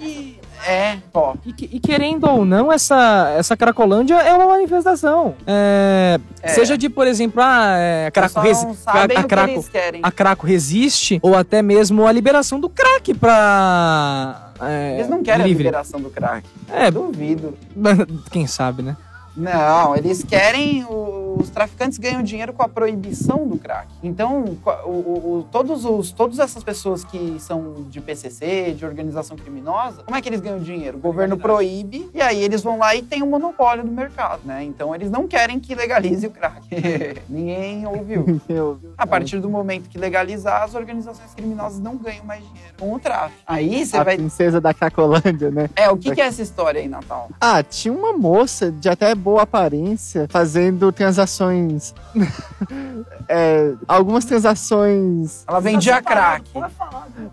E 0.00 0.38
é, 0.66 0.96
ó. 1.12 1.34
E, 1.44 1.52
que- 1.52 1.68
e 1.72 1.78
querendo 1.78 2.24
ou 2.28 2.44
não, 2.44 2.72
essa, 2.72 3.34
essa 3.36 3.56
Cracolândia 3.56 4.14
é 4.16 4.32
uma 4.34 4.46
manifestação. 4.46 5.34
É, 5.46 6.18
É. 6.42 6.48
Seja 6.48 6.76
de, 6.78 6.88
por 6.88 7.06
exemplo, 7.06 7.42
ah, 7.42 7.76
é, 7.78 8.06
a, 8.06 8.10
Craco 8.10 8.32
Só 8.34 8.40
resi- 8.40 8.64
não 8.66 8.74
sabem 8.74 9.16
a, 9.16 9.20
a 9.20 9.22
que 9.22 9.28
Craco, 9.28 9.62
querem. 9.70 10.00
a 10.02 10.10
Craco 10.10 10.46
resiste, 10.46 11.18
ou 11.22 11.36
até 11.36 11.60
mesmo 11.62 12.06
a 12.06 12.12
liberação 12.12 12.58
do 12.58 12.68
crack 12.68 13.12
pra. 13.14 14.52
é, 14.62 14.94
Eles 14.96 15.08
não 15.08 15.22
querem 15.22 15.46
livre. 15.46 15.64
a 15.64 15.66
liberação 15.70 16.00
do 16.00 16.10
crack. 16.10 16.46
É, 16.72 16.90
Duvido. 16.90 17.56
quem 18.30 18.46
sabe, 18.46 18.82
né? 18.82 18.96
Não, 19.36 19.94
eles 19.96 20.22
querem 20.24 20.84
o 20.84 21.20
os 21.40 21.48
traficantes 21.48 21.96
ganham 21.96 22.22
dinheiro 22.22 22.52
com 22.52 22.62
a 22.62 22.68
proibição 22.68 23.46
do 23.48 23.56
crack. 23.56 23.88
Então, 24.02 24.44
o- 24.84 24.90
o- 24.90 25.38
o- 25.38 25.46
todos 25.50 25.86
os, 25.86 26.12
todas 26.12 26.38
essas 26.38 26.62
pessoas 26.62 27.02
que 27.02 27.36
são 27.38 27.84
de 27.88 27.98
PCC, 28.00 28.72
de 28.76 28.84
organização 28.84 29.36
criminosa, 29.38 30.02
como 30.02 30.14
é 30.16 30.20
que 30.20 30.28
eles 30.28 30.40
ganham 30.40 30.58
dinheiro? 30.58 30.98
O 30.98 31.00
governo 31.00 31.38
proíbe 31.38 32.10
e 32.12 32.20
aí 32.20 32.42
eles 32.42 32.62
vão 32.62 32.78
lá 32.78 32.94
e 32.94 33.00
tem 33.00 33.22
um 33.22 33.26
monopólio 33.26 33.84
no 33.84 33.92
mercado, 33.92 34.40
né? 34.44 34.62
Então, 34.64 34.94
eles 34.94 35.10
não 35.10 35.26
querem 35.26 35.58
que 35.58 35.74
legalize 35.74 36.26
o 36.26 36.30
crack. 36.30 36.60
Ninguém 37.28 37.86
ouviu. 37.86 38.40
A 38.98 39.06
partir 39.06 39.38
do 39.40 39.48
momento 39.48 39.88
que 39.88 39.96
legalizar, 39.96 40.62
as 40.64 40.74
organizações 40.74 41.32
criminosas 41.32 41.78
não 41.80 41.96
ganham 41.96 42.24
mais 42.24 42.42
dinheiro 42.44 42.74
com 42.78 42.92
o 42.92 42.98
tráfico. 42.98 43.40
Aí 43.46 43.86
você 43.86 43.96
a 43.96 44.02
vai. 44.04 44.16
princesa 44.16 44.60
da 44.60 44.74
Cracolândia, 44.74 45.50
né? 45.50 45.70
É, 45.74 45.88
o 45.88 45.96
que, 45.96 46.14
que 46.14 46.20
é 46.20 46.26
essa 46.26 46.42
história 46.42 46.80
aí, 46.82 46.88
Natal? 46.88 47.30
Ah, 47.40 47.62
tinha 47.62 47.94
uma 47.94 48.12
moça 48.12 48.70
de 48.70 48.88
até 48.90 49.14
boa 49.20 49.42
aparência 49.42 50.26
fazendo 50.30 50.90
transações. 50.90 51.94
é, 53.28 53.74
algumas 53.86 54.24
transações. 54.24 55.44
Ela 55.46 55.60
vendia 55.60 56.02
crack. 56.02 56.50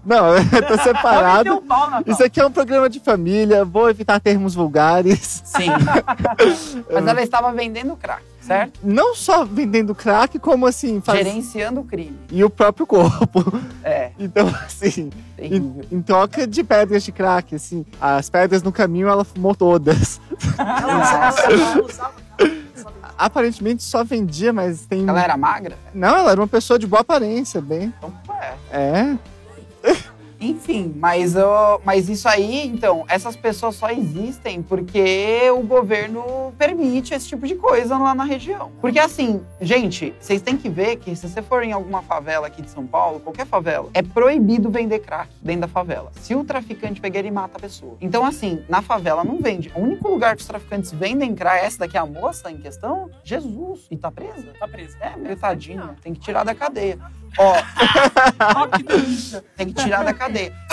Não, 0.05 0.35
eu 0.37 0.67
tô 0.67 0.77
separado. 0.77 1.55
um 1.55 1.61
pau. 1.61 1.89
Isso 2.05 2.23
aqui 2.23 2.39
é 2.39 2.45
um 2.45 2.51
programa 2.51 2.89
de 2.89 2.99
família, 2.99 3.65
vou 3.65 3.89
evitar 3.89 4.19
termos 4.19 4.53
vulgares. 4.53 5.41
Sim. 5.45 5.69
Mas 6.91 7.07
ela 7.07 7.21
estava 7.21 7.51
vendendo 7.51 7.95
crack, 7.95 8.23
certo? 8.47 8.79
Não 8.83 9.13
só 9.15 9.45
vendendo 9.45 9.93
crack, 9.93 10.39
como 10.39 10.65
assim, 10.65 10.99
faz... 11.01 11.19
Gerenciando 11.19 11.81
o 11.81 11.83
crime. 11.83 12.17
e 12.31 12.43
o 12.43 12.49
próprio 12.49 12.87
corpo. 12.87 13.59
É, 13.83 14.11
Então, 14.17 14.47
assim, 14.65 15.11
terrível. 15.35 15.81
em, 15.91 15.97
em 15.97 16.01
troca 16.01 16.47
de 16.47 16.63
pedras 16.63 17.03
de 17.03 17.11
crack, 17.11 17.53
assim, 17.55 17.85
as 18.01 18.29
pedras 18.29 18.63
no 18.63 18.71
caminho 18.71 19.07
ela 19.07 19.23
fumou 19.23 19.53
todas. 19.55 20.19
Aparentemente 23.17 23.83
só 23.83 24.03
vendia, 24.03 24.53
mas 24.53 24.85
tem. 24.85 25.07
Ela 25.07 25.23
era 25.23 25.35
magra? 25.35 25.75
Não, 25.93 26.15
ela 26.15 26.31
era 26.31 26.39
uma 26.39 26.47
pessoa 26.47 26.77
de 26.77 26.85
boa 26.85 27.01
aparência, 27.01 27.59
bem. 27.59 27.91
Então, 27.97 28.13
é. 28.39 28.53
É. 28.71 29.17
Enfim, 30.39 30.93
mas, 30.95 31.35
mas 31.83 32.09
isso 32.09 32.27
aí, 32.27 32.67
então, 32.67 33.05
essas 33.07 33.35
pessoas 33.35 33.75
só 33.75 33.89
existem 33.89 34.61
porque 34.61 35.49
o 35.51 35.61
governo 35.61 36.53
permite 36.57 37.13
esse 37.13 37.27
tipo 37.27 37.47
de 37.47 37.55
coisa 37.55 37.97
lá 37.97 38.13
na 38.13 38.23
região. 38.23 38.71
Porque 38.79 38.99
assim, 38.99 39.41
gente, 39.59 40.13
vocês 40.19 40.41
têm 40.41 40.57
que 40.57 40.69
ver 40.69 40.97
que 40.97 41.15
se 41.15 41.27
você 41.27 41.41
for 41.41 41.63
em 41.63 41.71
alguma 41.71 42.01
favela 42.01 42.47
aqui 42.47 42.61
de 42.61 42.69
São 42.69 42.85
Paulo, 42.85 43.19
qualquer 43.19 43.45
favela, 43.45 43.89
é 43.93 44.01
proibido 44.01 44.69
vender 44.69 44.99
crack 44.99 45.31
dentro 45.41 45.61
da 45.61 45.67
favela. 45.67 46.11
Se 46.21 46.35
o 46.35 46.43
traficante 46.43 47.01
pegar, 47.01 47.19
ele 47.19 47.31
mata 47.31 47.57
a 47.57 47.61
pessoa. 47.61 47.97
Então, 47.99 48.25
assim, 48.25 48.63
na 48.69 48.81
favela 48.81 49.23
não 49.23 49.39
vende. 49.39 49.71
O 49.75 49.81
único 49.81 50.07
lugar 50.07 50.35
que 50.35 50.41
os 50.41 50.47
traficantes 50.47 50.91
vendem 50.91 51.33
crack, 51.33 51.65
essa 51.65 51.79
daqui 51.79 51.97
é 51.97 51.99
a 51.99 52.05
moça 52.05 52.51
em 52.51 52.57
questão, 52.57 53.09
Jesus. 53.23 53.87
E 53.89 53.97
tá 53.97 54.11
presa? 54.11 54.53
Tá 54.59 54.67
preso. 54.67 54.95
É, 54.99 55.15
meio 55.17 55.35
tadinha. 55.35 55.95
Tem 56.01 56.13
que 56.13 56.19
tirar 56.19 56.43
da 56.43 56.53
cadeia. 56.53 56.99
Ó, 57.37 57.53
tem 59.55 59.67
que 59.67 59.73
tirar 59.73 60.03
da 60.03 60.13
cadeia. 60.13 60.26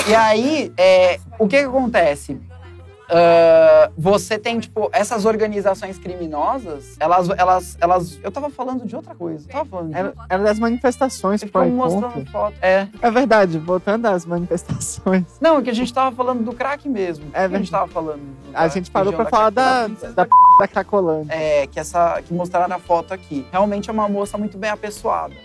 E 0.07 0.15
aí, 0.15 0.73
é, 0.77 1.19
o 1.39 1.47
que, 1.49 1.59
que 1.59 1.65
acontece? 1.65 2.41
Ah, 3.09 3.91
você 3.97 4.39
tem, 4.39 4.59
tipo, 4.59 4.89
essas 4.93 5.25
organizações 5.25 5.99
criminosas, 5.99 6.97
elas, 6.99 7.29
elas, 7.31 7.77
elas. 7.81 8.19
Eu 8.23 8.33
tava 8.33 8.51
falando 8.51 8.87
de 8.87 8.97
outra 8.97 9.15
coisa. 9.15 9.47
Eu 9.49 9.53
tava 9.53 9.65
falando 9.67 9.91
de. 9.91 9.99
Era, 9.99 10.15
era 10.29 10.43
das 10.43 10.59
manifestações 10.59 11.43
ficou 11.43 11.65
mostrando 11.67 12.25
foto. 12.31 12.57
É. 12.63 12.89
É 13.01 13.11
verdade, 13.11 13.59
voltando 13.59 14.07
às 14.07 14.25
manifestações. 14.25 15.25
Não, 15.41 15.59
é 15.59 15.63
que 15.63 15.71
a 15.71 15.75
gente 15.75 15.93
tava 15.93 16.15
falando 16.15 16.43
do 16.43 16.53
crack 16.53 16.89
mesmo. 16.89 17.27
É 17.33 17.49
que 17.49 17.55
a 17.55 17.59
gente 17.59 17.71
tava 17.71 17.87
falando. 17.89 18.23
A 18.53 18.69
gente 18.69 18.91
parou 18.91 19.13
pra 19.13 19.27
falar 19.27 19.51
da, 19.51 19.87
da, 19.87 20.25
p 20.25 20.31
da 20.59 20.69
Cracolândia. 20.69 21.33
É, 21.33 21.67
que 21.67 21.79
essa. 21.79 22.21
Que 22.23 22.33
mostraram 22.33 22.75
a 22.75 22.79
foto 22.79 23.13
aqui. 23.13 23.47
Realmente 23.53 23.91
é 23.91 23.93
uma 23.93 24.09
moça 24.09 24.39
muito 24.39 24.57
bem 24.57 24.71
apessoada. 24.71 25.35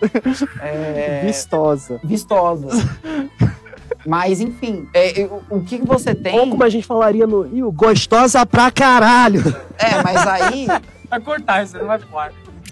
É, 0.60 1.22
Vistosa. 1.24 2.00
vistosa. 2.02 2.68
Mas, 4.06 4.40
enfim, 4.40 4.88
é, 4.94 5.28
o, 5.50 5.58
o 5.58 5.64
que 5.64 5.78
que 5.78 5.86
você 5.86 6.14
tem. 6.14 6.38
Ou 6.38 6.48
como 6.48 6.64
a 6.64 6.68
gente 6.68 6.86
falaria 6.86 7.26
no 7.26 7.42
Rio, 7.42 7.70
gostosa 7.70 8.44
pra 8.46 8.70
caralho. 8.70 9.42
É, 9.78 10.02
mas 10.02 10.26
aí. 10.26 10.66
Vai 11.10 11.20
cortar, 11.20 11.64
isso 11.64 11.76
não 11.76 11.86
vai 11.86 11.98
pro. 11.98 12.08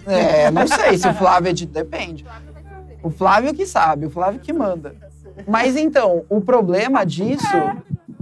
É, 0.07 0.49
não 0.49 0.65
sei 0.65 0.97
se 0.97 1.05
o 1.05 1.13
Flávio 1.13 1.49
é 1.49 1.53
de. 1.53 1.65
Depende. 1.65 2.25
O 3.03 3.09
Flávio 3.09 3.53
que 3.53 3.65
sabe, 3.65 4.05
o 4.05 4.09
Flávio 4.09 4.39
que 4.39 4.53
manda. 4.53 4.95
Mas 5.45 5.75
então, 5.75 6.23
o 6.29 6.39
problema 6.39 7.05
disso 7.05 7.45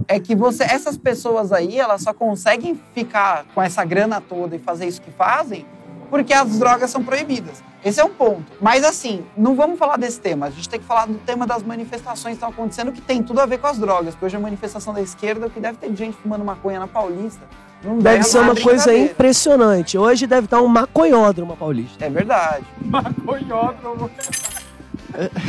é 0.08 0.18
que 0.18 0.34
você, 0.34 0.64
essas 0.64 0.96
pessoas 0.96 1.52
aí, 1.52 1.78
elas 1.78 2.02
só 2.02 2.12
conseguem 2.12 2.78
ficar 2.94 3.44
com 3.54 3.62
essa 3.62 3.84
grana 3.84 4.20
toda 4.20 4.56
e 4.56 4.58
fazer 4.58 4.86
isso 4.86 5.00
que 5.00 5.10
fazem 5.12 5.64
porque 6.10 6.32
as 6.32 6.58
drogas 6.58 6.90
são 6.90 7.02
proibidas. 7.04 7.62
Esse 7.84 8.00
é 8.00 8.04
um 8.04 8.10
ponto. 8.10 8.44
Mas 8.60 8.84
assim, 8.84 9.24
não 9.36 9.54
vamos 9.54 9.78
falar 9.78 9.96
desse 9.96 10.20
tema. 10.20 10.46
A 10.46 10.50
gente 10.50 10.68
tem 10.68 10.80
que 10.80 10.86
falar 10.86 11.06
do 11.06 11.14
tema 11.18 11.46
das 11.46 11.62
manifestações 11.62 12.32
que 12.32 12.44
estão 12.44 12.48
acontecendo, 12.48 12.90
que 12.92 13.00
tem 13.00 13.22
tudo 13.22 13.40
a 13.40 13.46
ver 13.46 13.58
com 13.58 13.66
as 13.66 13.78
drogas. 13.78 14.14
Porque 14.14 14.26
hoje 14.26 14.36
a 14.36 14.40
manifestação 14.40 14.92
da 14.92 15.00
esquerda, 15.00 15.46
o 15.46 15.50
que 15.50 15.60
deve 15.60 15.78
ter 15.78 15.90
de 15.90 15.96
gente 15.96 16.16
fumando 16.16 16.44
maconha 16.44 16.80
na 16.80 16.86
Paulista. 16.86 17.42
Não 17.82 17.98
Deve 17.98 18.18
é 18.18 18.22
ser 18.24 18.38
uma 18.38 18.56
coisa 18.56 18.84
brincadeira. 18.86 19.12
impressionante. 19.12 19.96
Hoje 19.96 20.26
deve 20.26 20.46
estar 20.46 20.60
um 20.60 20.66
maconhódromo 20.66 21.56
paulista. 21.56 22.04
É 22.04 22.10
verdade. 22.10 22.64
Maconhódromo. 22.84 24.10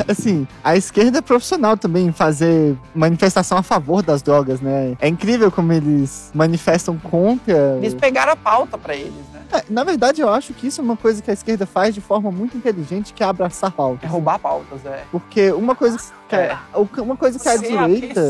Assim, 0.08 0.48
a 0.64 0.76
esquerda 0.78 1.18
é 1.18 1.22
profissional 1.22 1.76
também 1.76 2.08
em 2.08 2.12
fazer 2.12 2.78
manifestação 2.96 3.58
a 3.58 3.64
favor 3.64 4.02
das 4.02 4.22
drogas, 4.22 4.62
né? 4.62 4.96
É 5.02 5.08
incrível 5.08 5.52
como 5.52 5.74
eles 5.74 6.32
manifestam 6.34 6.98
contra. 6.98 7.78
Eles 7.78 7.94
pegaram 7.94 8.32
a 8.34 8.36
pauta 8.36 8.78
pra 8.78 8.96
eles, 8.96 9.14
né? 9.34 9.39
É, 9.52 9.64
na 9.70 9.84
verdade, 9.84 10.22
eu 10.22 10.30
acho 10.30 10.54
que 10.54 10.68
isso 10.68 10.80
é 10.80 10.84
uma 10.84 10.96
coisa 10.98 11.22
que 11.22 11.30
a 11.32 11.34
esquerda 11.34 11.66
faz 11.66 11.96
de 11.96 12.02
forma 12.02 12.32
muito 12.32 12.56
inteligente, 12.56 13.14
que 13.14 13.24
é 13.24 13.26
abraçar 13.26 13.70
É 13.72 13.74
pautas. 13.74 14.10
roubar 14.10 14.38
pautas, 14.40 14.86
é. 14.86 15.04
Porque 15.12 15.52
uma 15.52 15.76
coisa 15.76 15.98
que, 16.28 16.36
É. 16.36 16.56
uma 16.98 17.18
coisa 17.18 17.40
que 17.40 17.50
a 17.50 17.58
direita. 17.58 18.22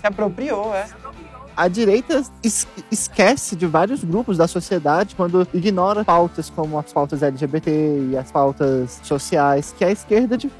Se 0.00 0.06
apropriou, 0.06 0.72
é. 0.74 0.86
A 1.56 1.68
direita 1.68 2.22
es- 2.42 2.66
esquece 2.90 3.54
de 3.56 3.66
vários 3.66 4.02
grupos 4.02 4.38
da 4.38 4.48
sociedade 4.48 5.14
quando 5.14 5.46
ignora 5.52 6.02
pautas 6.04 6.48
como 6.48 6.78
as 6.78 6.90
pautas 6.92 7.22
LGBT 7.22 8.08
e 8.10 8.16
as 8.16 8.30
pautas 8.30 9.00
sociais, 9.02 9.74
que 9.76 9.84
a 9.84 9.90
esquerda 9.90 10.38
de 10.38 10.50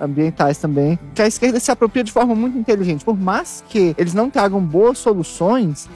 ambientais 0.00 0.58
também, 0.58 0.98
que 1.14 1.22
a 1.22 1.26
esquerda 1.26 1.60
se 1.60 1.70
apropria 1.70 2.04
de 2.04 2.12
forma 2.12 2.34
muito 2.34 2.58
inteligente. 2.58 3.04
Por 3.04 3.18
mais 3.18 3.64
que 3.68 3.94
eles 3.98 4.14
não 4.14 4.30
tragam 4.30 4.60
boas 4.60 4.98
soluções, 4.98 5.88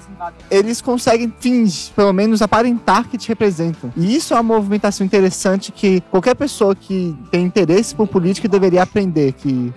Eles 0.50 0.80
conseguem 0.80 1.32
fingir, 1.40 1.92
pelo 1.94 2.12
menos 2.12 2.42
aparentar 2.42 3.08
que 3.08 3.16
te 3.16 3.28
representam. 3.28 3.92
E 3.96 4.14
isso 4.14 4.34
é 4.34 4.36
uma 4.36 4.54
movimentação 4.54 5.06
interessante 5.06 5.72
que 5.72 6.00
qualquer 6.10 6.34
pessoa 6.34 6.74
que 6.74 7.16
tem 7.30 7.44
interesse 7.44 7.94
por 7.94 8.06
política 8.06 8.48
deveria 8.48 8.82
aprender 8.82 9.32
que 9.32 9.72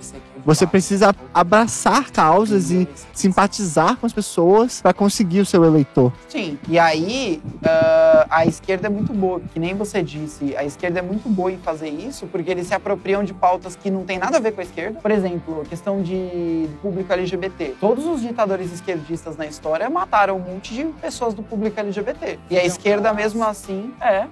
você 0.45 0.65
precisa 0.67 1.15
abraçar 1.33 2.11
causas 2.11 2.71
e 2.71 2.87
simpatizar 3.13 3.97
com 3.97 4.05
as 4.05 4.13
pessoas 4.13 4.81
para 4.81 4.93
conseguir 4.93 5.41
o 5.41 5.45
seu 5.45 5.63
eleitor. 5.63 6.11
Sim. 6.27 6.57
E 6.67 6.77
aí, 6.77 7.41
ah, 7.65 8.27
a 8.29 8.45
esquerda 8.45 8.87
é 8.87 8.89
muito 8.89 9.13
boa, 9.13 9.41
que 9.53 9.59
nem 9.59 9.73
você 9.75 10.01
disse, 10.01 10.55
a 10.55 10.63
esquerda 10.63 10.99
é 10.99 11.01
muito 11.01 11.29
boa 11.29 11.51
em 11.51 11.57
fazer 11.57 11.89
isso, 11.89 12.27
porque 12.27 12.51
eles 12.51 12.67
se 12.67 12.73
apropriam 12.73 13.23
de 13.23 13.33
pautas 13.33 13.75
que 13.75 13.89
não 13.89 14.03
tem 14.03 14.17
nada 14.17 14.37
a 14.37 14.39
ver 14.39 14.51
com 14.51 14.61
a 14.61 14.63
esquerda. 14.63 14.99
Por 14.99 15.11
exemplo, 15.11 15.63
questão 15.69 16.01
de 16.01 16.69
público 16.81 17.11
LGBT. 17.11 17.75
Todos 17.79 18.05
os 18.05 18.21
ditadores 18.21 18.71
esquerdistas 18.71 19.37
na 19.37 19.45
história 19.45 19.89
mataram 19.89 20.37
um 20.37 20.53
monte 20.53 20.73
de 20.73 20.85
pessoas 21.01 21.33
do 21.33 21.43
público 21.43 21.79
LGBT. 21.79 22.39
E 22.49 22.57
a 22.57 22.65
esquerda, 22.65 23.13
mesmo 23.13 23.43
assim, 23.43 23.93
é. 24.01 24.27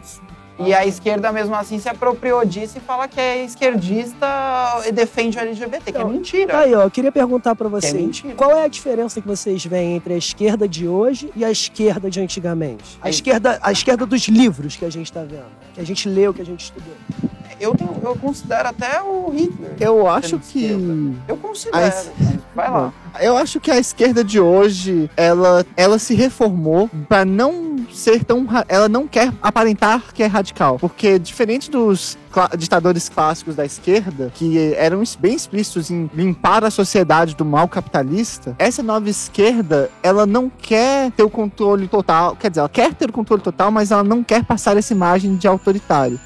Tse-tung. 0.00 0.47
E 0.60 0.74
a 0.74 0.84
esquerda, 0.84 1.30
mesmo 1.32 1.54
assim, 1.54 1.78
se 1.78 1.88
apropriou 1.88 2.44
disso 2.44 2.78
e 2.78 2.80
fala 2.80 3.06
que 3.06 3.20
é 3.20 3.44
esquerdista 3.44 4.26
e 4.86 4.92
defende 4.92 5.38
o 5.38 5.40
LGBT, 5.40 5.92
que 5.92 5.96
é 5.96 6.00
Então, 6.00 6.08
mentira. 6.10 6.58
Aí, 6.58 6.74
ó, 6.74 6.82
eu 6.82 6.90
queria 6.90 7.12
perguntar 7.12 7.54
pra 7.54 7.68
Que 7.68 7.76
é 7.76 7.80
vocês. 7.80 7.94
mentira. 7.94 8.34
qual 8.34 8.50
é 8.50 8.64
a 8.64 8.68
diferença 8.68 9.20
que 9.20 9.26
vocês 9.28 9.64
veem 9.64 9.94
entre 9.96 10.14
a 10.14 10.16
esquerda 10.16 10.66
de 10.68 10.88
hoje 10.88 11.30
e 11.36 11.44
a 11.44 11.50
esquerda 11.50 12.10
de 12.10 12.20
antigamente? 12.20 12.98
A 13.00 13.08
esquerda, 13.08 13.58
a 13.62 13.70
esquerda 13.70 14.04
dos 14.04 14.22
livros 14.28 14.74
que 14.76 14.84
a 14.84 14.90
gente 14.90 15.12
tá 15.12 15.20
vendo, 15.22 15.46
que 15.74 15.80
a 15.80 15.84
gente 15.86 16.08
leu, 16.08 16.34
que 16.34 16.42
a 16.42 16.46
gente 16.46 16.64
estudou. 16.64 16.94
Eu, 17.60 17.74
tenho- 17.74 17.96
eu 18.02 18.16
considero 18.16 18.68
até 18.68 19.00
o 19.02 19.30
Hitler. 19.30 19.72
Eu 19.80 20.08
acho 20.08 20.38
que 20.38 20.64
esquerda. 20.64 21.12
Eu 21.26 21.36
considero. 21.36 21.76
A 21.84 21.88
es- 21.88 22.10
Vai 22.54 22.70
lá. 22.70 22.92
eu 23.20 23.36
acho 23.36 23.60
que 23.60 23.70
a 23.70 23.78
esquerda 23.78 24.24
de 24.24 24.40
hoje, 24.40 25.08
ela, 25.16 25.64
ela 25.76 25.98
se 25.98 26.14
reformou 26.14 26.90
para 27.08 27.24
não 27.24 27.78
ser 27.92 28.24
tão, 28.24 28.46
ela 28.68 28.88
não 28.88 29.06
quer 29.06 29.32
aparentar 29.40 30.02
que 30.12 30.22
é 30.22 30.26
radical, 30.26 30.78
porque 30.78 31.18
diferente 31.18 31.70
dos 31.70 32.18
ditadores 32.56 33.08
clássicos 33.08 33.54
da 33.56 33.64
esquerda, 33.64 34.30
que 34.34 34.74
eram 34.74 35.02
bem 35.18 35.34
explícitos 35.34 35.90
em 35.90 36.10
limpar 36.14 36.64
a 36.64 36.70
sociedade 36.70 37.34
do 37.34 37.44
mal 37.44 37.66
capitalista, 37.68 38.54
essa 38.58 38.82
nova 38.82 39.08
esquerda, 39.08 39.90
ela 40.02 40.26
não 40.26 40.50
quer 40.50 41.10
ter 41.12 41.22
o 41.22 41.30
controle 41.30 41.88
total, 41.88 42.36
quer 42.36 42.50
dizer, 42.50 42.60
ela 42.60 42.68
quer 42.68 42.92
ter 42.94 43.08
o 43.08 43.12
controle 43.12 43.42
total, 43.42 43.70
mas 43.70 43.90
ela 43.90 44.04
não 44.04 44.22
quer 44.22 44.44
passar 44.44 44.76
essa 44.76 44.92
imagem 44.92 45.36
de 45.36 45.46
autoritário. 45.48 46.20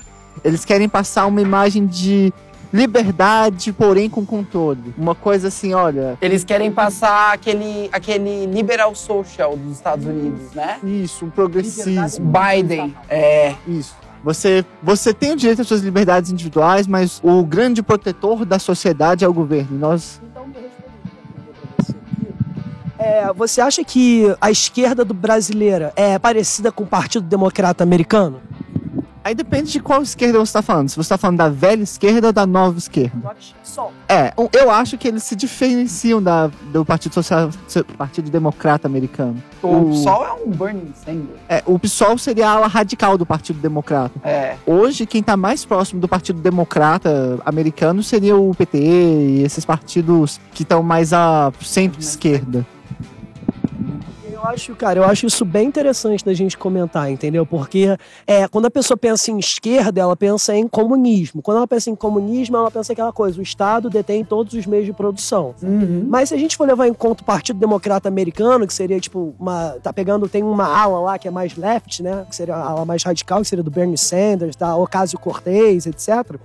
Eles 0.45 0.65
querem 0.65 0.89
passar 0.89 1.27
uma 1.27 1.41
imagem 1.41 1.87
de 1.87 2.33
liberdade, 2.73 3.73
porém 3.73 4.09
com 4.09 4.25
controle. 4.25 4.95
Uma 4.97 5.15
coisa 5.15 5.49
assim, 5.49 5.75
olha, 5.75 6.17
Eles 6.23 6.43
querem 6.43 6.73
passar 6.73 7.35
aquele, 7.35 7.91
aquele 7.93 8.47
liberal 8.47 8.95
social 8.95 9.57
dos 9.57 9.77
Estados 9.77 10.07
Unidos, 10.07 10.53
né? 10.55 10.79
isso, 10.83 11.27
um 11.27 11.31
progressismo. 11.31 12.33
Biden. 12.33 12.95
É. 13.09 13.55
Isso. 13.69 13.95
Você, 14.25 14.65
você 14.83 15.13
tem 15.13 15.33
o 15.33 15.37
direito 15.37 15.63
às 15.63 15.69
suas 15.69 15.81
liberdades 15.81 16.31
individuais, 16.31 16.87
mas 16.87 17.21
o 17.25 17.45
grande 17.45 17.83
protetor 17.83 18.45
da 18.45 18.59
sociedade 18.59 19.25
é 19.25 19.29
o 19.29 19.33
governo. 19.33 19.77
Nós 19.79 20.21
Então. 20.31 20.43
É, 22.99 23.33
você 23.33 23.61
acha 23.61 23.83
que 23.83 24.33
a 24.41 24.49
esquerda 24.49 25.05
do 25.05 25.13
brasileira 25.13 25.93
é 25.97 26.21
parecida 26.21 26.71
com 26.71 26.85
o 26.85 26.87
Partido 26.87 27.27
Democrata 27.27 27.83
Americano? 27.83 28.41
Aí 29.25 29.35
depende 29.35 29.71
de 29.73 29.81
qual 29.81 30.03
esquerda 30.03 30.39
você 30.39 30.51
está 30.51 30.63
falando. 30.63 30.89
Se 30.89 30.97
você 30.97 31.03
está 31.03 31.19
falando 31.19 31.39
da 31.39 31.49
velha 31.49 31.83
esquerda 31.83 32.29
ou 32.29 32.33
da 32.33 32.45
nova 32.47 32.77
esquerda. 32.79 33.13
É, 34.09 34.33
eu 34.53 34.71
acho 34.71 34.99
que 34.99 35.07
eles 35.09 35.23
se 35.23 35.37
diferenciam 35.37 36.23
da, 36.23 36.49
do 36.73 36.85
Partido 36.85 37.15
Social, 37.15 37.51
Partido 37.97 38.31
Democrata 38.31 38.87
americano. 38.89 39.43
O 39.63 39.69
O- 39.69 39.91
PSOL 39.91 40.27
é 40.27 40.33
um 40.33 40.51
Bernie 40.51 40.93
Sanders. 41.05 41.29
É, 41.49 41.63
o 41.67 41.79
PSOL 41.79 42.19
seria 42.19 42.49
a 42.49 42.53
ala 42.53 42.67
radical 42.67 43.17
do 43.17 43.25
Partido 43.25 43.61
Democrata. 43.61 44.13
É. 44.25 44.57
Hoje, 44.67 45.07
quem 45.07 45.21
está 45.21 45.37
mais 45.37 45.65
próximo 45.65 46.01
do 46.01 46.09
Partido 46.09 46.41
Democrata 46.41 47.39
americano 47.45 48.03
seria 48.03 48.37
o 48.37 48.55
PT 48.55 48.79
e 48.79 49.43
esses 49.43 49.65
partidos 49.65 50.41
que 50.53 50.63
estão 50.65 50.83
mais 50.83 51.13
à 51.13 51.53
centro-esquerda. 51.63 52.67
Eu 54.43 54.49
acho, 54.49 54.75
cara, 54.75 54.99
eu 54.99 55.05
acho 55.05 55.25
isso 55.25 55.45
bem 55.45 55.69
interessante 55.69 56.25
da 56.25 56.35
gente 56.35 56.59
comentar, 56.59 57.09
entendeu? 57.09 57.47
Porque 57.47 57.97
é, 58.27 58.49
quando 58.49 58.67
a 58.67 58.71
pessoa 58.71 58.97
pensa 58.97 59.31
em 59.31 59.39
esquerda, 59.39 60.01
ela 60.01 60.17
pensa 60.17 60.53
em 60.53 60.67
comunismo. 60.67 61.41
Quando 61.41 61.59
ela 61.59 61.69
pensa 61.69 61.91
em 61.91 61.95
comunismo, 61.95 62.57
ela 62.57 62.69
pensa 62.69 62.93
aquela 62.93 63.13
coisa: 63.13 63.39
o 63.39 63.43
Estado 63.43 63.89
detém 63.89 64.25
todos 64.25 64.55
os 64.55 64.67
meios 64.67 64.85
de 64.85 64.93
produção. 64.93 65.55
Uhum. 65.63 66.07
Mas 66.09 66.31
se 66.31 66.35
a 66.35 66.39
gente 66.39 66.57
for 66.57 66.67
levar 66.67 66.89
em 66.89 66.95
conta 66.95 67.23
o 67.23 67.25
Partido 67.25 67.61
Democrata 67.61 68.09
Americano, 68.09 68.67
que 68.67 68.75
seria 68.75 68.99
tipo 68.99 69.33
uma. 69.39 69.77
Tá 69.81 69.93
pegando, 69.93 70.29
tem 70.29 70.43
uma 70.43 70.67
ala 70.67 70.99
lá 70.99 71.19
que 71.21 71.29
é 71.29 71.31
mais 71.31 71.57
left, 71.57 72.03
né? 72.03 72.27
Que 72.29 72.35
seria 72.35 72.57
a 72.57 72.69
ala 72.69 72.85
mais 72.85 73.05
radical, 73.05 73.43
que 73.43 73.47
seria 73.47 73.63
do 73.63 73.71
Bernie 73.71 73.97
Sanders, 73.97 74.57
da 74.57 74.75
Ocasio 74.77 75.21
Cortez, 75.21 75.87
etc. 75.87 76.37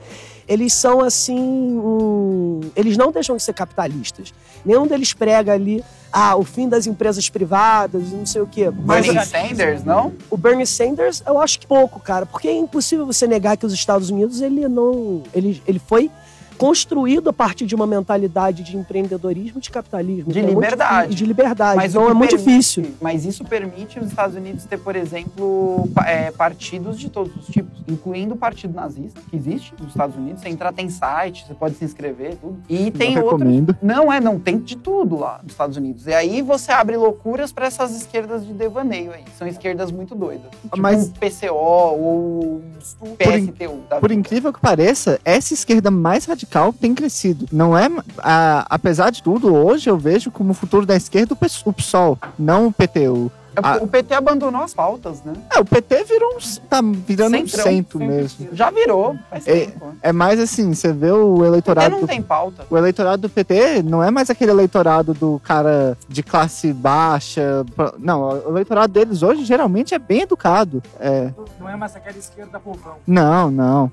Eles 0.47 0.73
são 0.73 1.01
assim. 1.01 1.37
um- 1.37 2.61
eles 2.75 2.95
não 2.97 3.11
deixam 3.11 3.35
de 3.35 3.43
ser 3.43 3.53
capitalistas. 3.53 4.33
Nenhum 4.65 4.87
deles 4.87 5.13
prega 5.13 5.53
ali. 5.53 5.83
Ah, 6.11 6.35
o 6.37 6.43
fim 6.43 6.69
das 6.69 6.87
empresas 6.87 7.29
privadas, 7.29 8.11
não 8.11 8.25
sei 8.25 8.41
o 8.41 8.47
quê. 8.47 8.71
Mas 8.85 9.05
Bernie 9.05 9.25
Sanders, 9.25 9.83
não? 9.83 10.13
o 10.29 10.37
Bernie 10.37 10.65
Sanders, 10.65 11.21
eu 11.27 11.39
acho 11.39 11.59
que 11.59 11.67
pouco, 11.67 11.99
cara, 11.99 12.25
porque 12.25 12.47
é 12.47 12.55
impossível 12.57 13.05
você 13.05 13.27
negar 13.27 13.57
que 13.57 13.65
os 13.65 13.73
Estados 13.73 14.09
Unidos 14.09 14.41
ele 14.41 14.67
não, 14.69 15.21
ele, 15.33 15.61
ele 15.67 15.79
foi 15.79 16.09
construído 16.57 17.29
a 17.29 17.33
partir 17.33 17.65
de 17.65 17.75
uma 17.75 17.85
mentalidade 17.87 18.63
de 18.63 18.75
empreendedorismo, 18.75 19.59
e 19.59 19.61
de 19.61 19.69
capitalismo, 19.69 20.31
De 20.31 20.39
Então 20.39 20.49
é 20.49 20.53
muito 20.53 20.63
liberdade. 20.65 21.11
e 21.11 21.15
de 21.15 21.25
liberdade. 21.25 21.75
Mas 21.77 21.91
então 21.91 22.09
é 22.09 22.13
muito 22.13 22.31
permite- 22.31 22.49
difícil. 22.49 22.95
Mas 23.01 23.25
isso 23.25 23.43
permite 23.45 23.99
os 23.99 24.07
Estados 24.07 24.35
Unidos 24.35 24.65
ter, 24.65 24.77
por 24.77 24.95
exemplo, 24.95 25.87
é, 26.05 26.31
partidos 26.31 26.99
de 26.99 27.09
todos 27.09 27.35
os 27.35 27.45
tipos, 27.47 27.79
incluindo 27.87 28.33
o 28.33 28.37
Partido 28.37 28.73
Nazista, 28.73 29.19
que 29.29 29.35
existe 29.35 29.73
nos 29.79 29.89
Estados 29.89 30.15
Unidos. 30.15 30.41
Você 30.41 30.49
entrar, 30.49 30.73
tem 30.73 30.89
site, 30.89 31.45
você 31.47 31.53
pode 31.53 31.75
se 31.75 31.85
inscrever, 31.85 32.35
tudo. 32.35 32.57
E 32.69 32.91
tem 32.91 33.11
recomendo. 33.13 33.75
Não, 33.81 34.11
é, 34.11 34.19
não, 34.19 34.39
tem 34.39 34.57
de 34.57 34.75
tudo 34.75 35.17
lá 35.17 35.39
nos 35.43 35.51
Estados 35.53 35.77
Unidos. 35.77 36.07
E 36.07 36.13
aí 36.13 36.41
você 36.41 36.71
abre 36.71 36.97
loucuras 36.97 37.51
para 37.51 37.65
essas 37.67 37.95
esquerdas 37.95 38.45
de 38.45 38.53
devaneio 38.53 39.11
aí. 39.11 39.23
São 39.37 39.47
esquerdas 39.47 39.91
muito 39.91 40.15
doidas. 40.15 40.49
Tipo 40.63 40.79
Mas- 40.79 41.07
um 41.07 41.11
PCO 41.11 41.53
ou 41.53 42.61
o 43.01 43.15
PSTU. 43.17 43.79
da 43.89 43.99
Por 43.99 44.09
vida. 44.09 44.19
incrível 44.19 44.51
que 44.53 44.59
pareça, 44.59 45.19
essa 45.23 45.53
esquerda 45.53 45.91
mais 45.91 46.25
radical 46.25 46.46
tem 46.73 46.93
crescido. 46.95 47.45
Não 47.51 47.77
é, 47.77 47.89
a- 48.19 48.65
apesar 48.69 49.09
de 49.11 49.21
tudo, 49.21 49.53
hoje 49.53 49.89
eu 49.89 49.97
vejo 49.97 50.31
como 50.31 50.53
futuro 50.53 50.85
da 50.85 50.95
esquerda 50.95 51.33
o 51.33 51.37
PS 51.37 51.61
o 51.65 51.73
PSOL, 51.73 52.17
não 52.37 52.67
o 52.67 52.71
PTU. 52.71 53.31
É 53.55 53.59
Ah. 53.63 53.79
O 53.81 53.87
PT 53.87 54.13
abandonou 54.13 54.61
as 54.61 54.71
pautas, 54.71 55.23
né? 55.23 55.33
É, 55.51 55.59
o 55.59 55.65
PT 55.65 56.03
virou 56.03 56.35
um, 56.35 56.59
tá 56.69 56.79
virando 56.83 57.35
Centrão. 57.37 57.63
um 57.65 57.67
centro 57.67 57.97
mesmo. 57.99 58.49
Já 58.53 58.69
virou, 58.69 59.17
faz 59.31 59.47
É, 59.47 59.65
tempo. 59.65 59.83
né? 59.87 59.93
É 60.03 60.13
mais 60.13 60.39
assim, 60.39 60.71
você 60.75 60.93
vê 60.93 61.09
o 61.09 61.33
O 61.33 61.37
PT 61.37 61.47
eleitorado 61.47 61.89
não 61.89 62.01
do 62.01 62.07
tem 62.07 62.21
pauta. 62.21 62.67
O 62.69 62.77
eleitorado 62.77 63.23
do 63.23 63.29
PT 63.29 63.81
não 63.81 64.03
é 64.03 64.11
mais 64.11 64.29
aquele 64.29 64.51
eleitorado 64.51 65.11
do 65.15 65.41
cara 65.43 65.97
de 66.07 66.21
classe 66.21 66.71
baixa. 66.71 67.65
Não, 67.97 68.29
o 68.45 68.49
eleitorado 68.51 68.93
deles 68.93 69.23
hoje 69.23 69.43
geralmente 69.43 69.95
é 69.95 69.97
bem 69.97 70.21
educado. 70.21 70.83
É, 70.99 71.31
Não 71.59 71.67
é 71.67 71.75
mais 71.75 71.95
aquela 71.95 72.17
esquerda 72.17 72.59
povão. 72.59 72.97
não, 73.07 73.49
não. 73.49 73.91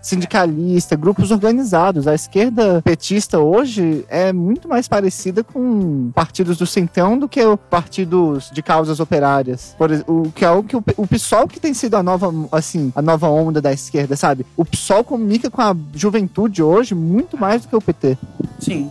Sindicalista, 0.00 0.96
grupos 0.96 1.30
organizados. 1.30 2.06
A 2.06 2.14
esquerda 2.14 2.82
petista 2.82 3.38
hoje 3.38 4.04
é 4.08 4.32
muito 4.32 4.68
mais 4.68 4.88
parecida 4.88 5.42
com 5.42 6.10
partidos 6.14 6.58
do 6.58 6.66
centrão 6.66 7.18
do 7.18 7.28
que 7.28 7.40
partidos 7.70 8.50
de 8.50 8.62
causas 8.62 9.00
operárias. 9.00 9.74
Por, 9.78 9.90
o 10.06 10.30
que 10.32 10.44
é 10.44 10.50
o 10.50 10.62
que 10.62 10.76
o, 10.76 10.84
o 10.96 11.06
PSOL 11.06 11.48
que 11.48 11.60
tem 11.60 11.74
sido 11.74 11.94
a 11.96 12.02
nova, 12.02 12.32
assim, 12.52 12.92
a 12.94 13.02
nova 13.02 13.28
onda 13.28 13.60
da 13.60 13.72
esquerda, 13.72 14.16
sabe? 14.16 14.44
O 14.56 14.64
PSOL 14.64 15.04
comunica 15.04 15.50
com 15.50 15.62
a 15.62 15.74
juventude 15.94 16.62
hoje 16.62 16.94
muito 16.94 17.36
mais 17.36 17.62
do 17.62 17.68
que 17.68 17.76
o 17.76 17.80
PT. 17.80 18.18
Sim. 18.58 18.90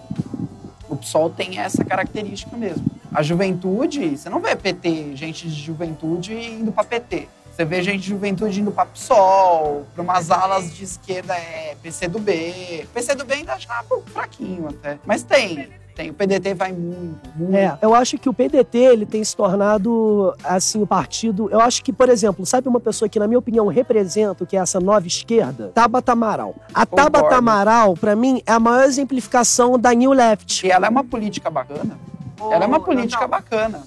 O 0.90 0.96
PSOL 0.96 1.30
tem 1.30 1.60
essa 1.60 1.84
característica 1.84 2.56
mesmo. 2.56 2.86
A 3.14 3.22
juventude, 3.22 4.18
você 4.18 4.30
não 4.30 4.40
vê 4.40 4.56
PT, 4.56 5.16
gente 5.16 5.48
de 5.48 5.62
juventude 5.62 6.34
indo 6.34 6.72
pra 6.72 6.84
PT. 6.84 7.28
Você 7.58 7.66
vê 7.66 7.82
gente 7.82 8.02
de 8.02 8.10
juventude 8.10 8.62
indo 8.62 8.72
pra 8.72 8.86
PSOL, 8.86 9.88
pra 9.96 10.04
umas 10.04 10.30
alas 10.30 10.76
de 10.76 10.84
esquerda, 10.84 11.34
é 11.34 11.76
PCdoB. 11.82 12.88
PCdoB 12.94 13.34
ainda 13.34 13.54
acho 13.54 13.66
que 13.66 13.74
é 13.74 13.80
um 13.80 13.84
pouco 13.84 14.08
fraquinho 14.12 14.68
até. 14.70 15.00
Mas 15.04 15.24
tem, 15.24 15.68
tem. 15.96 16.12
O 16.12 16.14
PDT 16.14 16.54
vai 16.54 16.72
muito, 16.72 17.28
muito. 17.36 17.56
É, 17.56 17.76
eu 17.82 17.96
acho 17.96 18.20
que 18.20 18.30
o 18.30 18.34
PDT 18.34 18.78
ele 18.78 19.08
tem 19.08 19.24
se 19.24 19.36
tornado 19.36 20.36
assim 20.44 20.84
o 20.84 20.86
partido. 20.86 21.50
Eu 21.50 21.60
acho 21.60 21.84
que, 21.84 21.92
por 21.92 22.10
exemplo, 22.10 22.46
sabe 22.46 22.70
uma 22.70 22.80
pessoa 22.80 23.10
que 23.10 23.18
na 23.18 23.26
minha 23.26 23.40
opinião 23.40 23.66
representa 23.66 24.44
o 24.44 24.46
que 24.46 24.56
é 24.56 24.60
essa 24.60 24.80
nova 24.80 25.08
esquerda? 25.08 25.72
Tabata 25.74 26.12
Amaral. 26.12 26.54
A 26.72 26.86
Concordo. 26.86 27.12
Tabata 27.12 27.38
Amaral, 27.38 27.96
pra 27.96 28.16
mim, 28.16 28.40
é 28.46 28.52
a 28.52 28.60
maior 28.60 28.84
exemplificação 28.84 29.80
da 29.80 29.92
New 29.96 30.12
Left. 30.12 30.64
E 30.64 30.70
ela 30.70 30.86
é 30.86 30.90
uma 30.92 31.04
política 31.04 31.50
bacana. 31.50 31.98
Ela 32.40 32.66
é 32.66 32.68
uma 32.68 32.80
política 32.80 33.28
bacana. 33.28 33.82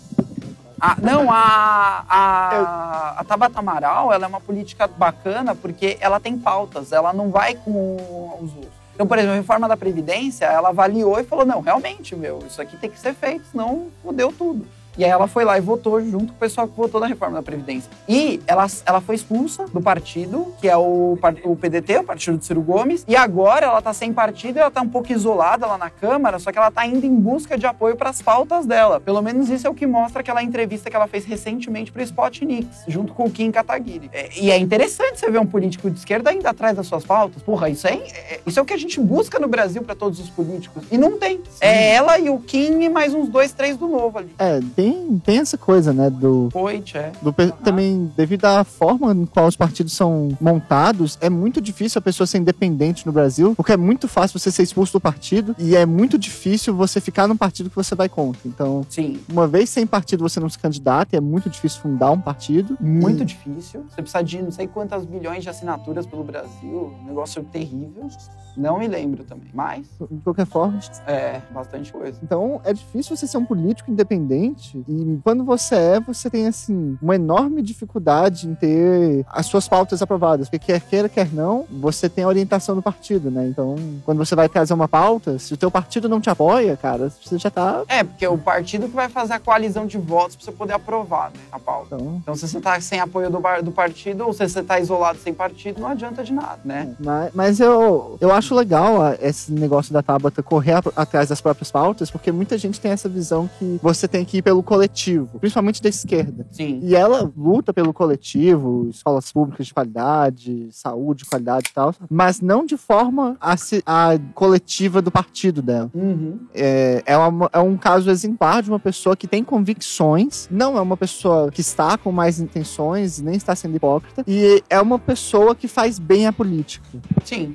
Ah, 0.81 0.97
não, 1.03 1.31
a, 1.31 2.05
a, 2.09 3.15
a 3.21 3.25
Tabata 3.25 3.59
Amaral, 3.59 4.13
ela 4.13 4.25
é 4.25 4.29
uma 4.29 4.41
política 4.41 4.87
bacana 4.87 5.55
porque 5.55 5.99
ela 6.01 6.19
tem 6.19 6.39
pautas, 6.39 6.91
ela 6.91 7.13
não 7.13 7.31
vai 7.31 7.55
com 7.55 7.97
os 8.41 8.55
outros. 8.55 8.81
Então, 8.95 9.07
por 9.07 9.19
exemplo, 9.19 9.35
a 9.35 9.39
reforma 9.39 9.69
da 9.69 9.77
Previdência, 9.77 10.47
ela 10.47 10.71
avaliou 10.71 11.21
e 11.21 11.25
falou, 11.25 11.45
não, 11.45 11.61
realmente, 11.61 12.17
meu, 12.17 12.39
isso 12.47 12.61
aqui 12.61 12.77
tem 12.79 12.91
que 12.91 12.99
ser 12.99 13.15
feito, 13.15 13.45
senão 13.51 13.89
fodeu 14.03 14.33
tudo. 14.33 14.67
E 14.99 15.05
aí 15.05 15.11
ela 15.11 15.27
foi 15.27 15.45
lá 15.45 15.57
e 15.57 15.61
votou 15.61 16.01
junto 16.05 16.27
com 16.27 16.33
o 16.33 16.39
pessoal 16.41 16.67
que 16.69 16.77
votou 16.77 17.01
na 17.01 17.07
reforma 17.07 17.37
da 17.37 17.43
Previdência. 17.43 17.91
E 18.09 18.41
ela, 18.47 18.67
ela 18.85 19.01
foi 19.01 19.15
expulsa 19.15 19.65
do 19.67 19.81
partido, 19.81 20.53
que 20.61 20.69
é 20.69 20.77
o, 20.77 21.17
o 21.45 21.57
PDT, 21.57 21.99
o 21.99 22.05
partido 22.05 22.39
de 22.39 22.45
Ciro 22.45 22.61
Gomes. 22.61 23.05
E 23.09 23.17
agora 23.17 23.67
ela 23.67 23.81
tá 23.81 23.93
sem 23.93 24.13
partido, 24.13 24.59
ela 24.59 24.71
tá 24.71 24.81
um 24.83 24.89
pouco 24.89 25.13
isolada 25.13 25.67
lá 25.67 25.79
na 25.79 25.91
Câmara, 25.91 26.39
só 26.39 26.51
que 26.53 26.59
ela 26.59 26.71
tá 26.71 26.87
indo 26.87 27.07
em 27.07 27.15
busca 27.15 27.57
de 27.57 27.67
apoio 27.67 27.97
para 27.97 28.11
as 28.11 28.21
pautas 28.21 28.67
dela. 28.67 29.01
Pelo 29.01 29.23
menos 29.23 29.49
isso 29.49 29.67
é 29.67 29.71
o 29.71 29.75
que 29.75 29.87
mostra 29.87 30.21
aquela 30.21 30.43
entrevista 30.43 30.91
que 30.91 30.97
ela 30.97 31.07
fez 31.07 31.25
recentemente 31.25 31.91
pro 31.93 32.03
Spotnix, 32.03 32.85
junto 32.87 33.13
com 33.15 33.25
o 33.25 33.31
Kim 33.31 33.51
Kataguiri. 33.51 34.11
É, 34.13 34.29
e 34.39 34.51
é 34.51 34.59
interessante 34.59 35.19
você 35.21 35.31
ver 35.31 35.39
um 35.41 35.47
político 35.47 35.91
de 35.91 35.99
esquerda 35.99 36.31
ainda 36.31 36.51
atrás 36.51 36.77
das 36.77 36.87
suas 36.87 37.05
pautas. 37.05 37.43
Porra, 37.43 37.69
isso 37.69 37.87
é, 37.87 37.95
é- 37.95 38.41
isso 38.47 38.59
é 38.59 38.63
o 38.63 38.65
que 38.67 38.75
a 38.75 38.79
gente 38.79 39.01
busca 39.01 39.39
no 39.39 39.49
Brasil 39.49 39.83
para 39.83 39.95
todos 39.95 40.19
os 40.19 40.29
políticos. 40.31 40.85
E 40.91 40.99
não 40.99 41.19
tem. 41.19 41.41
É 41.61 41.95
ela 41.95 42.19
e 42.19 42.29
o 42.29 42.39
Kim 42.39 42.83
e 42.83 42.89
mais 42.89 43.15
uns 43.15 43.29
dois, 43.29 43.53
três 43.53 43.77
do 43.77 43.87
novo 43.89 44.19
ali. 44.19 44.35
É, 44.39 44.61
tem, 44.81 45.19
tem 45.19 45.39
essa 45.39 45.59
coisa, 45.59 45.93
né, 45.93 46.09
do, 46.09 46.49
Poit, 46.53 46.97
é. 46.97 47.13
do 47.21 47.33
também 47.63 48.11
devido 48.17 48.47
à 48.47 48.65
forma 48.65 49.13
em 49.13 49.27
qual 49.27 49.47
os 49.47 49.57
partidos 49.57 49.93
são 49.93 50.29
montados, 50.41 51.19
é 51.21 51.29
muito 51.29 51.61
difícil 51.61 51.99
a 51.99 52.03
pessoa 52.03 52.27
ser 52.27 52.39
independente 52.39 53.07
no 53.07 53.13
Brasil, 53.13 53.55
porque 53.55 53.73
é 53.73 53.77
muito 53.77 54.09
fácil 54.09 54.39
você 54.39 54.51
ser 54.51 54.63
expulso 54.63 54.93
do 54.95 55.01
partido 55.01 55.55
e 55.59 55.77
é 55.77 55.85
muito 55.85 56.19
difícil 56.19 56.75
você 56.75 57.01
ficar 57.01 57.27
num 57.29 57.37
partido 57.37 57.69
que 57.69 57.77
você 57.77 57.95
vai 57.95 58.09
contra. 58.09 58.41
Então, 58.47 58.85
Sim. 58.89 59.21
uma 59.31 59.47
vez 59.47 59.69
sem 59.69 59.87
partido 59.87 60.21
você 60.27 60.41
não 60.41 60.49
se 60.49 60.59
candidata, 60.59 61.15
e 61.15 61.19
é 61.19 61.21
muito 61.21 61.51
difícil 61.51 61.81
fundar 61.83 62.11
um 62.11 62.21
partido. 62.21 62.77
Muito 62.81 63.23
E- 63.23 63.27
difícil. 63.27 63.85
Você 63.89 64.03
precisa 64.03 64.23
de 64.23 64.43
não 64.43 64.51
sei 64.51 64.67
quantas 64.67 65.07
milhões 65.07 65.43
de 65.43 65.51
assinaturas 65.51 66.07
pelo 66.07 66.25
Brasil. 66.25 66.93
Um 67.03 67.07
negócio 67.07 67.43
terrível. 67.45 68.09
Não 68.57 68.79
me 68.79 68.89
lembro 68.89 69.25
também. 69.25 69.49
Mas, 69.55 69.87
de 70.11 70.19
qualquer 70.23 70.47
forma. 70.47 70.79
é, 71.07 71.41
bastante 71.53 71.93
coisa. 71.93 72.19
Então, 72.23 72.61
é 72.65 72.73
difícil 72.73 73.17
você 73.17 73.27
ser 73.27 73.37
um 73.39 73.45
político 73.45 73.91
independente 73.91 74.70
e 74.89 75.19
quando 75.23 75.45
você 75.45 75.75
é, 75.75 76.01
você 76.01 76.29
tem 76.31 76.47
assim 76.47 76.97
uma 77.03 77.15
enorme 77.15 77.63
dificuldade 77.63 78.49
em 78.49 78.55
ter 78.55 79.25
as 79.31 79.47
suas 79.47 79.69
pautas 79.69 80.01
aprovadas, 80.03 80.49
porque 80.49 80.67
quer 80.67 80.81
queira 80.81 81.09
quer 81.09 81.33
não, 81.33 81.65
você 81.71 82.09
tem 82.09 82.25
a 82.25 82.29
orientação 82.29 82.75
do 82.75 82.83
partido, 82.83 83.31
né? 83.31 83.47
Então, 83.47 83.77
quando 84.05 84.19
você 84.19 84.35
vai 84.35 84.49
trazer 84.49 84.73
uma 84.75 84.89
pauta, 84.89 85.39
se 85.39 85.53
o 85.55 85.57
teu 85.57 85.71
partido 85.71 86.09
não 86.09 86.21
te 86.21 86.29
apoia, 86.31 86.77
cara, 86.77 87.11
você 87.23 87.39
já 87.39 87.51
tá 87.51 87.83
É, 87.89 88.03
porque 88.05 88.25
é 88.25 88.29
o 88.29 88.39
partido 88.39 88.89
que 88.89 88.95
vai 88.95 89.09
fazer 89.09 89.35
a 89.35 89.39
coalizão 89.41 89.87
de 89.87 89.99
votos 89.99 90.37
pra 90.37 90.45
você 90.45 90.53
poder 90.53 90.73
aprovar, 90.75 91.31
né, 91.31 91.41
a 91.53 91.59
pauta. 91.59 91.97
então, 91.97 92.17
Então, 92.23 92.35
se 92.35 92.49
você 92.49 92.61
tá 92.61 92.81
sem 92.81 93.01
apoio 93.01 93.31
do, 93.31 93.41
do 93.63 93.73
partido 93.73 94.27
ou 94.27 94.33
se 94.33 94.49
você 94.49 94.63
tá 94.63 94.79
isolado 94.81 95.19
sem 95.19 95.33
partido, 95.33 95.81
não 95.81 95.89
adianta 95.89 96.23
de 96.23 96.33
nada, 96.33 96.59
né? 96.65 96.95
Mas, 97.01 97.31
mas 97.35 97.61
eu, 97.61 98.17
eu 98.21 98.33
acho 98.33 98.55
legal 98.55 99.01
a- 99.03 99.17
esse 99.21 99.53
negócio 99.53 99.93
da 99.93 100.03
Tabata 100.03 100.43
correr 100.43 100.73
a- 100.75 100.83
atrás 100.97 101.29
das 101.29 101.41
próprias 101.41 101.71
pautas, 101.71 102.11
porque 102.11 102.31
muita 102.33 102.57
gente 102.59 102.81
tem 102.81 102.91
essa 102.93 103.09
visão 103.09 103.49
que 103.59 103.79
você 103.83 104.07
tem 104.09 104.25
que 104.25 104.39
ir 104.39 104.43
pelo 104.43 104.60
pelo 104.61 104.63
coletivo, 104.63 105.39
principalmente 105.39 105.83
da 105.83 105.89
esquerda. 105.89 106.47
Sim. 106.51 106.81
E 106.83 106.95
ela 106.95 107.31
luta 107.37 107.73
pelo 107.73 107.93
coletivo, 107.93 108.89
escolas 108.91 109.33
públicas 109.33 109.67
de 109.67 109.75
qualidade, 109.75 110.69
saúde 110.71 111.25
de 111.25 111.31
qualidade 111.31 111.69
e 111.71 111.73
tal, 111.75 111.95
mas 112.09 112.41
não 112.41 112.65
de 112.65 112.77
forma 112.77 113.37
a, 113.41 113.55
a 113.87 114.19
coletiva 114.35 115.01
do 115.03 115.11
partido 115.11 115.63
dela. 115.63 115.91
Uhum. 115.95 116.39
É, 116.55 117.03
é, 117.07 117.17
uma- 117.17 117.51
é 117.53 117.59
um 117.59 117.77
caso 117.77 118.11
exemplar 118.11 118.63
de 118.63 118.71
uma 118.71 118.79
pessoa 118.79 119.17
que 119.17 119.27
tem 119.27 119.43
convicções, 119.43 120.47
não 120.51 120.77
é 120.77 120.81
uma 120.81 120.97
pessoa 120.97 121.51
que 121.51 121.61
está 121.61 121.97
com 121.97 122.13
mais 122.13 122.41
intenções, 122.41 123.21
nem 123.21 123.35
está 123.35 123.55
sendo 123.57 123.77
hipócrita, 123.77 124.25
e 124.27 124.63
é 124.69 124.81
uma 124.81 124.99
pessoa 124.99 125.55
que 125.55 125.67
faz 125.69 125.99
bem 125.99 126.27
a 126.27 126.33
política. 126.33 126.87
Sim. 127.25 127.55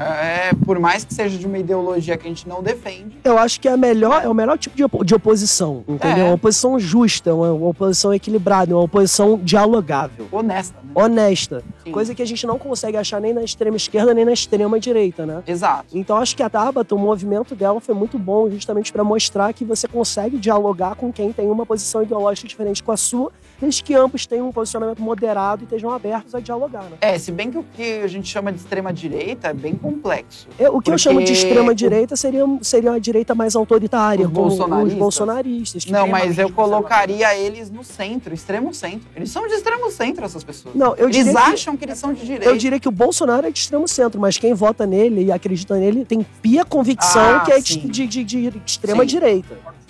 É, 0.00 0.50
por 0.64 0.78
mais 0.78 1.04
que 1.04 1.12
seja 1.12 1.36
de 1.36 1.46
uma 1.46 1.58
ideologia 1.58 2.16
que 2.16 2.26
a 2.26 2.30
gente 2.30 2.48
não 2.48 2.62
defende. 2.62 3.18
Eu 3.22 3.36
acho 3.38 3.60
que 3.60 3.68
é, 3.68 3.72
a 3.72 3.76
melhor, 3.76 4.24
é 4.24 4.28
o 4.28 4.34
melhor 4.34 4.56
tipo 4.56 4.74
de, 4.74 4.82
opo- 4.84 5.04
de 5.04 5.14
oposição, 5.14 5.84
entendeu? 5.86 6.24
É. 6.24 6.28
Uma 6.28 6.34
oposição 6.34 6.78
justa, 6.80 7.34
uma, 7.34 7.52
uma 7.52 7.68
oposição 7.68 8.12
equilibrada, 8.14 8.74
uma 8.74 8.82
oposição 8.84 9.38
dialogável, 9.42 10.26
Honesta, 10.32 10.76
né? 10.82 10.90
honesta. 10.94 11.62
Sim. 11.84 11.92
Coisa 11.92 12.14
que 12.14 12.22
a 12.22 12.26
gente 12.26 12.46
não 12.46 12.58
consegue 12.58 12.96
achar 12.96 13.20
nem 13.20 13.32
na 13.34 13.42
extrema 13.42 13.76
esquerda 13.76 14.14
nem 14.14 14.24
na 14.24 14.32
extrema 14.32 14.80
direita, 14.80 15.26
né? 15.26 15.42
Exato. 15.46 15.86
Então 15.92 16.16
acho 16.16 16.34
que 16.36 16.42
a 16.42 16.48
Tabata, 16.48 16.94
o 16.94 16.98
movimento 16.98 17.54
dela 17.54 17.80
foi 17.80 17.94
muito 17.94 18.18
bom 18.18 18.48
justamente 18.50 18.92
para 18.92 19.04
mostrar 19.04 19.52
que 19.52 19.64
você 19.64 19.86
consegue 19.86 20.38
dialogar 20.38 20.94
com 20.94 21.12
quem 21.12 21.32
tem 21.32 21.50
uma 21.50 21.66
posição 21.66 22.02
ideológica 22.02 22.48
diferente 22.48 22.82
com 22.82 22.92
a 22.92 22.96
sua, 22.96 23.30
desde 23.60 23.82
que 23.82 23.94
ambos 23.94 24.26
tenham 24.26 24.48
um 24.48 24.52
posicionamento 24.52 25.00
moderado 25.02 25.62
e 25.62 25.64
estejam 25.64 25.90
abertos 25.90 26.34
a 26.34 26.40
dialogar, 26.40 26.82
né? 26.84 26.96
É, 27.00 27.18
se 27.18 27.30
bem 27.30 27.50
que 27.50 27.58
o 27.58 27.64
que 27.74 28.00
a 28.02 28.06
gente 28.06 28.28
chama 28.28 28.50
de 28.52 28.58
extrema-direita 28.58 29.48
é 29.48 29.52
bem 29.54 29.74
complexo. 29.74 30.48
Eu- 30.58 30.74
o 30.76 30.80
que 30.80 30.90
eu 30.90 30.94
Porque 30.94 30.98
chamo 30.98 31.22
de 31.22 31.32
extrema-direita 31.32 32.16
seria, 32.16 32.44
seria 32.62 32.92
a 32.92 32.98
direita 32.98 33.34
mais 33.34 33.54
autoritária, 33.54 34.26
Os 34.26 34.32
como 34.32 34.48
bolsonaristas? 34.48 34.92
os 34.92 34.98
bolsonaristas. 34.98 35.86
Não, 35.86 36.06
mas 36.08 36.38
eu 36.38 36.50
colocaria 36.50 37.36
eles 37.36 37.70
no 37.70 37.84
centro, 37.84 38.32
extremo 38.34 38.72
centro. 38.72 39.06
Eles 39.14 39.30
são 39.30 39.46
de 39.46 39.54
extremo 39.54 39.90
centro, 39.90 40.24
essas 40.24 40.42
pessoas. 40.42 40.74
Não, 40.74 40.94
eu 40.96 41.08
eles 41.08 41.16
diria 41.16 41.32
que- 41.32 41.38
acham 41.38 41.76
que... 41.76 41.84
eles 41.84 41.98
são 41.98 42.12
de 42.12 42.20
direita. 42.22 42.44
Eu 42.46 42.56
diria 42.56 42.80
que 42.80 42.88
o 42.88 42.92
Bolsonaro 42.92 43.46
é 43.46 43.50
de 43.50 43.58
extremo 43.58 43.86
centro, 43.86 44.20
mas 44.20 44.38
quem 44.38 44.54
vota 44.54 44.86
nele 44.86 45.24
e 45.24 45.32
acredita 45.32 45.76
nele 45.76 46.04
tem 46.04 46.24
pia 46.40 46.64
convicção 46.64 47.36
Ah, 47.36 47.40
que 47.40 47.52
é 47.52 47.60
de, 47.60 47.78
de- 47.88 48.06
de- 48.06 48.24
de 48.24 48.52
extrema 48.64 49.04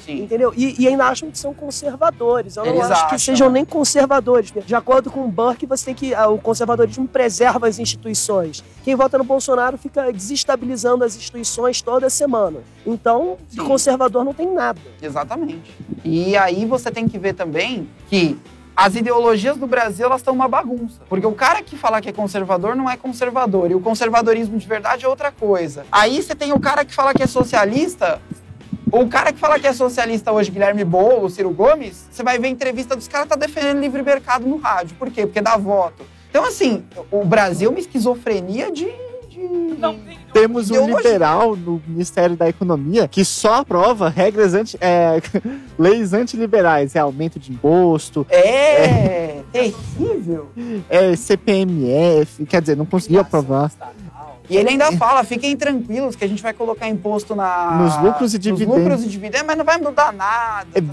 Sim. 0.05 0.23
Entendeu? 0.23 0.53
E, 0.57 0.83
e 0.83 0.89
ainda 0.89 1.05
acham 1.07 1.31
que 1.31 1.39
são 1.39 1.53
conservadores. 1.53 2.57
Eu 2.57 2.65
não 2.65 2.73
Eles 2.73 2.91
acho 2.91 3.01
que 3.09 3.15
acham. 3.15 3.19
sejam 3.19 3.51
nem 3.51 3.65
conservadores. 3.65 4.53
De 4.65 4.75
acordo 4.75 5.11
com 5.11 5.25
o 5.25 5.29
Burke, 5.29 5.67
você 5.67 5.87
tem 5.87 5.95
que. 5.95 6.15
ah, 6.15 6.29
O 6.29 6.39
conservadorismo 6.39 7.07
preserva 7.09 7.67
as 7.69 7.79
instituições. 7.79 8.63
Quem 8.85 8.95
vota 8.95 9.19
no 9.19 9.25
Bolsonaro 9.25 9.77
fica 9.79 10.13
desestabilizando 10.13 11.05
as 11.05 11.17
instituições 11.17 11.83
toda 11.83 12.09
semana. 12.11 12.59
Então, 12.87 13.37
Sim. 13.49 13.65
conservador 13.65 14.25
não 14.25 14.33
tem 14.35 14.53
nada. 14.53 14.81
Exatamente. 15.01 15.75
E 16.05 16.37
aí 16.37 16.65
você 16.65 16.91
tem 16.91 17.07
que 17.09 17.19
ver 17.19 17.35
também 17.35 17.89
que 18.09 18.39
as 18.77 18.95
ideologias 18.95 19.59
do 19.59 19.67
Brasil 19.67 20.07
elas 20.07 20.21
estão 20.23 20.33
uma 20.33 20.49
bagunça. 20.49 21.01
Porque 21.09 21.27
o 21.27 21.33
cara 21.33 21.63
que 21.63 21.77
fala 21.77 22.01
que 22.01 22.09
é 22.09 22.13
conservador 22.13 22.75
não 22.75 22.89
é 22.89 22.97
conservador. 22.97 23.71
E 23.71 23.75
o 23.75 23.81
conservadorismo 23.81 24.57
de 24.57 24.67
verdade 24.67 25.05
é 25.05 25.09
outra 25.09 25.31
coisa. 25.31 25.85
Aí 25.93 26.23
você 26.23 26.35
tem 26.35 26.53
o 26.53 26.59
cara 26.61 26.85
que 26.85 26.95
fala 26.95 27.13
que 27.13 27.23
é 27.23 27.27
socialista. 27.27 28.21
O 28.93 29.07
cara 29.09 29.33
que 29.33 29.39
fala 29.39 29.59
que 29.59 29.67
é 29.67 29.73
socialista 29.73 30.33
hoje, 30.33 30.51
Guilherme 30.51 30.85
Boulos, 30.85 31.35
Ciro 31.35 31.51
Gomes, 31.51 32.09
você 32.11 32.23
vai 32.23 32.39
ver 32.39 32.49
a 32.49 32.51
entrevista 32.51 32.97
dos 32.97 33.07
caras 33.09 33.29
tá 33.29 33.37
defendendo 33.37 33.81
livre 33.81 34.03
mercado 34.03 34.47
no 34.47 34.57
rádio. 34.57 34.97
Por 34.99 35.11
quê? 35.11 35.27
Porque 35.27 35.41
dá 35.41 35.57
voto. 35.57 36.03
Então, 36.29 36.45
assim, 36.45 36.85
o 37.11 37.25
Brasil 37.25 37.69
é 37.69 37.73
uma 37.73 37.81
esquizofrenia 37.81 38.71
de. 38.71 38.87
de... 39.29 39.41
Temos 40.33 40.71
um 40.71 40.75
Ideologia. 40.75 40.97
liberal 40.97 41.57
no 41.57 41.83
Ministério 41.87 42.37
da 42.37 42.49
Economia 42.49 43.09
que 43.09 43.25
só 43.25 43.55
aprova 43.55 44.09
regras 44.09 44.55
anti, 44.55 44.77
é, 44.81 45.21
leis 45.79 46.13
antiliberais, 46.13 46.95
é 46.95 47.01
aumento 47.01 47.39
de 47.39 47.51
imposto, 47.53 48.25
É, 48.31 49.41
terrível. 49.53 50.51
é 50.89 51.17
CPMF, 51.17 52.45
quer 52.47 52.61
dizer, 52.61 52.77
não 52.77 52.87
conseguiu 52.87 53.21
aprovar. 53.21 53.73
E 54.51 54.57
ele 54.57 54.71
ainda 54.71 54.91
fala, 54.93 55.23
fiquem 55.25 55.57
tranquilos 55.57 56.17
que 56.17 56.25
a 56.25 56.29
gente 56.29 56.43
vai 56.43 56.53
colocar 56.53 56.89
imposto 56.89 57.35
na... 57.37 57.71
Nos 57.77 57.97
lucros 58.03 58.35
e 58.35 58.37
Nos 58.37 58.43
dividendos. 58.45 58.77
lucros 58.77 59.05
e 59.05 59.09
dividendos, 59.09 59.47
mas 59.47 59.57
não 59.57 59.65
vai 59.65 59.79
mudar 59.79 60.13
nada. 60.13 60.67
É, 60.75 60.81
tá 60.81 60.87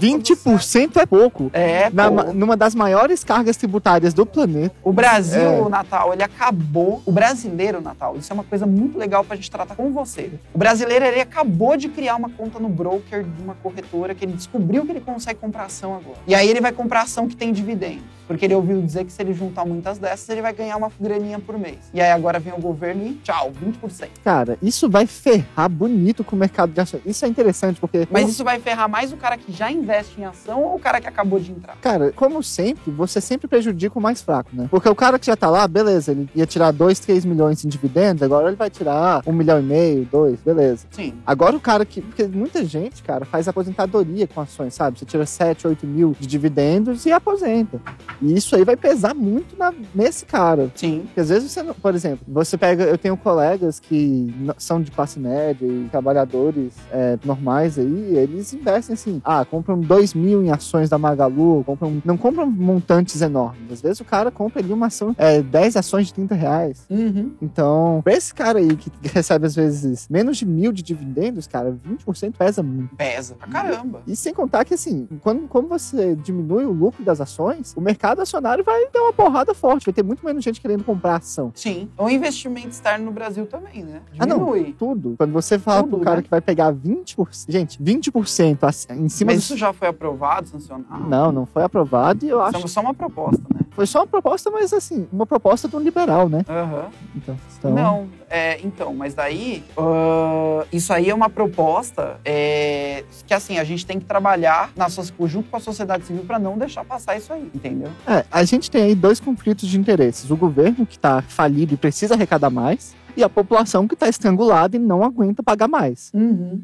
certo. 0.62 0.88
20% 0.94 0.96
é 0.96 1.06
pouco. 1.06 1.50
É, 1.52 1.90
Na- 1.90 2.10
pô. 2.10 2.32
numa 2.32 2.56
das 2.56 2.74
maiores 2.74 3.24
cargas 3.24 3.56
tributárias 3.56 4.14
do 4.14 4.24
planeta. 4.24 4.74
O 4.82 4.92
Brasil, 4.92 5.40
É. 5.40 5.60
o 5.60 5.68
Natal, 5.68 6.12
ele 6.12 6.22
acabou. 6.22 7.02
O 7.04 7.10
brasileiro, 7.12 7.80
Natal, 7.80 8.16
isso 8.16 8.32
é 8.32 8.34
uma 8.34 8.44
coisa 8.44 8.64
muito 8.66 8.96
legal 8.96 9.24
pra 9.24 9.34
gente 9.36 9.50
tratar 9.50 9.74
com 9.74 9.92
você. 9.92 10.30
O 10.54 10.58
brasileiro, 10.58 11.04
ele 11.04 11.20
acabou 11.20 11.76
de 11.76 11.88
criar 11.88 12.16
uma 12.16 12.30
conta 12.30 12.58
no 12.58 12.68
broker 12.68 13.24
de 13.24 13.42
uma 13.42 13.54
corretora 13.62 14.14
que 14.14 14.24
ele 14.24 14.32
descobriu 14.34 14.84
que 14.84 14.92
ele 14.92 15.00
consegue 15.00 15.40
comprar 15.40 15.64
ação 15.64 15.94
agora. 15.96 16.18
E 16.26 16.34
aí 16.34 16.48
ele 16.48 16.60
vai 16.60 16.70
comprar 16.72 17.02
ação 17.02 17.26
que 17.26 17.34
tem 17.36 17.52
dividendos. 17.52 18.17
Porque 18.28 18.44
ele 18.44 18.54
ouviu 18.54 18.80
dizer 18.82 19.04
que 19.04 19.12
se 19.12 19.22
ele 19.22 19.32
juntar 19.32 19.64
muitas 19.64 19.98
dessas, 19.98 20.28
ele 20.28 20.42
vai 20.42 20.52
ganhar 20.52 20.76
uma 20.76 20.92
graninha 21.00 21.40
por 21.40 21.58
mês. 21.58 21.78
E 21.94 22.00
aí 22.00 22.12
agora 22.12 22.38
vem 22.38 22.52
o 22.52 22.60
governo 22.60 23.06
e 23.06 23.14
tchau, 23.14 23.50
20%. 23.50 24.08
Cara, 24.22 24.58
isso 24.62 24.88
vai 24.88 25.06
ferrar 25.06 25.68
bonito 25.68 26.22
com 26.22 26.36
o 26.36 26.38
mercado 26.38 26.70
de 26.72 26.80
ações. 26.80 27.02
Isso 27.06 27.24
é 27.24 27.28
interessante, 27.28 27.80
porque. 27.80 28.06
Mas 28.10 28.28
isso 28.28 28.44
vai 28.44 28.60
ferrar 28.60 28.88
mais 28.88 29.12
o 29.12 29.16
cara 29.16 29.38
que 29.38 29.50
já 29.50 29.72
investe 29.72 30.20
em 30.20 30.24
ação 30.24 30.62
ou 30.62 30.76
o 30.76 30.78
cara 30.78 31.00
que 31.00 31.08
acabou 31.08 31.40
de 31.40 31.50
entrar? 31.50 31.76
Cara, 31.80 32.12
como 32.12 32.42
sempre, 32.42 32.92
você 32.92 33.20
sempre 33.20 33.48
prejudica 33.48 33.98
o 33.98 34.02
mais 34.02 34.20
fraco, 34.20 34.50
né? 34.52 34.68
Porque 34.70 34.88
o 34.88 34.94
cara 34.94 35.18
que 35.18 35.26
já 35.26 35.36
tá 35.36 35.48
lá, 35.48 35.66
beleza, 35.66 36.12
ele 36.12 36.28
ia 36.34 36.46
tirar 36.46 36.70
2, 36.70 37.00
3 37.00 37.24
milhões 37.24 37.64
em 37.64 37.68
dividendos, 37.68 38.22
agora 38.22 38.48
ele 38.48 38.56
vai 38.56 38.68
tirar 38.68 39.22
1 39.26 39.32
milhão 39.32 39.58
e 39.58 39.62
meio, 39.62 40.04
2, 40.12 40.40
beleza. 40.40 40.86
Sim. 40.90 41.14
Agora 41.26 41.56
o 41.56 41.60
cara 41.60 41.86
que. 41.86 42.02
Porque 42.02 42.24
muita 42.26 42.62
gente, 42.64 43.02
cara, 43.02 43.24
faz 43.24 43.48
aposentadoria 43.48 44.26
com 44.26 44.40
ações, 44.40 44.74
sabe? 44.74 44.98
Você 44.98 45.06
tira 45.06 45.24
7, 45.24 45.66
8 45.66 45.86
mil 45.86 46.14
de 46.18 46.26
dividendos 46.26 47.06
e 47.06 47.12
aposenta. 47.12 47.80
E 48.20 48.34
isso 48.34 48.54
aí 48.56 48.64
vai 48.64 48.76
pesar 48.76 49.14
muito 49.14 49.56
na- 49.56 49.72
nesse 49.94 50.24
cara. 50.26 50.70
Sim. 50.74 51.02
Porque 51.06 51.20
às 51.20 51.28
vezes 51.28 51.50
você 51.52 51.62
não. 51.62 51.74
Por 51.74 51.94
exemplo, 51.94 52.24
você 52.26 52.56
pega. 52.56 52.84
Eu 52.84 52.98
tenho 52.98 53.16
colegas 53.16 53.78
que 53.80 54.32
são 54.58 54.80
de 54.82 54.90
classe 54.90 55.18
média 55.18 55.66
e 55.66 55.88
trabalhadores 55.90 56.72
é, 56.90 57.18
normais 57.24 57.78
aí, 57.78 58.16
eles 58.16 58.52
investem 58.52 58.94
assim. 58.94 59.20
Ah, 59.24 59.44
compram 59.44 59.78
2 59.80 60.14
mil 60.14 60.42
em 60.44 60.50
ações 60.50 60.88
da 60.88 60.98
Magalu, 60.98 61.62
compram, 61.64 62.02
não 62.04 62.16
compram 62.16 62.46
montantes 62.50 63.20
enormes. 63.20 63.72
Às 63.72 63.80
vezes 63.80 64.00
o 64.00 64.04
cara 64.04 64.30
compra 64.30 64.60
ali 64.62 64.72
uma 64.72 64.86
ação, 64.86 65.14
é, 65.18 65.40
10 65.42 65.76
ações 65.76 66.06
de 66.08 66.14
30 66.14 66.34
reais. 66.34 66.84
Uhum. 66.90 67.32
Então, 67.40 68.00
pra 68.02 68.12
esse 68.14 68.34
cara 68.34 68.58
aí 68.58 68.74
que 68.76 68.90
recebe 69.14 69.46
às 69.46 69.54
vezes 69.54 70.08
menos 70.08 70.36
de 70.38 70.46
mil 70.46 70.72
de 70.72 70.82
dividendos, 70.82 71.46
cara, 71.46 71.76
20% 71.86 72.32
pesa 72.36 72.62
muito. 72.62 72.94
Pesa 72.96 73.34
pra 73.34 73.48
caramba. 73.48 74.02
E 74.06 74.16
sem 74.16 74.32
contar 74.34 74.64
que, 74.64 74.74
assim, 74.74 75.06
quando, 75.22 75.46
quando 75.48 75.68
você 75.68 76.14
diminui 76.16 76.64
o 76.64 76.72
lucro 76.72 77.04
das 77.04 77.20
ações, 77.20 77.74
o 77.76 77.80
mercado 77.80 78.07
acionário 78.16 78.62
vai 78.64 78.86
ter 78.86 78.98
uma 78.98 79.12
porrada 79.12 79.52
forte, 79.54 79.84
vai 79.86 79.92
ter 79.92 80.02
muito 80.02 80.24
menos 80.24 80.44
gente 80.44 80.60
querendo 80.60 80.84
comprar 80.84 81.16
ação. 81.16 81.50
Sim. 81.54 81.88
O 81.98 82.08
investimento 82.08 82.68
externo 82.68 83.06
no 83.06 83.10
Brasil 83.12 83.46
também, 83.46 83.82
né? 83.84 84.00
Ah, 84.18 84.26
não. 84.26 84.38
Diminui. 84.38 84.74
Tudo. 84.78 85.14
Quando 85.18 85.32
você 85.32 85.58
fala 85.58 85.82
Tudo, 85.82 85.96
pro 85.96 86.04
cara 86.04 86.16
né? 86.18 86.22
que 86.22 86.30
vai 86.30 86.40
pegar 86.40 86.72
20%, 86.72 87.44
gente, 87.48 87.82
20% 87.82 88.64
ac- 88.64 88.86
em 88.92 89.08
cima 89.08 89.32
Mas 89.32 89.42
isso 89.42 89.56
já 89.56 89.72
foi 89.72 89.88
aprovado, 89.88 90.48
sancionado? 90.48 91.08
Não, 91.08 91.32
não 91.32 91.46
foi 91.46 91.62
aprovado 91.64 92.24
e 92.24 92.28
eu 92.28 92.38
Isso 92.46 92.56
acho 92.56 92.64
é 92.66 92.68
só 92.68 92.80
uma 92.80 92.94
proposta, 92.94 93.42
né? 93.52 93.60
foi 93.70 93.86
só 93.86 94.00
uma 94.00 94.06
proposta, 94.06 94.50
mas 94.50 94.72
assim, 94.72 95.06
uma 95.12 95.26
proposta 95.26 95.68
de 95.68 95.76
um 95.76 95.80
liberal, 95.80 96.28
né? 96.28 96.44
Aham. 96.48 96.86
Então, 97.14 97.36
então 97.58 97.74
Não, 97.74 98.08
é, 98.30 98.60
então, 98.62 98.94
mas 98.94 99.14
daí, 99.14 99.64
ah, 99.76 100.64
isso 100.72 100.92
aí 100.92 101.10
é 101.10 101.14
uma 101.14 101.30
proposta 101.30 102.20
é, 102.24 103.04
que, 103.26 103.32
assim, 103.32 103.58
a 103.58 103.64
gente 103.64 103.86
tem 103.86 103.98
que 103.98 104.04
trabalhar 104.04 104.70
na, 104.76 104.86
junto 104.88 105.50
com 105.50 105.56
a 105.56 105.60
sociedade 105.60 106.04
civil 106.04 106.24
para 106.24 106.38
não 106.38 106.58
deixar 106.58 106.84
passar 106.84 107.16
isso 107.16 107.32
aí, 107.32 107.50
entendeu? 107.54 107.90
É, 108.06 108.24
a 108.30 108.44
gente 108.44 108.70
tem 108.70 108.82
aí 108.82 108.94
dois 108.94 109.20
conflitos 109.20 109.68
de 109.68 109.78
interesses. 109.78 110.30
O 110.30 110.36
governo 110.36 110.84
que 110.86 110.96
está 110.96 111.22
falido 111.22 111.74
e 111.74 111.76
precisa 111.76 112.14
arrecadar 112.14 112.50
mais, 112.50 112.94
e 113.18 113.24
a 113.24 113.28
população 113.28 113.88
que 113.88 113.94
está 113.94 114.08
estrangulada 114.08 114.76
e 114.76 114.78
não 114.78 115.02
aguenta 115.02 115.42
pagar 115.42 115.66
mais. 115.66 116.12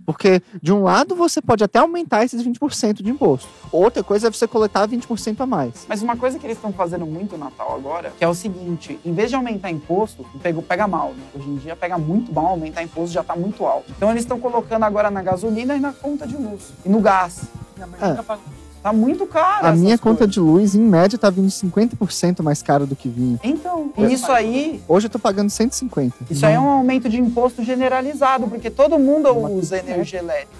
Porque, 0.06 0.40
de 0.62 0.72
um 0.72 0.84
lado, 0.84 1.16
você 1.16 1.42
pode 1.42 1.64
até 1.64 1.80
aumentar 1.80 2.24
esses 2.24 2.40
20% 2.46 3.02
de 3.02 3.10
imposto. 3.10 3.48
Outra 3.72 4.04
coisa 4.04 4.28
é 4.28 4.30
você 4.30 4.46
coletar 4.46 4.86
20% 4.88 5.40
a 5.40 5.46
mais. 5.46 5.84
Mas 5.88 6.00
uma 6.00 6.16
coisa 6.16 6.38
que 6.38 6.46
eles 6.46 6.56
estão 6.56 6.72
fazendo 6.72 7.04
muito 7.04 7.36
no 7.36 7.42
Natal 7.44 7.74
agora, 7.74 8.12
que 8.16 8.24
é 8.24 8.28
o 8.28 8.34
seguinte, 8.34 9.00
em 9.04 9.12
vez 9.12 9.30
de 9.30 9.34
aumentar 9.36 9.68
imposto, 9.70 10.24
pega, 10.40 10.62
pega 10.62 10.86
mal, 10.86 11.08
né? 11.08 11.24
Hoje 11.34 11.48
em 11.50 11.56
dia 11.56 11.74
pega 11.74 11.98
muito 11.98 12.32
mal, 12.32 12.46
aumentar 12.46 12.84
imposto 12.84 13.12
já 13.12 13.24
tá 13.24 13.34
muito 13.34 13.66
alto. 13.66 13.90
Então 13.96 14.10
eles 14.12 14.22
estão 14.22 14.38
colocando 14.38 14.84
agora 14.84 15.10
na 15.10 15.22
gasolina 15.22 15.74
e 15.74 15.80
na 15.80 15.92
conta 15.92 16.24
de 16.24 16.36
luz. 16.36 16.72
E 16.84 16.88
no 16.88 17.00
gás. 17.00 17.42
Minha 17.74 17.88
mãe 17.88 17.98
É. 18.00 18.08
nunca 18.10 18.22
pagou. 18.22 18.44
Tá 18.84 18.92
muito 18.92 19.24
caro 19.24 19.66
A 19.66 19.72
minha 19.72 19.96
conta 19.96 20.18
coisas. 20.18 20.34
de 20.34 20.40
luz, 20.40 20.74
em 20.74 20.80
média, 20.82 21.18
tá 21.18 21.30
vindo 21.30 21.48
50% 21.48 22.42
mais 22.42 22.60
caro 22.62 22.86
do 22.86 22.94
que 22.94 23.08
vinha. 23.08 23.40
Então, 23.42 23.90
e 23.96 24.12
isso 24.12 24.30
aí, 24.30 24.82
Hoje 24.86 25.06
eu 25.06 25.10
tô 25.10 25.18
pagando 25.18 25.48
150. 25.48 26.16
isso 26.30 26.44
aí 26.44 26.52
é 26.52 26.60
um 26.60 26.68
aumento 26.68 27.08
de 27.08 27.18
imposto 27.18 27.64
generalizado, 27.64 28.46
porque 28.46 28.68
todo 28.68 28.98
mundo 28.98 29.30
usa 29.54 29.78
energia 29.78 30.18
elétrica. 30.18 30.52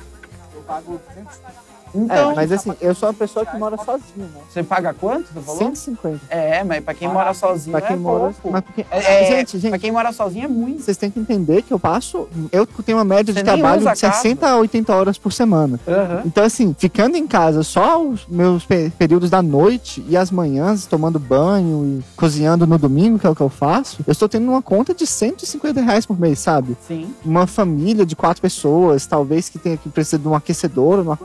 Eu 0.55 0.63
pago 0.63 0.99
200 1.15 1.39
Então, 1.95 2.33
é, 2.33 2.35
mas 2.35 2.51
assim, 2.53 2.73
eu 2.81 2.95
sou 2.95 3.09
uma 3.09 3.15
pessoa 3.15 3.47
que 3.47 3.57
mora 3.57 3.77
sozinha, 3.77 4.03
né? 4.27 4.41
você 4.51 4.63
paga 4.63 4.93
quanto, 4.93 5.33
você 5.33 5.41
falou? 5.41 5.59
150. 5.59 6.21
É, 6.29 6.65
mas 6.65 6.83
pra 6.85 6.93
quem 6.95 7.09
mora 7.09 7.33
sozinho 7.33 7.71
Pra 7.79 7.87
quem 7.87 7.97
é 7.97 7.99
mora. 7.99 8.35
pouco. 8.43 8.63
Porque, 8.63 8.85
É, 8.91 8.99
é, 8.99 9.27
gente, 9.39 9.51
Pra 9.53 9.61
gente, 9.71 9.79
quem 9.79 9.93
mora 9.93 10.13
sozinho 10.13 10.45
é 10.45 10.49
muito. 10.49 10.83
vocês 10.83 10.97
têm 10.97 11.11
que 11.11 11.21
entender 11.21 11.63
que 11.63 11.73
eu 11.73 11.79
passo. 11.79 12.29
Eu 12.51 12.67
tenho 12.67 12.99
uma 12.99 13.05
média 13.05 13.33
Você 13.33 13.41
de 13.41 13.45
trabalho 13.45 13.89
de 13.89 13.99
60 13.99 14.49
a 14.49 14.57
80 14.57 14.95
horas 14.95 15.19
por 15.19 15.33
semana. 15.33 15.79
Então, 16.25 16.43
assim, 16.45 16.75
ficando 16.79 17.17
em 17.17 17.27
casa 17.27 17.63
só 17.63 18.03
os 18.03 18.27
meus 18.27 18.65
pe- 18.65 18.91
períodos 18.99 19.31
da 19.31 19.41
noite 19.43 20.05
e 20.09 20.17
as 20.17 20.31
manhãs, 20.31 20.87
tomando 20.87 21.19
banho 21.19 22.01
e 22.01 22.05
cozinhando 22.17 22.67
no 22.67 22.79
domingo, 22.79 23.19
que 23.19 23.27
é 23.27 23.31
o 23.31 23.35
que 23.35 23.41
eu 23.43 23.49
faço, 23.49 24.03
eu 24.07 24.13
estou 24.13 24.29
tendo 24.29 24.49
uma 24.51 24.63
conta 24.63 24.93
de 24.95 25.07
150 25.07 25.81
reais 25.81 26.05
por 26.07 26.19
mês, 26.19 26.39
sabe? 26.41 26.77
Sim. 26.87 27.15
Uma 27.25 27.47
família 27.47 28.05
de 28.05 28.17
quatro 28.17 28.43
pessoas, 28.43 29.07
talvez 29.07 29.49
que 29.49 29.59
tenha 29.59 29.77
que 29.77 29.89
precisa 29.89 30.19
de 30.19 30.27
um 30.27 30.35
aquecedor, 30.35 30.99
uma 31.01 31.17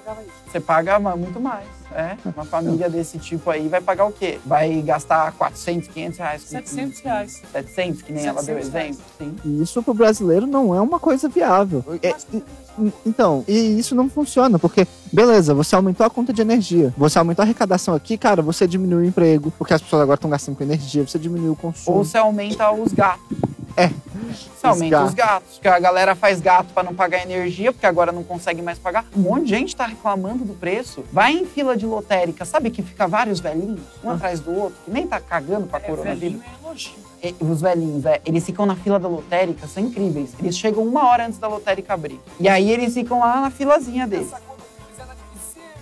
conta. 0.00 0.24
Você 0.46 0.60
paga 0.60 0.98
muito 0.98 1.40
mais. 1.40 1.66
É, 1.96 2.14
uma 2.36 2.44
família 2.44 2.90
desse 2.90 3.18
tipo 3.18 3.48
aí 3.48 3.68
vai 3.68 3.80
pagar 3.80 4.04
o 4.04 4.12
quê? 4.12 4.38
Vai 4.44 4.82
gastar 4.82 5.32
400, 5.32 5.88
500 5.88 6.18
reais? 6.18 6.42
com 6.42 6.48
700 6.48 7.00
reais. 7.00 7.42
700, 7.52 8.02
que 8.02 8.12
nem 8.12 8.26
ela 8.26 8.42
deu 8.42 8.62
700 8.62 8.68
exemplo. 8.68 9.04
Sim. 9.18 9.36
E 9.42 9.62
isso 9.62 9.82
pro 9.82 9.94
brasileiro 9.94 10.46
não 10.46 10.74
é 10.74 10.80
uma 10.80 11.00
coisa 11.00 11.26
viável. 11.26 11.82
É, 12.02 12.14
então, 13.06 13.42
e 13.48 13.78
isso 13.78 13.94
não 13.94 14.10
funciona, 14.10 14.58
porque, 14.58 14.86
beleza, 15.10 15.54
você 15.54 15.74
aumentou 15.74 16.04
a 16.04 16.10
conta 16.10 16.34
de 16.34 16.42
energia, 16.42 16.92
você 16.98 17.18
aumentou 17.18 17.42
a 17.42 17.46
arrecadação 17.46 17.94
aqui, 17.94 18.18
cara, 18.18 18.42
você 18.42 18.66
diminuiu 18.66 19.06
o 19.06 19.08
emprego, 19.08 19.50
porque 19.56 19.72
as 19.72 19.80
pessoas 19.80 20.02
agora 20.02 20.16
estão 20.16 20.28
gastando 20.28 20.56
com 20.56 20.64
energia, 20.64 21.06
você 21.06 21.18
diminuiu 21.18 21.52
o 21.52 21.56
consumo. 21.56 21.96
Ou 21.96 22.04
você 22.04 22.18
aumenta 22.18 22.70
os 22.70 22.92
gatos. 22.92 23.24
É. 23.76 23.90
Você 24.32 24.66
aumenta 24.66 25.04
os 25.04 25.14
gatos. 25.14 25.54
Porque 25.54 25.68
a 25.68 25.78
galera 25.78 26.14
faz 26.14 26.40
gato 26.40 26.72
pra 26.72 26.82
não 26.82 26.94
pagar 26.94 27.22
energia, 27.22 27.72
porque 27.72 27.86
agora 27.86 28.10
não 28.10 28.24
consegue 28.24 28.62
mais 28.62 28.78
pagar. 28.78 29.04
Um 29.14 29.20
monte 29.20 29.44
de 29.44 29.50
gente 29.50 29.76
tá 29.76 29.86
reclamando 29.86 30.44
do 30.44 30.54
preço. 30.54 31.04
Vai 31.12 31.32
em 31.32 31.44
fila 31.44 31.76
de 31.76 31.85
lotérica, 31.86 32.44
sabe 32.44 32.70
que 32.70 32.82
fica 32.82 33.06
vários 33.06 33.40
velhinhos, 33.40 33.80
um 34.04 34.10
atrás 34.10 34.40
do 34.40 34.52
outro, 34.52 34.76
que 34.84 34.90
nem 34.90 35.06
tá 35.06 35.18
cagando 35.20 35.66
pra 35.66 35.78
coronavírus. 35.80 36.40
E- 37.22 37.34
Os 37.40 37.60
velhinhos, 37.62 38.04
é, 38.04 38.20
eles 38.26 38.44
ficam 38.44 38.66
na 38.66 38.76
fila 38.76 38.98
da 38.98 39.08
lotérica, 39.08 39.66
são 39.66 39.82
incríveis. 39.82 40.30
Eles 40.38 40.56
chegam 40.58 40.82
uma 40.84 41.08
hora 41.08 41.26
antes 41.26 41.38
da 41.38 41.48
lotérica 41.48 41.94
abrir. 41.94 42.20
E 42.38 42.48
aí 42.48 42.70
eles 42.70 42.92
ficam 42.94 43.20
lá 43.20 43.40
na 43.40 43.50
filazinha 43.50 44.06
deles. 44.06 44.30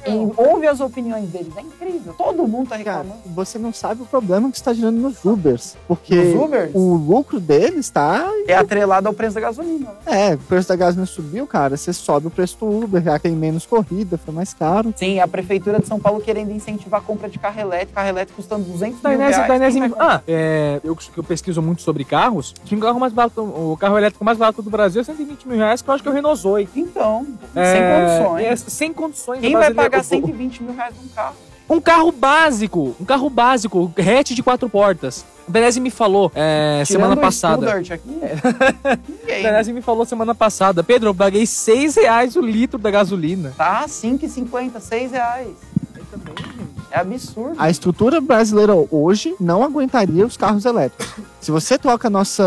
E 0.07 0.32
ouve 0.36 0.66
as 0.66 0.80
opiniões 0.80 1.28
deles, 1.28 1.52
é 1.57 1.61
incrível. 1.61 2.14
Todo 2.16 2.46
mundo 2.46 2.68
tá 2.68 2.78
Cara, 2.78 2.98
reclamando. 3.02 3.22
você 3.34 3.59
não 3.59 3.72
sabe 3.72 4.02
o 4.02 4.07
problema 4.07 4.50
que 4.50 4.57
está 4.57 4.72
gerando 4.72 4.98
nos 5.00 5.24
Ubers, 5.24 5.76
porque 5.88 6.14
Nos 6.14 6.44
Ubers? 6.44 6.70
o 6.74 6.94
lucro 6.94 7.40
deles 7.40 7.88
tá 7.90 8.28
É 8.46 8.55
atrelado 8.57 9.09
ao 9.09 9.14
preço 9.14 9.34
da 9.34 9.40
gasolina, 9.40 9.90
né? 10.07 10.30
É, 10.30 10.34
o 10.34 10.38
preço 10.38 10.68
da 10.68 10.76
gasolina 10.76 11.07
subiu, 11.07 11.46
cara. 11.46 11.76
Você 11.76 11.92
sobe 11.92 12.26
o 12.26 12.30
preço 12.30 12.57
do 12.61 12.66
Uber, 12.84 13.02
já 13.02 13.18
tem 13.18 13.32
menos 13.32 13.64
corrida, 13.66 14.18
foi 14.18 14.34
mais 14.34 14.52
caro. 14.52 14.92
Sim, 14.96 15.18
a 15.20 15.26
prefeitura 15.28 15.78
de 15.80 15.86
São 15.86 15.98
Paulo 15.98 16.20
querendo 16.20 16.50
incentivar 16.52 17.00
a 17.00 17.02
compra 17.02 17.28
de 17.28 17.38
carro 17.38 17.61
elétrico, 17.61 17.94
carro 17.94 18.09
elétrico 18.09 18.36
custando 18.42 18.64
200 18.64 19.00
Da 19.00 19.09
mil 19.11 19.18
Inés, 19.18 19.36
reais. 19.36 19.48
da 19.48 19.57
Inés, 19.57 19.72
Quem 19.72 19.80
vai 19.80 19.88
comprar? 19.90 20.14
ah, 20.16 20.22
é, 20.28 20.80
eu, 20.84 20.94
que 20.96 21.16
eu 21.18 21.24
pesquiso 21.24 21.62
muito 21.62 21.82
sobre 21.82 22.05
carros. 22.05 22.55
O 22.70 22.76
carro 22.78 23.00
mais 23.00 23.12
barato, 23.12 23.40
o 23.42 23.76
carro 23.78 23.96
elétrico 23.96 24.24
mais 24.24 24.36
barato 24.36 24.61
do 24.61 24.68
Brasil 24.70 25.00
é 25.00 25.05
120 25.05 25.46
mil 25.48 25.57
reais, 25.57 25.80
que 25.80 25.88
eu 25.88 25.94
acho 25.94 26.02
que 26.02 26.09
é 26.09 26.12
o 26.12 26.14
Renault 26.14 26.40
Zoe. 26.40 26.68
Então, 26.76 27.26
É, 27.55 27.72
sem 27.72 27.82
condições. 27.82 28.44
é, 28.44 28.57
sem 28.57 28.92
condições. 28.92 29.40
Quem 29.40 29.52
vai 29.52 29.61
brasileiro- 29.72 29.90
pagar 29.97 30.01
o- 30.01 30.05
120 30.05 30.62
mil 30.62 30.74
reais 30.74 30.95
num 31.01 31.09
carro? 31.09 31.34
Um 31.68 31.80
carro 31.80 32.12
básico, 32.12 32.95
um 33.01 33.05
carro 33.07 33.30
básico, 33.30 33.90
hatch 33.99 34.32
de 34.32 34.42
quatro 34.42 34.68
portas. 34.68 35.24
O 35.49 35.51
Denese 35.51 35.80
me 35.80 35.90
falou 35.90 36.30
é, 36.34 36.82
semana 36.86 37.14
o 37.14 37.16
passada. 37.16 37.72
Aqui, 37.74 37.90
O 38.05 38.18
ninguém. 39.22 39.42
Denese 39.42 39.72
me 39.72 39.80
falou 39.80 40.05
semana 40.05 40.34
passada. 40.34 40.84
Pedro, 40.84 41.09
eu 41.11 41.14
paguei 41.14 41.47
6 41.47 41.97
reais 41.97 42.36
o 42.36 42.40
litro 42.42 42.78
da 42.78 42.90
gasolina. 42.90 43.53
Tá 43.57 43.84
5,50, 43.86 44.78
6 44.78 45.12
reais. 45.12 45.49
É 46.90 47.01
absurdo. 47.01 47.55
A 47.59 47.68
estrutura 47.70 48.20
brasileira 48.20 48.72
hoje 48.90 49.34
não 49.40 49.64
aguentaria 49.64 50.24
os 50.26 50.36
carros 50.36 50.64
elétricos. 50.64 51.14
Se 51.40 51.51
você 51.51 51.76
troca 51.78 52.09
a 52.09 52.11
nossa 52.11 52.45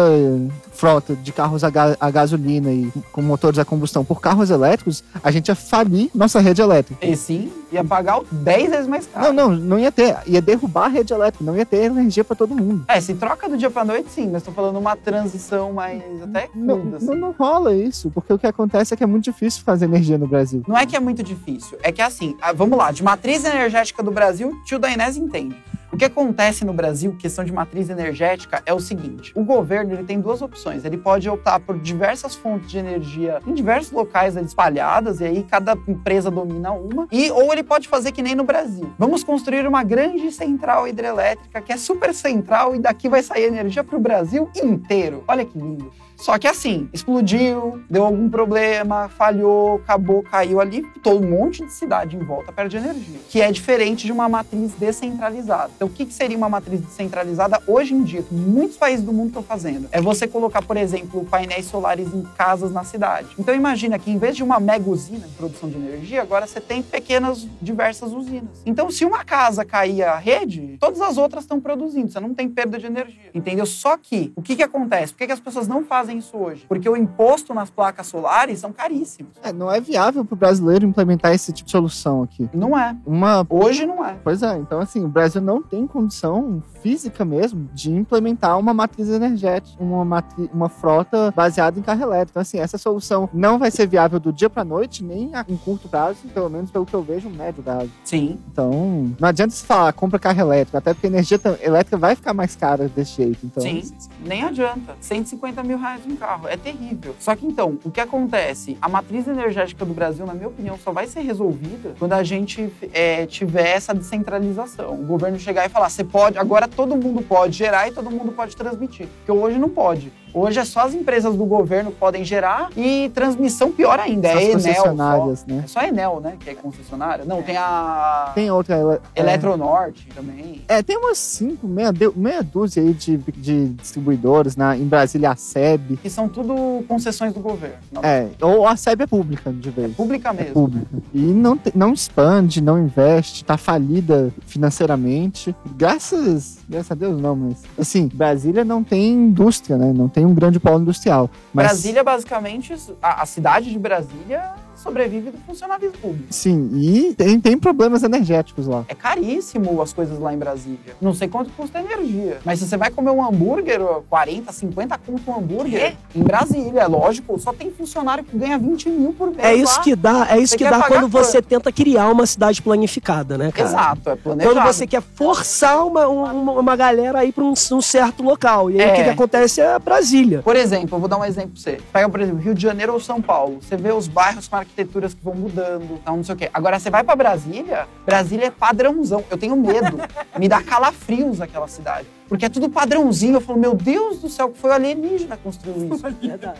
frota 0.77 1.15
de 1.15 1.31
carros 1.33 1.63
a, 1.63 1.69
ga- 1.69 1.97
a 1.99 2.11
gasolina 2.11 2.71
e 2.71 2.91
com 3.11 3.21
motores 3.21 3.57
a 3.57 3.65
combustão 3.65 4.05
por 4.05 4.21
carros 4.21 4.49
elétricos, 4.51 5.03
a 5.23 5.31
gente 5.31 5.47
ia 5.49 5.55
falir 5.55 6.09
nossa 6.13 6.39
rede 6.39 6.61
elétrica. 6.61 7.03
E 7.05 7.17
sim, 7.17 7.51
ia 7.71 7.83
pagar 7.83 8.21
10 8.31 8.69
vezes 8.69 8.87
mais 8.87 9.07
caro. 9.07 9.33
Não, 9.33 9.49
não, 9.49 9.55
não 9.57 9.79
ia 9.79 9.91
ter. 9.91 10.15
Ia 10.27 10.41
derrubar 10.41 10.85
a 10.85 10.87
rede 10.87 11.11
elétrica, 11.13 11.43
não 11.43 11.57
ia 11.57 11.65
ter 11.65 11.83
energia 11.85 12.23
pra 12.23 12.35
todo 12.35 12.55
mundo. 12.55 12.85
É, 12.87 13.01
se 13.01 13.15
troca 13.15 13.49
do 13.49 13.57
dia 13.57 13.69
pra 13.71 13.83
noite, 13.83 14.11
sim, 14.11 14.29
mas 14.31 14.43
tô 14.43 14.51
falando 14.51 14.77
uma 14.77 14.95
transição 14.95 15.73
mais 15.73 16.01
até 16.21 16.47
Não, 16.53 16.95
assim. 16.95 17.05
não, 17.07 17.15
não 17.15 17.31
rola 17.31 17.73
isso, 17.75 18.11
porque 18.11 18.31
o 18.31 18.37
que 18.37 18.45
acontece 18.45 18.93
é 18.93 18.97
que 18.97 19.03
é 19.03 19.07
muito 19.07 19.23
difícil 19.23 19.63
fazer 19.63 19.85
energia 19.85 20.17
no 20.17 20.27
Brasil. 20.27 20.61
Não 20.67 20.77
é 20.77 20.85
que 20.85 20.95
é 20.95 20.99
muito 20.99 21.23
difícil, 21.23 21.77
é 21.81 21.91
que 21.91 22.01
assim, 22.01 22.35
vamos 22.55 22.77
lá, 22.77 22.91
de 22.91 23.03
matriz 23.03 23.43
energética 23.43 24.03
do 24.03 24.11
Brasil, 24.11 24.53
tio 24.63 24.77
da 24.77 24.89
Inés 24.91 25.17
entende. 25.17 25.55
O 25.97 25.99
que 25.99 26.05
acontece 26.05 26.63
no 26.63 26.73
Brasil, 26.73 27.15
questão 27.17 27.43
de 27.43 27.51
matriz 27.51 27.89
energética, 27.89 28.61
é 28.67 28.71
o 28.71 28.79
seguinte: 28.79 29.31
o 29.33 29.43
governo 29.43 29.93
ele 29.93 30.03
tem 30.03 30.21
duas 30.21 30.43
opções. 30.43 30.85
Ele 30.85 30.95
pode 30.95 31.27
optar 31.27 31.59
por 31.59 31.79
diversas 31.79 32.35
fontes 32.35 32.69
de 32.69 32.77
energia 32.77 33.39
em 33.47 33.51
diversos 33.51 33.91
locais 33.91 34.37
espalhadas, 34.37 35.21
e 35.21 35.25
aí 35.25 35.41
cada 35.41 35.75
empresa 35.87 36.29
domina 36.29 36.71
uma. 36.71 37.07
E 37.11 37.31
ou 37.31 37.51
ele 37.51 37.63
pode 37.63 37.87
fazer 37.87 38.11
que 38.11 38.21
nem 38.21 38.35
no 38.35 38.43
Brasil. 38.43 38.93
Vamos 38.95 39.23
construir 39.23 39.65
uma 39.65 39.83
grande 39.83 40.31
central 40.31 40.87
hidrelétrica 40.87 41.61
que 41.61 41.73
é 41.73 41.77
super 41.77 42.13
central 42.13 42.75
e 42.75 42.79
daqui 42.79 43.09
vai 43.09 43.23
sair 43.23 43.45
energia 43.45 43.83
para 43.83 43.97
o 43.97 43.99
Brasil 43.99 44.51
inteiro. 44.55 45.23
Olha 45.27 45.43
que 45.43 45.57
lindo. 45.57 45.91
Só 46.17 46.37
que 46.37 46.47
assim, 46.47 46.89
explodiu, 46.91 47.79
deu 47.89 48.03
algum 48.03 48.29
problema, 48.29 49.07
falhou, 49.07 49.75
acabou, 49.75 50.23
caiu 50.23 50.59
ali, 50.59 50.83
todo 51.03 51.23
um 51.23 51.29
monte 51.29 51.63
de 51.63 51.71
cidade 51.71 52.15
em 52.15 52.19
volta 52.19 52.51
perde 52.51 52.75
energia. 52.77 53.19
Que 53.29 53.41
é 53.41 53.51
diferente 53.51 54.05
de 54.05 54.11
uma 54.11 54.27
matriz 54.27 54.73
descentralizada. 54.73 55.71
Então, 55.75 55.87
o 55.87 55.91
que, 55.91 56.11
seria 56.11 56.37
uma 56.37 56.49
matriz 56.49 56.81
descentralizada 56.81 57.61
hoje 57.67 57.93
em 57.93 58.03
dia, 58.03 58.23
que 58.23 58.33
muitos 58.33 58.77
países 58.77 59.05
do 59.05 59.13
mundo 59.13 59.27
estão 59.27 59.43
fazendo? 59.43 59.87
É 59.91 60.01
você 60.01 60.27
colocar, 60.27 60.63
por 60.63 60.75
exemplo, 60.75 61.23
painéis 61.25 61.65
solares 61.67 62.11
em 62.13 62.23
casas 62.37 62.71
na 62.71 62.83
cidade. 62.83 63.27
Então, 63.37 63.53
imagina 63.53 63.99
que 63.99 64.09
em 64.09 64.17
vez 64.17 64.35
de 64.35 64.43
uma 64.43 64.59
mega 64.59 64.89
usina 64.89 65.27
de 65.27 65.33
produção 65.35 65.69
de 65.69 65.75
energia, 65.75 66.21
agora 66.21 66.47
você 66.47 66.59
tem 66.59 66.81
pequenas, 66.81 67.47
diversas 67.61 68.11
usinas. 68.11 68.61
Então, 68.65 68.89
se 68.89 69.05
uma 69.05 69.23
casa 69.23 69.63
cair 69.63 70.03
a 70.03 70.17
rede, 70.17 70.77
todas 70.79 71.01
as 71.01 71.17
outras 71.17 71.43
estão 71.43 71.59
produzindo, 71.59 72.11
você 72.11 72.19
não 72.19 72.33
tem 72.33 72.49
perda 72.49 72.79
de 72.79 72.87
energia. 72.87 73.29
Entendeu? 73.33 73.65
Só 73.65 73.97
que, 73.97 74.31
o 74.35 74.41
que, 74.41 74.55
que 74.55 74.63
acontece? 74.63 75.13
Por 75.13 75.19
que, 75.19 75.27
que 75.27 75.33
as 75.33 75.39
pessoas 75.39 75.67
não 75.67 75.83
fazem 75.83 76.06
isso 76.13 76.37
hoje? 76.37 76.65
Porque 76.67 76.87
o 76.89 76.95
imposto 76.95 77.53
nas 77.53 77.69
placas 77.69 78.07
solares 78.07 78.59
são 78.59 78.71
caríssimos. 78.71 79.33
É, 79.43 79.51
não 79.51 79.71
é 79.71 79.79
viável 79.79 80.23
pro 80.23 80.35
brasileiro 80.35 80.85
implementar 80.85 81.33
esse 81.33 81.51
tipo 81.51 81.65
de 81.65 81.71
solução 81.71 82.23
aqui. 82.23 82.49
Não 82.53 82.77
é. 82.77 82.95
Uma 83.05 83.45
Hoje 83.49 83.85
não 83.85 84.05
é. 84.05 84.15
Pois 84.23 84.41
é, 84.43 84.57
então 84.57 84.79
assim, 84.79 85.03
o 85.03 85.07
Brasil 85.07 85.41
não 85.41 85.61
tem 85.61 85.85
condição 85.87 86.61
física 86.81 87.25
mesmo 87.25 87.67
de 87.73 87.91
implementar 87.91 88.57
uma 88.59 88.73
matriz 88.73 89.09
energética, 89.09 89.81
uma, 89.83 90.05
matri 90.05 90.49
uma 90.53 90.69
frota 90.69 91.31
baseada 91.35 91.79
em 91.79 91.81
carro 91.81 92.01
elétrico. 92.03 92.31
Então 92.31 92.41
assim, 92.41 92.59
essa 92.59 92.77
solução 92.77 93.29
não 93.33 93.57
vai 93.59 93.71
ser 93.71 93.87
viável 93.87 94.19
do 94.19 94.31
dia 94.31 94.49
pra 94.49 94.63
noite, 94.63 95.03
nem 95.03 95.33
a- 95.35 95.45
em 95.47 95.57
curto 95.57 95.87
prazo, 95.87 96.19
pelo 96.33 96.49
menos 96.49 96.69
pelo 96.71 96.85
que 96.85 96.93
eu 96.93 97.01
vejo, 97.01 97.29
médio 97.29 97.63
prazo. 97.63 97.89
Sim. 98.03 98.37
Então, 98.51 99.11
não 99.19 99.27
adianta 99.29 99.53
se 99.53 99.65
falar, 99.65 99.91
compra 99.93 100.19
carro 100.19 100.39
elétrico, 100.39 100.77
até 100.77 100.93
porque 100.93 101.07
a 101.07 101.09
energia 101.09 101.39
elétrica 101.61 101.97
vai 101.97 102.15
ficar 102.15 102.33
mais 102.33 102.55
cara 102.55 102.87
desse 102.87 103.15
jeito. 103.17 103.45
Então, 103.45 103.61
Sim, 103.63 103.81
nem 104.25 104.43
adianta. 104.43 104.95
150 104.99 105.63
mil 105.63 105.77
reais 105.77 105.96
um 106.05 106.15
carro, 106.15 106.47
é 106.47 106.57
terrível. 106.57 107.15
Só 107.19 107.35
que 107.35 107.45
então, 107.45 107.79
o 107.83 107.91
que 107.91 108.01
acontece? 108.01 108.77
A 108.81 108.89
matriz 108.89 109.27
energética 109.27 109.85
do 109.85 109.93
Brasil, 109.93 110.25
na 110.25 110.33
minha 110.33 110.47
opinião, 110.47 110.77
só 110.77 110.91
vai 110.91 111.07
ser 111.07 111.21
resolvida 111.21 111.95
quando 111.97 112.13
a 112.13 112.23
gente 112.23 112.71
é, 112.93 113.25
tiver 113.25 113.69
essa 113.69 113.93
descentralização. 113.93 114.93
O 114.93 115.05
governo 115.05 115.39
chegar 115.39 115.65
e 115.65 115.69
falar, 115.69 115.89
você 115.89 116.03
pode, 116.03 116.37
agora 116.37 116.67
todo 116.67 116.95
mundo 116.95 117.21
pode 117.21 117.57
gerar 117.57 117.87
e 117.87 117.91
todo 117.91 118.11
mundo 118.11 118.31
pode 118.31 118.55
transmitir. 118.55 119.07
Porque 119.17 119.31
hoje 119.31 119.57
não 119.57 119.69
pode. 119.69 120.11
Hoje 120.37 120.59
é 120.59 120.65
só 120.65 120.81
as 120.81 120.93
empresas 120.93 121.35
do 121.35 121.45
governo 121.45 121.91
que 121.91 121.97
podem 121.97 122.23
gerar 122.23 122.69
e 122.77 123.09
transmissão 123.13 123.71
pior 123.71 123.99
ainda. 123.99 124.29
As 124.29 124.35
É 124.37 124.43
Enel. 124.43 124.59
Só. 124.59 124.67
concessionárias, 124.69 125.45
né? 125.45 125.61
É 125.63 125.67
só 125.67 125.81
Enel, 125.81 126.19
né? 126.21 126.33
Que 126.39 126.49
é 126.51 126.53
concessionária. 126.53 127.25
Não, 127.25 127.41
tem 127.41 127.57
a 127.57 128.31
Tem 128.35 128.51
outra. 128.51 129.01
é, 129.15 129.19
Eletronorte 129.21 130.07
também. 130.15 130.61
É, 130.67 130.81
tem 130.83 130.97
umas 130.97 131.17
cinco, 131.17 131.67
meia, 131.67 131.91
meia 132.15 132.43
dúzia 132.43 132.83
aí 132.83 132.93
de, 132.93 133.17
de 133.17 133.69
distribuidores 133.69 134.55
na, 134.55 134.77
em 134.77 134.85
Brasília, 134.85 135.31
a 135.31 135.35
SEB. 135.35 135.97
Que 135.97 136.09
são 136.09 136.27
tudo 136.29 136.83
concessões 136.87 137.33
do 137.33 137.39
governo. 137.39 137.77
Não, 137.91 138.03
É, 138.03 138.27
ou 138.41 138.67
a 138.67 138.75
SEB 138.75 139.01
é 139.03 139.07
pública 139.07 139.51
de 139.51 139.69
vez. 139.69 139.95
Pública 139.95 140.29
É 140.29 140.33
mesmo. 140.33 140.53
pública. 140.53 140.87
E 141.13 141.19
não, 141.19 141.57
te- 141.57 141.71
não 141.75 141.93
expande, 141.93 142.61
não 142.61 142.77
investe, 142.79 143.43
tá 143.43 143.57
falida 143.57 144.31
financeiramente. 144.45 145.55
Graças, 145.75 146.59
graças 146.67 146.91
a 146.91 146.95
Deus 146.95 147.19
não, 147.21 147.35
mas 147.35 147.63
assim, 147.79 148.07
Brasília 148.13 148.63
não 148.65 148.83
tem 148.83 149.13
indústria, 149.13 149.77
né? 149.77 149.93
Não 149.93 150.07
tem 150.09 150.26
um 150.27 150.35
grande 150.35 150.59
polo 150.59 150.81
industrial. 150.81 151.29
Mas, 151.53 151.67
Brasília, 151.67 152.03
basicamente, 152.03 152.75
a, 153.01 153.23
a 153.23 153.25
cidade 153.25 153.71
de 153.71 153.79
Brasília 153.79 154.53
sobrevive 154.87 155.31
do 155.31 155.37
funcionalismo 155.39 155.97
público. 155.97 156.27
Sim, 156.29 156.69
e 156.73 157.13
tem, 157.13 157.39
tem 157.39 157.57
problemas 157.57 158.03
energéticos 158.03 158.65
lá. 158.67 158.85
É 158.87 158.95
caríssimo 158.95 159.81
as 159.81 159.91
coisas 159.91 160.17
lá 160.17 160.33
em 160.33 160.37
Brasília. 160.37 160.95
Não 161.01 161.13
sei 161.13 161.27
quanto 161.27 161.49
custa 161.51 161.79
a 161.79 161.81
energia. 161.81 162.37
Mas 162.45 162.59
se 162.59 162.67
você 162.67 162.77
vai 162.77 162.89
comer 162.89 163.11
um 163.11 163.23
hambúrguer, 163.23 163.79
40, 164.09 164.51
50 164.51 164.97
conto 164.99 165.29
um 165.31 165.37
hambúrguer, 165.37 165.95
em 166.15 166.23
Brasília, 166.23 166.81
é 166.81 166.87
lógico, 166.87 167.37
só 167.39 167.51
tem 167.51 167.69
funcionário 167.71 168.23
que 168.23 168.37
ganha 168.37 168.57
20 168.57 168.89
mil 168.89 169.13
por 169.13 169.27
mês. 169.27 169.39
É 169.39 169.53
isso 169.53 169.77
lá. 169.77 169.83
que 169.83 169.95
dá, 169.95 170.27
é 170.29 170.39
isso 170.39 170.51
Você 170.51 170.57
que 170.57 170.69
dá 170.69 170.83
quando 170.83 171.07
você 171.07 171.41
tenta 171.41 171.71
criar 171.71 172.09
uma 172.09 172.25
cidade 172.25 172.61
planificada, 172.61 173.37
né, 173.37 173.51
cara? 173.51 173.69
Exato, 173.69 174.09
é 174.09 174.15
planejado. 174.15 174.55
Quando 174.55 174.65
você 174.65 174.87
quer 174.87 175.01
forçar 175.01 175.85
uma, 175.85 176.07
uma, 176.07 176.51
uma 176.53 176.75
galera 176.75 177.19
aí 177.19 177.31
pra 177.31 177.43
um, 177.43 177.51
um 177.53 177.81
certo 177.81 178.23
local. 178.23 178.71
E 178.71 178.81
aí 178.81 178.89
É. 178.89 178.93
o 178.93 178.95
que, 178.95 179.03
que 179.03 179.09
acontece 179.09 179.59
é 179.59 179.77
Brasília. 179.79 180.41
Por 180.41 180.55
exemplo, 180.55 180.95
eu 180.95 180.99
vou 180.99 181.09
dar 181.09 181.17
um 181.17 181.25
exemplo 181.25 181.51
pra 181.51 181.61
você. 181.61 181.79
Pega, 181.91 182.09
por 182.09 182.21
exemplo, 182.21 182.39
Rio 182.41 182.53
de 182.55 182.61
Janeiro 182.61 182.93
ou 182.93 182.99
São 182.99 183.21
Paulo. 183.21 183.59
Você 183.61 183.75
vê 183.75 183.91
os 183.91 184.07
bairros 184.07 184.47
com 184.47 184.55
arquiteturas 184.77 185.13
que 185.13 185.23
vão 185.23 185.33
mudando, 185.33 185.99
tal, 186.03 186.15
não 186.17 186.23
sei 186.23 186.35
o 186.35 186.37
quê. 186.37 186.49
Agora, 186.53 186.79
você 186.79 186.89
vai 186.89 187.03
pra 187.03 187.15
Brasília, 187.15 187.87
Brasília 188.05 188.47
é 188.47 188.51
padrãozão. 188.51 189.23
Eu 189.29 189.37
tenho 189.37 189.55
medo. 189.55 189.97
Me 190.37 190.47
dá 190.47 190.61
calafrios 190.61 191.41
aquela 191.41 191.67
cidade. 191.67 192.07
Porque 192.27 192.45
é 192.45 192.49
tudo 192.49 192.69
padrãozinho. 192.69 193.35
Eu 193.35 193.41
falo, 193.41 193.59
meu 193.59 193.73
Deus 193.73 194.19
do 194.19 194.29
céu, 194.29 194.49
que 194.49 194.57
foi 194.59 194.69
o 194.69 194.73
alienígena 194.73 195.37
que 195.37 195.43
construiu 195.43 195.93
isso. 195.95 196.03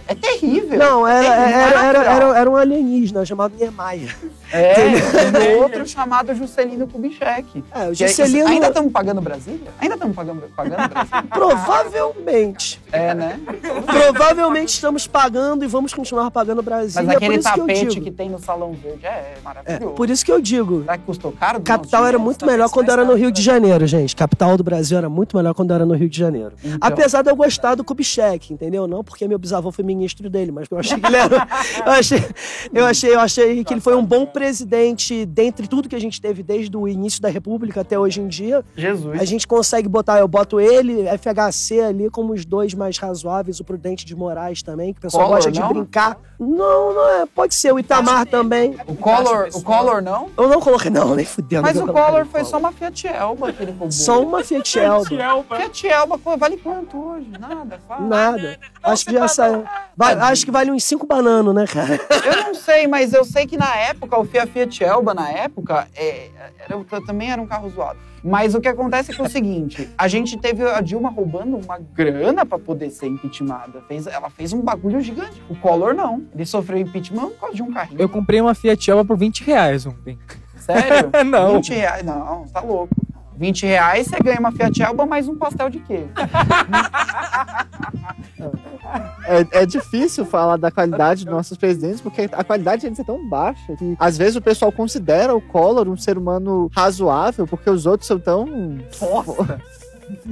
É 0.08 0.16
terrível. 0.16 0.78
Não, 0.80 1.08
era, 1.08 1.28
É 1.28 1.32
terrível, 1.32 1.60
era, 1.62 1.80
é 1.80 1.88
era, 1.88 2.04
era, 2.14 2.38
era 2.40 2.50
um 2.50 2.56
alienígena 2.56 3.26
chamado 3.26 3.54
Niemeyer. 3.60 4.16
É, 4.52 4.74
tem 5.38 5.56
outro 5.62 5.86
chamado 5.88 6.34
Juscelino 6.34 6.88
Kubitschek. 6.88 7.64
É, 7.74 7.90
o 7.90 7.92
Que 7.94 8.04
é- 8.04 8.08
Juscelino, 8.08 8.48
Ainda 8.48 8.68
estamos 8.68 8.92
pagando 8.92 9.22
Brasília? 9.22 9.70
Ainda 9.80 9.96
estamos 9.96 10.16
pagando, 10.16 10.42
pagando 10.56 10.90
Brasília? 10.90 11.24
provavelmente, 11.30 12.82
É, 12.92 13.14
né? 13.14 13.40
provavelmente 13.86 14.70
estamos 14.70 15.08
pagando 15.08 15.64
e 15.64 15.68
vamos 15.68 15.94
continuar 15.94 16.32
pagando 16.32 16.62
Brasília. 16.62 17.04
Mas 17.04 17.16
é 17.16 17.20
por 17.20 17.26
aquele 17.26 17.38
que 17.38 17.44
tapete 17.44 17.86
digo. 17.88 18.02
que 18.06 18.12
tem 18.12 18.30
no 18.30 18.40
Salão 18.40 18.72
Verde 18.74 19.06
é 19.06 19.10
É, 19.10 19.38
maravilhoso. 19.44 19.94
por 19.96 20.10
isso 20.10 20.26
que 20.26 20.32
eu 20.32 20.40
digo. 20.42 20.82
Será 20.82 20.98
que 20.98 21.04
custou 21.06 21.32
caro? 21.32 21.62
Capital 21.62 22.06
era 22.06 22.18
muito 22.20 22.46
melhor 22.46 22.70
quando 22.70 22.90
era 22.90 23.04
no 23.04 23.14
Rio 23.16 23.32
de 23.32 23.42
Janeiro, 23.42 23.86
gente. 23.86 24.16
Capital 24.16 24.56
do 24.58 24.64
Brasil 24.64 24.98
era 24.98 25.10
muito 25.10 25.36
melhor 25.36 25.54
quando 25.58 25.74
era 25.74 25.88
no 25.88 25.96
Rio 25.96 26.08
de 26.08 26.20
Janeiro. 26.20 26.54
Então. 26.64 26.78
Apesar 26.80 27.24
de 27.24 27.32
eu 27.32 27.36
gostar 27.36 27.74
do 27.74 27.84
Kubitschek, 27.84 28.54
entendeu? 28.54 28.86
Não 28.86 29.04
porque 29.04 29.28
meu 29.28 29.40
bisavô 29.40 29.72
foi 29.72 29.84
ministro 29.84 30.30
dele, 30.30 30.52
mas 30.52 30.68
eu 30.70 30.78
achei 30.78 31.00
que 31.00 31.08
ele 31.08 31.16
era. 31.16 31.48
eu, 31.84 31.92
achei, 31.92 32.24
eu, 32.72 32.86
achei, 32.86 33.14
eu 33.16 33.20
achei 33.20 33.64
que 33.64 33.74
ele 33.74 33.82
foi 33.82 33.96
um 33.96 34.06
bom 34.06 34.24
presidente 34.24 35.26
dentre 35.26 35.68
tudo 35.68 35.90
que 35.90 35.96
a 35.96 36.00
gente 36.00 36.22
teve 36.22 36.44
desde 36.44 36.78
o 36.78 36.88
início 36.88 37.20
da 37.20 37.30
República 37.30 37.82
até 37.82 37.98
hoje 37.98 38.22
em 38.22 38.28
dia. 38.28 38.64
Jesus. 38.76 39.20
A 39.20 39.26
gente 39.26 39.48
consegue 39.48 39.90
botar, 39.90 40.20
eu 40.20 40.28
boto 40.28 40.60
ele, 40.60 41.06
FHC 41.18 41.82
ali 41.82 42.10
como 42.12 42.34
os 42.34 42.46
dois 42.46 42.76
mais 42.76 43.00
razoáveis, 43.00 43.60
o 43.60 43.64
Prudente 43.64 44.06
de 44.06 44.16
Moraes 44.16 44.62
também, 44.62 44.94
que 44.94 45.00
o 45.00 45.02
pessoal 45.02 45.24
Collor, 45.24 45.38
gosta 45.38 45.52
de 45.52 45.60
não? 45.60 45.70
brincar. 45.70 46.20
Não, 46.40 46.94
não 46.94 47.10
é. 47.10 47.26
Pode 47.26 47.56
ser 47.56 47.74
o 47.74 47.80
Itamar 47.80 48.28
também. 48.28 48.78
O 48.86 48.96
Collor, 48.96 49.50
o 49.56 49.62
Collor 49.64 50.04
não? 50.04 50.30
Eu 50.38 50.48
não 50.48 50.60
coloquei, 50.60 50.92
não, 50.92 51.16
nem 51.16 51.26
fudendo. 51.26 51.64
Mas 51.64 51.78
o 51.78 51.88
Collor 51.88 52.28
foi 52.28 52.46
só 52.46 52.60
uma 52.60 52.72
Fiat 52.72 53.08
Elba 53.08 53.52
que 53.52 53.64
ele 53.64 53.72
roubou. 53.72 53.92
Só 53.92 54.22
uma 54.22 54.44
Fiat 54.44 54.78
Elba. 54.78 55.47
Fiat 55.48 55.88
Elba, 55.88 56.18
pô, 56.18 56.38
vale 56.38 56.58
quanto 56.58 56.98
hoje? 56.98 57.28
Nada, 57.40 57.80
fala. 57.88 58.08
Nada. 58.08 58.60
Acho 58.84 59.06
que 59.06 59.14
já 59.14 59.28
saiu. 59.28 59.64
Vai- 59.96 60.14
acho 60.14 60.46
que 60.46 60.52
vale 60.52 60.72
uns 60.72 60.84
cinco 60.84 61.06
bananos, 61.08 61.54
né, 61.56 61.66
cara? 61.66 62.00
Eu 62.26 62.44
não 62.44 62.54
sei, 62.56 62.88
mas 62.88 63.14
eu 63.14 63.24
sei 63.26 63.46
que 63.48 63.58
na 63.58 63.76
época, 63.76 64.20
o 64.20 64.26
Fiat 64.26 64.52
Fiat 64.52 64.84
Elba, 64.84 65.14
na 65.14 65.30
época, 65.30 65.88
é, 65.96 66.30
era- 66.68 67.02
também 67.06 67.32
era 67.32 67.42
um 67.42 67.48
carro 67.48 67.70
zoado. 67.70 68.00
Mas 68.24 68.56
o 68.56 68.60
que 68.60 68.68
acontece 68.68 69.12
é 69.12 69.16
que 69.16 69.22
é 69.22 69.24
o 69.24 69.30
seguinte, 69.30 69.90
a 69.98 70.08
gente 70.08 70.38
teve 70.38 70.62
a 70.68 70.82
Dilma 70.82 71.10
roubando 71.10 71.56
uma 71.58 71.78
grana 71.78 72.46
pra 72.46 72.58
poder 72.60 72.90
ser 72.90 73.08
impeachmentada. 73.08 73.82
Fez, 73.88 74.06
ela 74.08 74.30
fez 74.30 74.52
um 74.54 74.62
bagulho 74.62 75.00
gigante. 75.00 75.42
O 75.48 75.56
Collor 75.56 75.94
não. 75.94 76.26
Ele 76.34 76.46
sofreu 76.46 76.78
impeachment 76.80 77.28
por 77.30 77.40
causa 77.40 77.56
de 77.56 77.64
um 77.64 77.72
carrinho. 77.72 78.02
Eu 78.02 78.10
comprei 78.10 78.42
uma 78.42 78.54
Fiat 78.56 78.90
Elba 78.90 79.06
por 79.06 79.18
20 79.18 79.44
reais 79.44 79.86
ontem. 79.86 80.18
Sério? 80.58 81.10
Não. 81.26 81.54
20 81.56 81.70
reais? 81.74 82.04
Não, 82.04 82.46
tá 82.52 82.60
louco. 82.60 82.94
20 83.38 83.66
reais 83.66 84.08
você 84.08 84.18
ganha 84.22 84.40
uma 84.40 84.52
Fiat 84.52 84.82
Elba 84.82 85.06
mais 85.06 85.28
um 85.28 85.36
pastel 85.36 85.70
de 85.70 85.80
queijo. 85.80 86.10
É, 89.26 89.64
é 89.64 89.66
difícil 89.66 90.26
falar 90.26 90.56
da 90.56 90.72
qualidade 90.72 91.26
dos 91.26 91.34
nossos 91.34 91.58
presidentes, 91.58 92.00
porque 92.00 92.30
a 92.32 92.44
qualidade 92.44 92.84
deles 92.84 92.98
é 92.98 93.04
tão 93.04 93.28
baixa 93.28 93.76
que 93.76 93.98
às 94.00 94.18
vezes 94.18 94.38
o 94.38 94.42
pessoal 94.42 94.72
considera 94.72 95.36
o 95.36 95.42
Collor 95.42 95.90
um 95.90 95.98
ser 95.98 96.18
humano 96.18 96.72
razoável, 96.74 97.46
porque 97.46 97.70
os 97.70 97.86
outros 97.86 98.08
são 98.08 98.18
tão. 98.18 98.78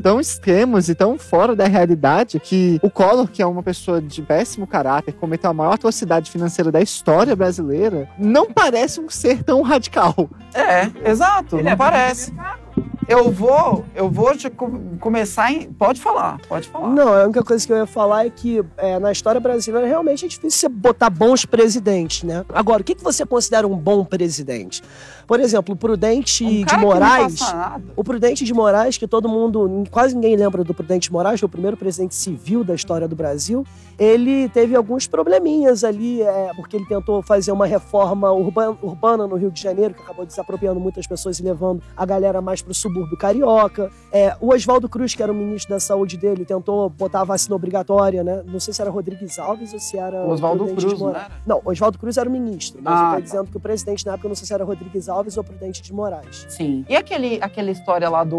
Tão 0.01 0.21
extremos 0.21 0.87
e 0.87 0.95
tão 0.95 1.19
fora 1.19 1.53
da 1.53 1.67
realidade 1.67 2.39
que 2.39 2.79
o 2.81 2.89
Collor, 2.89 3.27
que 3.27 3.41
é 3.41 3.45
uma 3.45 3.61
pessoa 3.61 4.01
de 4.01 4.21
péssimo 4.21 4.65
caráter, 4.65 5.11
cometeu 5.11 5.49
a 5.49 5.53
maior 5.53 5.73
atrocidade 5.73 6.31
financeira 6.31 6.71
da 6.71 6.81
história 6.81 7.35
brasileira, 7.35 8.07
não 8.17 8.49
parece 8.49 9.01
um 9.01 9.09
ser 9.09 9.43
tão 9.43 9.61
radical. 9.61 10.29
É, 10.53 11.11
exato, 11.11 11.61
não 11.61 11.75
parece. 11.75 12.33
Eu 13.07 13.31
vou, 13.31 13.85
eu 13.93 14.09
vou 14.09 14.31
começar 14.99 15.51
em. 15.51 15.71
Pode 15.71 16.01
falar, 16.01 16.39
pode 16.47 16.67
falar. 16.67 16.89
Não, 16.89 17.13
a 17.13 17.23
única 17.25 17.43
coisa 17.43 17.65
que 17.65 17.71
eu 17.71 17.77
ia 17.77 17.85
falar 17.85 18.25
é 18.25 18.29
que 18.31 18.63
é, 18.77 18.97
na 18.97 19.11
história 19.11 19.39
brasileira 19.39 19.87
realmente 19.87 20.25
é 20.25 20.27
difícil 20.27 20.59
você 20.59 20.69
botar 20.69 21.09
bons 21.11 21.45
presidentes, 21.45 22.23
né? 22.23 22.43
Agora, 22.49 22.81
o 22.81 22.83
que, 22.83 22.95
que 22.95 23.03
você 23.03 23.23
considera 23.23 23.67
um 23.67 23.77
bom 23.77 24.03
presidente? 24.03 24.81
Por 25.27 25.39
exemplo, 25.39 25.73
o 25.73 25.77
Prudente 25.77 26.43
Um 26.45 26.49
de 26.49 26.65
que 26.65 26.77
Moraes. 26.77 27.39
O 27.95 28.03
Prudente 28.03 28.43
de 28.43 28.53
Moraes, 28.53 28.97
que 28.97 29.07
todo 29.07 29.27
mundo, 29.27 29.83
quase 29.91 30.13
ninguém 30.15 30.35
lembra 30.35 30.63
do 30.63 30.73
Prudente 30.73 31.07
de 31.09 31.13
Moraes, 31.13 31.39
foi 31.39 31.47
o 31.47 31.49
primeiro 31.49 31.75
presidente 31.77 32.15
civil 32.15 32.63
da 32.63 32.75
história 32.75 33.07
do 33.07 33.15
Brasil. 33.15 33.65
Ele 33.97 34.49
teve 34.49 34.75
alguns 34.75 35.07
probleminhas 35.07 35.83
ali, 35.83 36.21
é, 36.21 36.51
porque 36.55 36.75
ele 36.75 36.85
tentou 36.85 37.21
fazer 37.21 37.51
uma 37.51 37.65
reforma 37.65 38.31
urba- 38.31 38.77
urbana 38.81 39.25
no 39.25 39.35
Rio 39.35 39.49
de 39.49 39.61
Janeiro, 39.61 39.93
que 39.93 40.01
acabou 40.01 40.25
desapropriando 40.25 40.79
muitas 40.79 41.07
pessoas 41.07 41.39
e 41.39 41.43
levando 41.43 41.81
a 41.95 42.05
galera 42.05 42.41
mais 42.41 42.61
para 42.61 42.71
o 42.71 42.75
subúrbio 42.75 43.17
carioca. 43.17 43.89
É, 44.11 44.35
o 44.41 44.53
Oswaldo 44.53 44.89
Cruz, 44.89 45.15
que 45.15 45.23
era 45.23 45.31
o 45.31 45.35
ministro 45.35 45.73
da 45.73 45.79
saúde 45.79 46.17
dele, 46.17 46.43
tentou 46.45 46.89
botar 46.89 47.21
a 47.21 47.23
vacina 47.23 47.55
obrigatória, 47.55 48.23
né? 48.23 48.43
Não 48.45 48.59
sei 48.59 48.73
se 48.73 48.81
era 48.81 48.91
Rodrigues 48.91 49.39
Alves 49.39 49.71
ou 49.73 49.79
se 49.79 49.97
era. 49.97 50.25
Oswaldo 50.25 50.65
Prudente 50.65 50.79
de 50.81 50.85
Cruz, 50.87 51.01
não 51.01 51.09
era? 51.09 51.27
Não, 51.45 51.61
Oswaldo 51.63 51.97
Cruz 51.97 52.17
era 52.17 52.27
o 52.29 52.31
ministro, 52.31 52.79
mas 52.83 52.93
Ah, 52.93 52.97
eu 52.97 53.05
tô 53.09 53.15
tá. 53.15 53.19
dizendo 53.21 53.45
que 53.51 53.57
o 53.57 53.59
presidente 53.61 54.05
na 54.05 54.13
época, 54.13 54.27
não 54.27 54.35
sei 54.35 54.45
se 54.45 54.53
era 54.53 54.63
Rodrigues 54.65 55.07
Alves 55.07 55.14
ou 55.15 55.43
Prudente 55.43 55.81
de 55.81 55.93
Moraes. 55.93 56.45
Sim. 56.49 56.85
E 56.89 56.95
aquele, 56.95 57.37
aquela 57.41 57.71
história 57.71 58.09
lá 58.09 58.23
do 58.23 58.37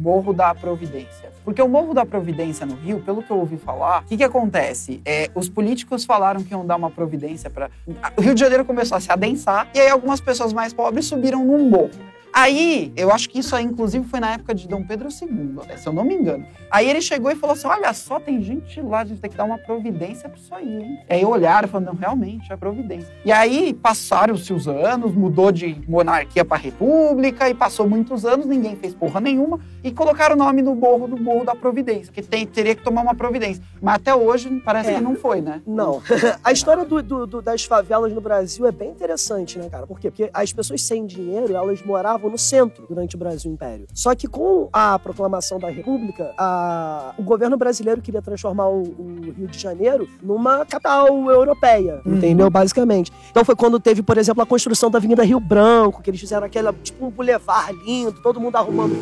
Morro 0.00 0.32
da 0.32 0.54
Providência? 0.54 1.30
Porque 1.44 1.60
o 1.60 1.68
Morro 1.68 1.94
da 1.94 2.04
Providência 2.04 2.66
no 2.66 2.74
Rio, 2.74 3.00
pelo 3.00 3.22
que 3.22 3.30
eu 3.30 3.38
ouvi 3.38 3.56
falar, 3.56 4.02
o 4.02 4.04
que, 4.06 4.16
que 4.16 4.24
acontece? 4.24 5.00
É, 5.04 5.28
os 5.34 5.48
políticos 5.48 6.04
falaram 6.04 6.42
que 6.42 6.52
iam 6.52 6.66
dar 6.66 6.76
uma 6.76 6.90
providência 6.90 7.48
para. 7.50 7.70
O 8.16 8.20
Rio 8.20 8.34
de 8.34 8.40
Janeiro 8.40 8.64
começou 8.64 8.96
a 8.96 9.00
se 9.00 9.10
adensar 9.10 9.68
e 9.74 9.80
aí 9.80 9.88
algumas 9.88 10.20
pessoas 10.20 10.52
mais 10.52 10.72
pobres 10.72 11.06
subiram 11.06 11.44
num 11.44 11.68
morro. 11.68 11.90
Aí, 12.32 12.92
eu 12.96 13.10
acho 13.12 13.28
que 13.28 13.38
isso 13.38 13.54
aí, 13.56 13.64
inclusive, 13.64 14.04
foi 14.06 14.20
na 14.20 14.32
época 14.34 14.54
de 14.54 14.68
Dom 14.68 14.82
Pedro 14.84 15.08
II, 15.08 15.28
né, 15.66 15.76
se 15.76 15.86
eu 15.88 15.92
não 15.92 16.04
me 16.04 16.14
engano. 16.14 16.46
Aí 16.70 16.88
ele 16.88 17.00
chegou 17.00 17.30
e 17.30 17.34
falou 17.34 17.54
assim: 17.54 17.66
olha 17.66 17.92
só, 17.92 18.20
tem 18.20 18.40
gente 18.42 18.80
lá, 18.80 19.00
a 19.00 19.04
gente 19.04 19.20
tem 19.20 19.30
que 19.30 19.36
dar 19.36 19.44
uma 19.44 19.58
providência 19.58 20.28
pra 20.28 20.38
isso 20.38 20.54
aí, 20.54 20.68
hein? 20.82 20.98
Aí 21.08 21.24
olharam 21.24 21.66
e 21.66 21.70
falaram: 21.70 21.92
não, 21.92 21.98
realmente, 21.98 22.52
é 22.52 22.56
providência. 22.56 23.12
E 23.24 23.32
aí 23.32 23.72
passaram-se 23.74 24.52
os 24.52 24.68
anos, 24.68 25.14
mudou 25.14 25.50
de 25.50 25.80
monarquia 25.88 26.44
pra 26.44 26.56
república, 26.56 27.48
e 27.48 27.54
passou 27.54 27.88
muitos 27.88 28.24
anos, 28.24 28.46
ninguém 28.46 28.76
fez 28.76 28.94
porra 28.94 29.20
nenhuma, 29.20 29.58
e 29.82 29.90
colocaram 29.90 30.34
o 30.34 30.38
nome 30.38 30.60
no 30.62 30.74
morro 30.74 31.08
do 31.08 31.16
morro 31.18 31.44
da 31.44 31.54
providência, 31.54 32.12
que 32.12 32.22
tem, 32.22 32.46
teria 32.46 32.74
que 32.74 32.82
tomar 32.84 33.02
uma 33.02 33.14
providência. 33.14 33.62
Mas 33.80 33.96
até 33.96 34.14
hoje 34.14 34.50
parece 34.64 34.90
É. 34.90 34.94
que 34.94 35.00
não 35.00 35.16
foi, 35.16 35.40
né? 35.40 35.62
Não. 35.66 36.02
A 36.44 36.52
história 36.52 36.84
do- 36.84 37.02
do- 37.02 37.26
do- 37.26 37.42
das 37.42 37.64
favelas 37.64 38.12
no 38.12 38.20
Brasil 38.20 38.66
é 38.66 38.72
bem 38.72 38.90
interessante, 38.90 39.58
né, 39.58 39.68
cara? 39.70 39.86
Por 39.86 39.98
quê? 39.98 40.10
Porque 40.10 40.28
as 40.32 40.52
pessoas 40.52 40.82
sem 40.82 41.06
dinheiro, 41.06 41.54
elas 41.54 41.82
moravam 41.82 42.17
no 42.30 42.38
centro 42.38 42.86
durante 42.88 43.14
o 43.16 43.18
Brasil 43.18 43.52
Império. 43.52 43.86
Só 43.92 44.14
que 44.14 44.26
com 44.26 44.68
a 44.72 44.98
proclamação 44.98 45.58
da 45.58 45.68
República, 45.68 46.32
a- 46.38 47.12
o 47.18 47.22
governo 47.22 47.56
brasileiro 47.58 48.00
queria 48.00 48.22
transformar 48.22 48.68
o, 48.68 48.82
o 48.82 49.32
Rio 49.36 49.46
de 49.46 49.58
Janeiro 49.58 50.08
numa 50.22 50.64
capital 50.64 51.06
europeia, 51.30 52.00
Uhum. 52.06 52.16
entendeu? 52.16 52.48
Basicamente. 52.48 53.12
Então 53.30 53.44
foi 53.44 53.54
quando 53.54 53.78
teve, 53.78 54.02
por 54.02 54.16
exemplo, 54.16 54.42
a 54.42 54.46
construção 54.46 54.90
da 54.90 54.96
Avenida 54.98 55.22
Rio 55.22 55.38
Branco, 55.40 56.02
que 56.02 56.08
eles 56.08 56.20
fizeram 56.20 56.46
aquela, 56.46 56.72
tipo, 56.82 57.04
um 57.06 57.10
bulevar 57.10 57.70
lindo, 57.84 58.12
todo 58.22 58.40
mundo 58.40 58.56
arrumando, 58.56 58.96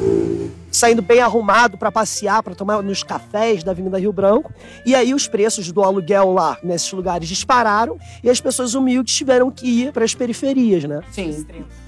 saindo 0.72 1.00
bem 1.02 1.20
arrumado 1.20 1.78
pra 1.78 1.92
passear, 1.92 2.42
pra 2.42 2.54
tomar 2.54 2.82
nos 2.82 3.02
cafés 3.02 3.62
da 3.62 3.70
Avenida 3.70 3.98
Rio 3.98 4.12
Branco. 4.12 4.52
E 4.84 4.94
aí 4.94 5.14
os 5.14 5.28
preços 5.28 5.70
do 5.70 5.82
aluguel 5.82 6.32
lá, 6.32 6.58
nesses 6.62 6.90
lugares, 6.92 7.28
dispararam 7.28 7.98
e 8.22 8.28
as 8.30 8.40
pessoas 8.40 8.74
humildes 8.74 9.14
tiveram 9.14 9.50
que 9.50 9.66
ir 9.66 9.92
para 9.92 10.04
as 10.04 10.14
periferias, 10.14 10.84
né? 10.84 11.00
Sim. 11.12 11.46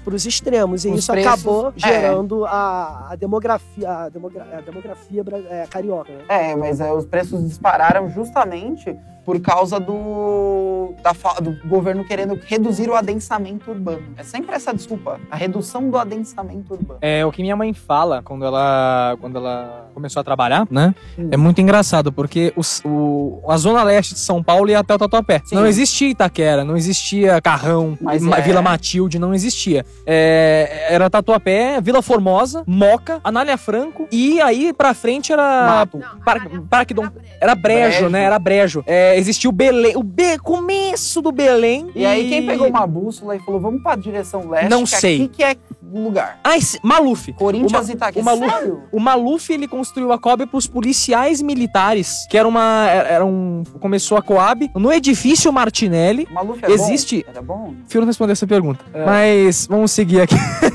Para 0.09 0.15
os 0.15 0.25
extremos. 0.25 0.85
E 0.85 0.89
Os 0.89 0.99
isso 0.99 1.11
preços, 1.11 1.31
acabou 1.31 1.67
é. 1.67 1.79
gerando 1.79 2.43
a, 2.45 3.09
a 3.11 3.15
demografia, 3.15 3.87
a, 3.89 4.09
demogra- 4.09 4.47
a 4.57 4.61
demografia 4.61 5.23
é, 5.51 5.67
carioca, 5.69 6.11
né? 6.11 6.23
É, 6.27 6.55
mas 6.55 6.81
é, 6.81 6.91
os 6.91 7.05
preços 7.05 7.47
dispararam 7.47 8.09
justamente 8.09 8.97
por 9.23 9.39
causa 9.39 9.79
do, 9.79 10.95
da 11.03 11.11
do 11.39 11.55
governo 11.69 12.03
querendo 12.03 12.33
reduzir 12.47 12.89
o 12.89 12.95
adensamento 12.95 13.69
urbano. 13.69 14.01
É 14.17 14.23
sempre 14.23 14.55
essa 14.55 14.73
desculpa, 14.73 15.19
a 15.29 15.35
redução 15.35 15.87
do 15.91 15.97
adensamento 15.99 16.73
urbano. 16.73 16.97
É 17.01 17.23
o 17.23 17.31
que 17.31 17.43
minha 17.43 17.55
mãe 17.55 17.71
fala 17.71 18.23
quando 18.23 18.43
ela, 18.43 19.15
quando 19.21 19.37
ela 19.37 19.88
começou 19.99 20.21
a 20.21 20.23
trabalhar, 20.23 20.65
né? 20.71 20.95
Hum. 21.17 21.27
É 21.31 21.35
muito 21.37 21.59
engraçado, 21.61 22.11
porque 22.11 22.53
os- 22.55 22.81
o, 22.85 23.41
a 23.49 23.57
zona 23.57 23.83
leste 23.83 24.13
de 24.13 24.19
São 24.21 24.41
Paulo 24.41 24.69
ia 24.69 24.79
até 24.79 24.93
o 24.93 24.97
Tatuapé. 24.97 25.41
Sim. 25.45 25.55
Não 25.55 25.67
existia 25.67 26.07
Itaquera, 26.09 26.63
não 26.63 26.77
existia 26.77 27.41
Carrão, 27.41 27.97
Mas 28.01 28.21
Ma- 28.23 28.37
é- 28.37 28.41
Vila 28.41 28.61
Matilde, 28.61 29.19
não 29.19 29.33
existia. 29.33 29.85
É, 30.05 30.87
era 30.89 31.09
Tatuapé, 31.09 31.81
Vila 31.81 32.01
Formosa, 32.01 32.63
Moca, 32.65 33.19
Anália 33.23 33.57
Franco, 33.57 34.07
e 34.11 34.39
aí 34.41 34.71
pra 34.73 34.93
frente 34.93 35.33
era 35.33 35.65
Mato. 35.67 35.99
Par- 36.23 36.49
Parque 36.69 36.93
Dom... 36.93 37.07
Era 37.41 37.53
brejo, 37.55 37.89
Brejo. 37.99 38.09
né? 38.09 38.23
Era 38.23 38.39
brejo. 38.39 38.83
É, 38.87 39.17
existia 39.17 39.49
o 39.49 39.53
Belém, 39.53 39.95
o 39.97 40.03
Be... 40.03 40.37
começo 40.39 41.21
do 41.21 41.31
Belém. 41.31 41.89
E 41.93 42.05
aí 42.05 42.29
quem 42.29 42.45
pegou 42.45 42.67
uma 42.67 42.87
bússola 42.87 43.35
e 43.35 43.39
falou, 43.39 43.59
vamos 43.59 43.83
pra 43.83 43.95
direção 43.95 44.49
leste, 44.49 44.69
Não 44.69 44.83
que 44.83 44.89
sei. 44.89 45.15
aqui 45.17 45.27
que 45.27 45.43
é 45.43 45.55
lugar. 45.93 46.39
Ah, 46.43 46.57
esse... 46.57 46.79
Maluf. 46.83 47.31
Corinthians 47.33 47.85
Uma- 47.85 47.91
e 47.91 47.95
Itaquera. 47.95 48.21
o 48.21 48.25
Malu- 48.25 48.49
Sério? 48.49 48.83
O 48.91 48.99
Maluf, 48.99 49.49
ele 49.51 49.67
construiu 49.67 50.11
a 50.11 50.19
Coab 50.19 50.45
pros 50.47 50.67
policiais 50.67 51.41
militares, 51.41 52.25
que 52.29 52.37
era 52.37 52.47
uma... 52.47 52.87
Era 52.89 53.25
um... 53.25 53.63
Começou 53.79 54.17
a 54.17 54.21
Coab 54.21 54.69
no 54.75 54.91
edifício 54.91 55.51
Martinelli. 55.51 56.27
O 56.29 56.33
Maluf 56.33 56.63
é 56.63 56.71
Existe- 56.71 57.23
bom? 57.25 57.31
Era 57.31 57.41
bom? 57.41 57.73
Não 57.99 58.05
responder 58.05 58.33
essa 58.33 58.47
pergunta. 58.47 58.83
É. 58.93 59.05
Mas 59.05 59.67
vamos 59.67 59.91
seguir 59.91 60.21
aqui. 60.21 60.35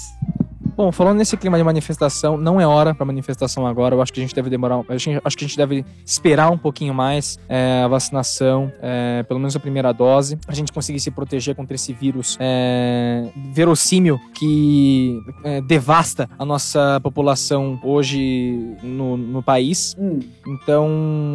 Bom, 0.79 0.93
falando 0.93 1.17
nesse 1.17 1.35
clima 1.35 1.57
de 1.57 1.63
manifestação, 1.65 2.37
não 2.37 2.61
é 2.61 2.65
hora 2.65 2.95
para 2.95 3.05
manifestação 3.05 3.67
agora. 3.67 3.95
Eu 3.95 4.01
acho 4.01 4.13
que 4.13 4.21
a 4.21 4.23
gente 4.23 4.33
deve 4.33 4.49
demorar, 4.49 4.79
acho 4.87 5.37
que 5.37 5.43
a 5.43 5.47
gente 5.49 5.57
deve 5.57 5.83
esperar 6.05 6.49
um 6.49 6.57
pouquinho 6.57 6.93
mais 6.93 7.37
é, 7.49 7.81
a 7.83 7.87
vacinação, 7.89 8.71
é, 8.81 9.21
pelo 9.23 9.41
menos 9.41 9.53
a 9.57 9.59
primeira 9.59 9.91
dose, 9.91 10.39
a 10.47 10.53
gente 10.53 10.71
conseguir 10.71 11.01
se 11.01 11.11
proteger 11.11 11.53
contra 11.53 11.75
esse 11.75 11.91
vírus 11.91 12.37
é, 12.39 13.29
verossímil 13.51 14.17
que 14.33 15.21
devasta 15.67 16.29
a 16.39 16.45
nossa 16.45 17.01
população 17.03 17.77
hoje 17.83 18.77
no, 18.81 19.17
no 19.17 19.43
país. 19.43 19.97
Hum, 19.99 20.19
Então, 20.47 20.87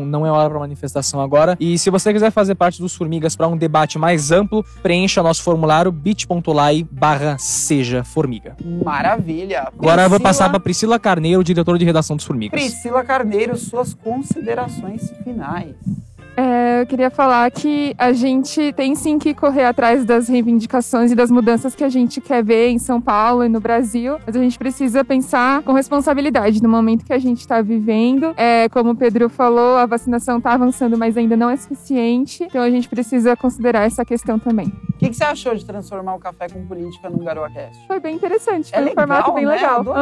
não 0.07 0.27
é 0.27 0.31
hora 0.31 0.49
para 0.49 0.59
manifestação 0.59 1.21
agora. 1.21 1.55
E 1.61 1.77
se 1.77 1.91
você 1.91 2.15
quiser 2.15 2.31
fazer 2.31 2.55
parte 2.55 2.81
dos 2.81 2.95
Formigas 2.95 3.37
para 3.37 3.47
um 3.47 3.59
debate 3.59 3.99
mais 3.99 4.33
amplo, 4.33 4.65
preencha 4.83 5.23
nosso 5.23 5.43
formulário 5.43 5.93
bit.ly 5.93 6.89
barra 6.91 7.37
seja 7.37 8.03
maravilha. 9.35 9.69
Agora 9.79 10.03
eu 10.03 10.09
vou 10.09 10.19
Priscila- 10.19 10.29
passar 10.29 10.49
para 10.51 10.61
Priscila 10.61 10.99
Carneiro, 10.99 11.43
diretora 11.45 11.79
de 11.79 11.85
redação 11.85 12.17
dos 12.17 12.25
Formigas. 12.25 12.61
Priscila 12.61 13.03
Carneiro, 13.05 13.57
suas 13.57 13.95
considerações 13.95 15.13
finais. 15.23 15.75
É, 16.37 16.83
eu 16.83 16.87
queria 16.87 17.11
falar 17.11 17.51
que 17.51 17.95
a 17.97 18.13
gente 18.13 18.73
tem 18.73 18.95
sim 18.95 19.19
que 19.19 19.33
correr 19.33 19.65
atrás 19.65 20.05
das 20.05 20.29
reivindicações 20.29 21.13
e 21.13 21.15
das 21.15 21.31
mudanças 21.31 21.75
que 21.75 21.85
a 21.85 21.89
gente 21.89 22.21
quer 22.21 22.43
ver 22.43 22.69
em 22.69 22.79
São 22.79 23.01
Paulo 23.01 23.45
e 23.45 23.49
no 23.49 23.61
Brasil, 23.61 24.19
mas 24.27 24.35
a 24.35 24.41
gente 24.41 24.59
precisa 24.59 25.05
pensar 25.05 25.63
com 25.63 25.73
responsabilidade 25.73 26.63
no 26.63 26.69
momento 26.69 27.05
que 27.05 27.13
a 27.13 27.19
gente 27.19 27.41
está 27.41 27.63
vivendo. 27.63 28.35
É, 28.37 28.69
como 28.69 28.91
o 28.91 28.97
Pedro 28.97 29.29
falou, 29.29 29.77
a 29.77 29.87
vacinação 29.87 30.39
está 30.39 30.53
avançando, 30.53 30.99
mas 30.99 31.17
ainda 31.17 31.37
não 31.37 31.49
é 31.49 31.57
suficiente, 31.57 32.45
então 32.45 32.63
a 32.63 32.71
gente 32.71 32.89
precisa 32.89 33.37
considerar 33.37 33.85
essa 33.85 34.05
questão 34.05 34.39
também. 34.39 34.67
O 34.95 34.97
que, 34.99 35.11
que 35.11 35.17
você 35.17 35.25
achou 35.25 35.55
de 35.55 35.65
transformar 35.65 36.15
o 36.15 36.19
café 36.19 36.49
com 36.49 36.65
política 36.67 37.11
num 37.11 37.25
GaroaCast? 37.25 37.87
Foi 37.87 38.01
bem 38.01 38.15
interessante, 38.15 38.71
É 38.75 38.81
foi 38.81 38.91
um 38.91 38.95
formato 38.95 39.33
bem 39.33 39.45
né? 39.45 39.55
legal. 39.55 39.85
Vou 39.85 39.95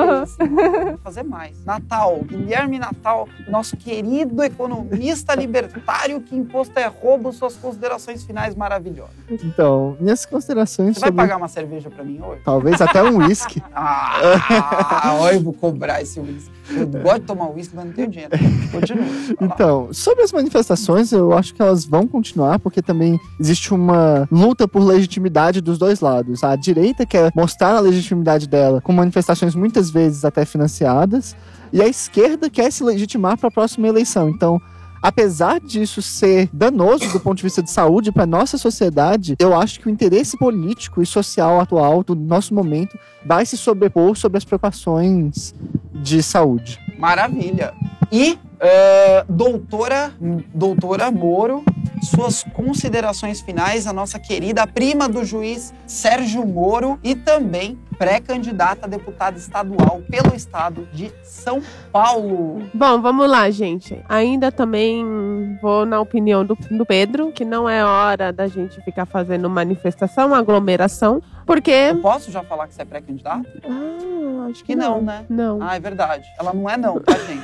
fazer 1.03 1.23
mais. 1.25 1.65
Natal, 1.65 2.21
Guilherme 2.25 2.79
Natal, 2.79 3.29
nosso 3.49 3.77
querido 3.77 4.43
economista 4.43 5.35
libertário 5.35 6.22
que 6.23 6.37
imposto 6.37 6.79
é 6.79 6.87
roubo, 6.87 7.33
suas 7.33 7.57
considerações 7.57 8.23
finais 8.25 8.55
maravilhosas. 8.55 9.15
Então, 9.31 9.97
minhas 10.01 10.25
considerações 10.25 10.95
Você 10.97 11.01
vai 11.01 11.09
sobre 11.11 11.23
pagar 11.23 11.37
uma 11.37 11.49
cerveja 11.49 11.91
pra 11.91 12.03
mim 12.05 12.21
hoje? 12.23 12.41
talvez 12.45 12.81
até 12.81 13.03
um 13.03 13.17
uísque. 13.19 13.63
Ah, 13.75 15.17
olha, 15.21 15.35
eu 15.35 15.41
vou 15.43 15.53
cobrar 15.53 16.01
esse 16.03 16.19
uísque. 16.21 16.51
Eu 16.71 16.87
gosto 16.87 17.21
de 17.21 17.27
tomar 17.27 17.51
uísque, 17.51 17.75
mas 17.75 17.85
não 17.87 17.93
tenho 17.93 18.09
dinheiro. 18.09 18.31
Continua. 18.71 19.05
vai. 19.05 19.37
Então, 19.49 19.93
sobre 19.93 20.23
as 20.23 20.33
manifestações, 20.33 21.13
eu 21.13 21.33
acho 21.37 21.55
que 21.55 21.61
elas 21.61 21.85
vão 21.85 22.07
continuar, 22.07 22.59
porque 22.59 22.81
também 22.81 23.19
existe 23.39 23.75
uma 23.75 24.29
luta 24.31 24.69
por 24.69 24.83
legitimidade 24.83 25.61
dos 25.61 25.79
dois 25.79 26.01
lados. 26.01 26.43
A 26.45 26.55
direita 26.57 27.05
quer 27.05 27.33
mostrar 27.35 27.75
a 27.75 27.81
legitimidade 27.81 28.49
dela 28.49 28.81
com 28.81 28.93
manifestações 28.93 29.55
muitas 29.55 29.91
vezes 29.91 30.25
até 30.25 30.45
financiadas, 30.45 31.37
e 31.73 31.81
a 31.81 31.89
esquerda 31.89 32.51
quer 32.51 32.71
se 32.71 32.85
legitimar 32.85 33.37
para 33.39 33.49
a 33.49 33.53
próxima 33.53 33.89
eleição. 33.89 34.29
Então, 34.29 34.61
apesar 35.03 35.61
disso 35.61 36.01
ser 36.01 36.49
danoso 36.53 37.13
do 37.13 37.19
ponto 37.19 37.39
de 37.39 37.43
vista 37.43 37.63
de 37.63 37.71
saúde 37.71 38.13
para 38.13 38.25
nossa 38.25 38.57
sociedade, 38.57 39.35
eu 39.39 39.55
acho 39.55 39.81
que 39.81 39.89
o 39.89 39.91
interesse 39.91 40.39
político 40.39 41.03
e 41.03 41.07
social 41.07 41.61
atual 41.61 42.05
do 42.05 42.15
nosso 42.15 42.55
momento 42.55 42.97
vai 43.27 43.45
se 43.45 43.59
sobrepor 43.59 44.17
sobre 44.17 44.39
as 44.39 44.45
preocupações 44.45 45.55
de 45.93 46.23
saúde. 46.23 46.79
Maravilha. 46.99 47.75
E, 48.11 48.39
eh, 48.63 49.25
doutora, 49.29 50.13
doutora 50.55 51.11
Moro, 51.11 51.65
suas 52.03 52.43
considerações 52.55 53.41
finais, 53.41 53.87
a 53.87 53.93
nossa 53.93 54.19
querida 54.19 54.67
prima 54.67 55.09
do 55.09 55.25
juiz 55.25 55.75
Sérgio 55.87 56.47
Moro 56.47 56.99
e 57.03 57.15
também 57.15 57.79
pré-candidata 57.99 58.87
a 58.87 58.89
deputada 58.89 59.39
estadual 59.39 60.03
pelo 60.11 60.35
estado 60.35 60.89
de 60.93 61.13
São 61.23 61.63
Paulo. 61.93 62.63
Bom, 62.75 63.01
vamos 63.01 63.29
lá, 63.31 63.49
gente. 63.51 64.03
Ainda 64.09 64.51
também 64.51 65.57
vou 65.63 65.87
na 65.87 66.01
opinião 66.01 66.45
do, 66.45 66.57
do 66.71 66.85
Pedro, 66.85 67.31
que 67.31 67.45
não 67.45 67.69
é 67.69 67.85
hora 67.85 68.33
da 68.33 68.49
gente 68.49 68.81
ficar 68.83 69.07
fazendo 69.07 69.49
manifestação, 69.49 70.35
aglomeração, 70.35 71.23
porque. 71.47 71.71
Eu 71.71 71.99
posso 72.01 72.33
já 72.33 72.43
falar 72.43 72.67
que 72.67 72.75
você 72.75 72.83
é 72.83 72.85
pré-candidata? 72.85 73.47
Ah, 73.65 74.49
acho 74.51 74.65
que 74.65 74.73
Que 74.73 74.77
não, 74.77 74.97
não. 74.97 75.03
né? 75.03 75.25
Não. 75.29 75.59
Ah, 75.63 75.77
é 75.77 75.81
verdade. 75.81 76.25
Ela 76.41 76.53
não 76.53 76.69
é 76.69 76.77
não, 76.77 76.99
tá, 76.99 77.13
gente? 77.13 77.43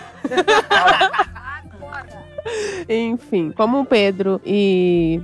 Enfim, 2.89 3.53
como 3.57 3.81
o 3.81 3.85
Pedro 3.85 4.41
e 4.45 5.21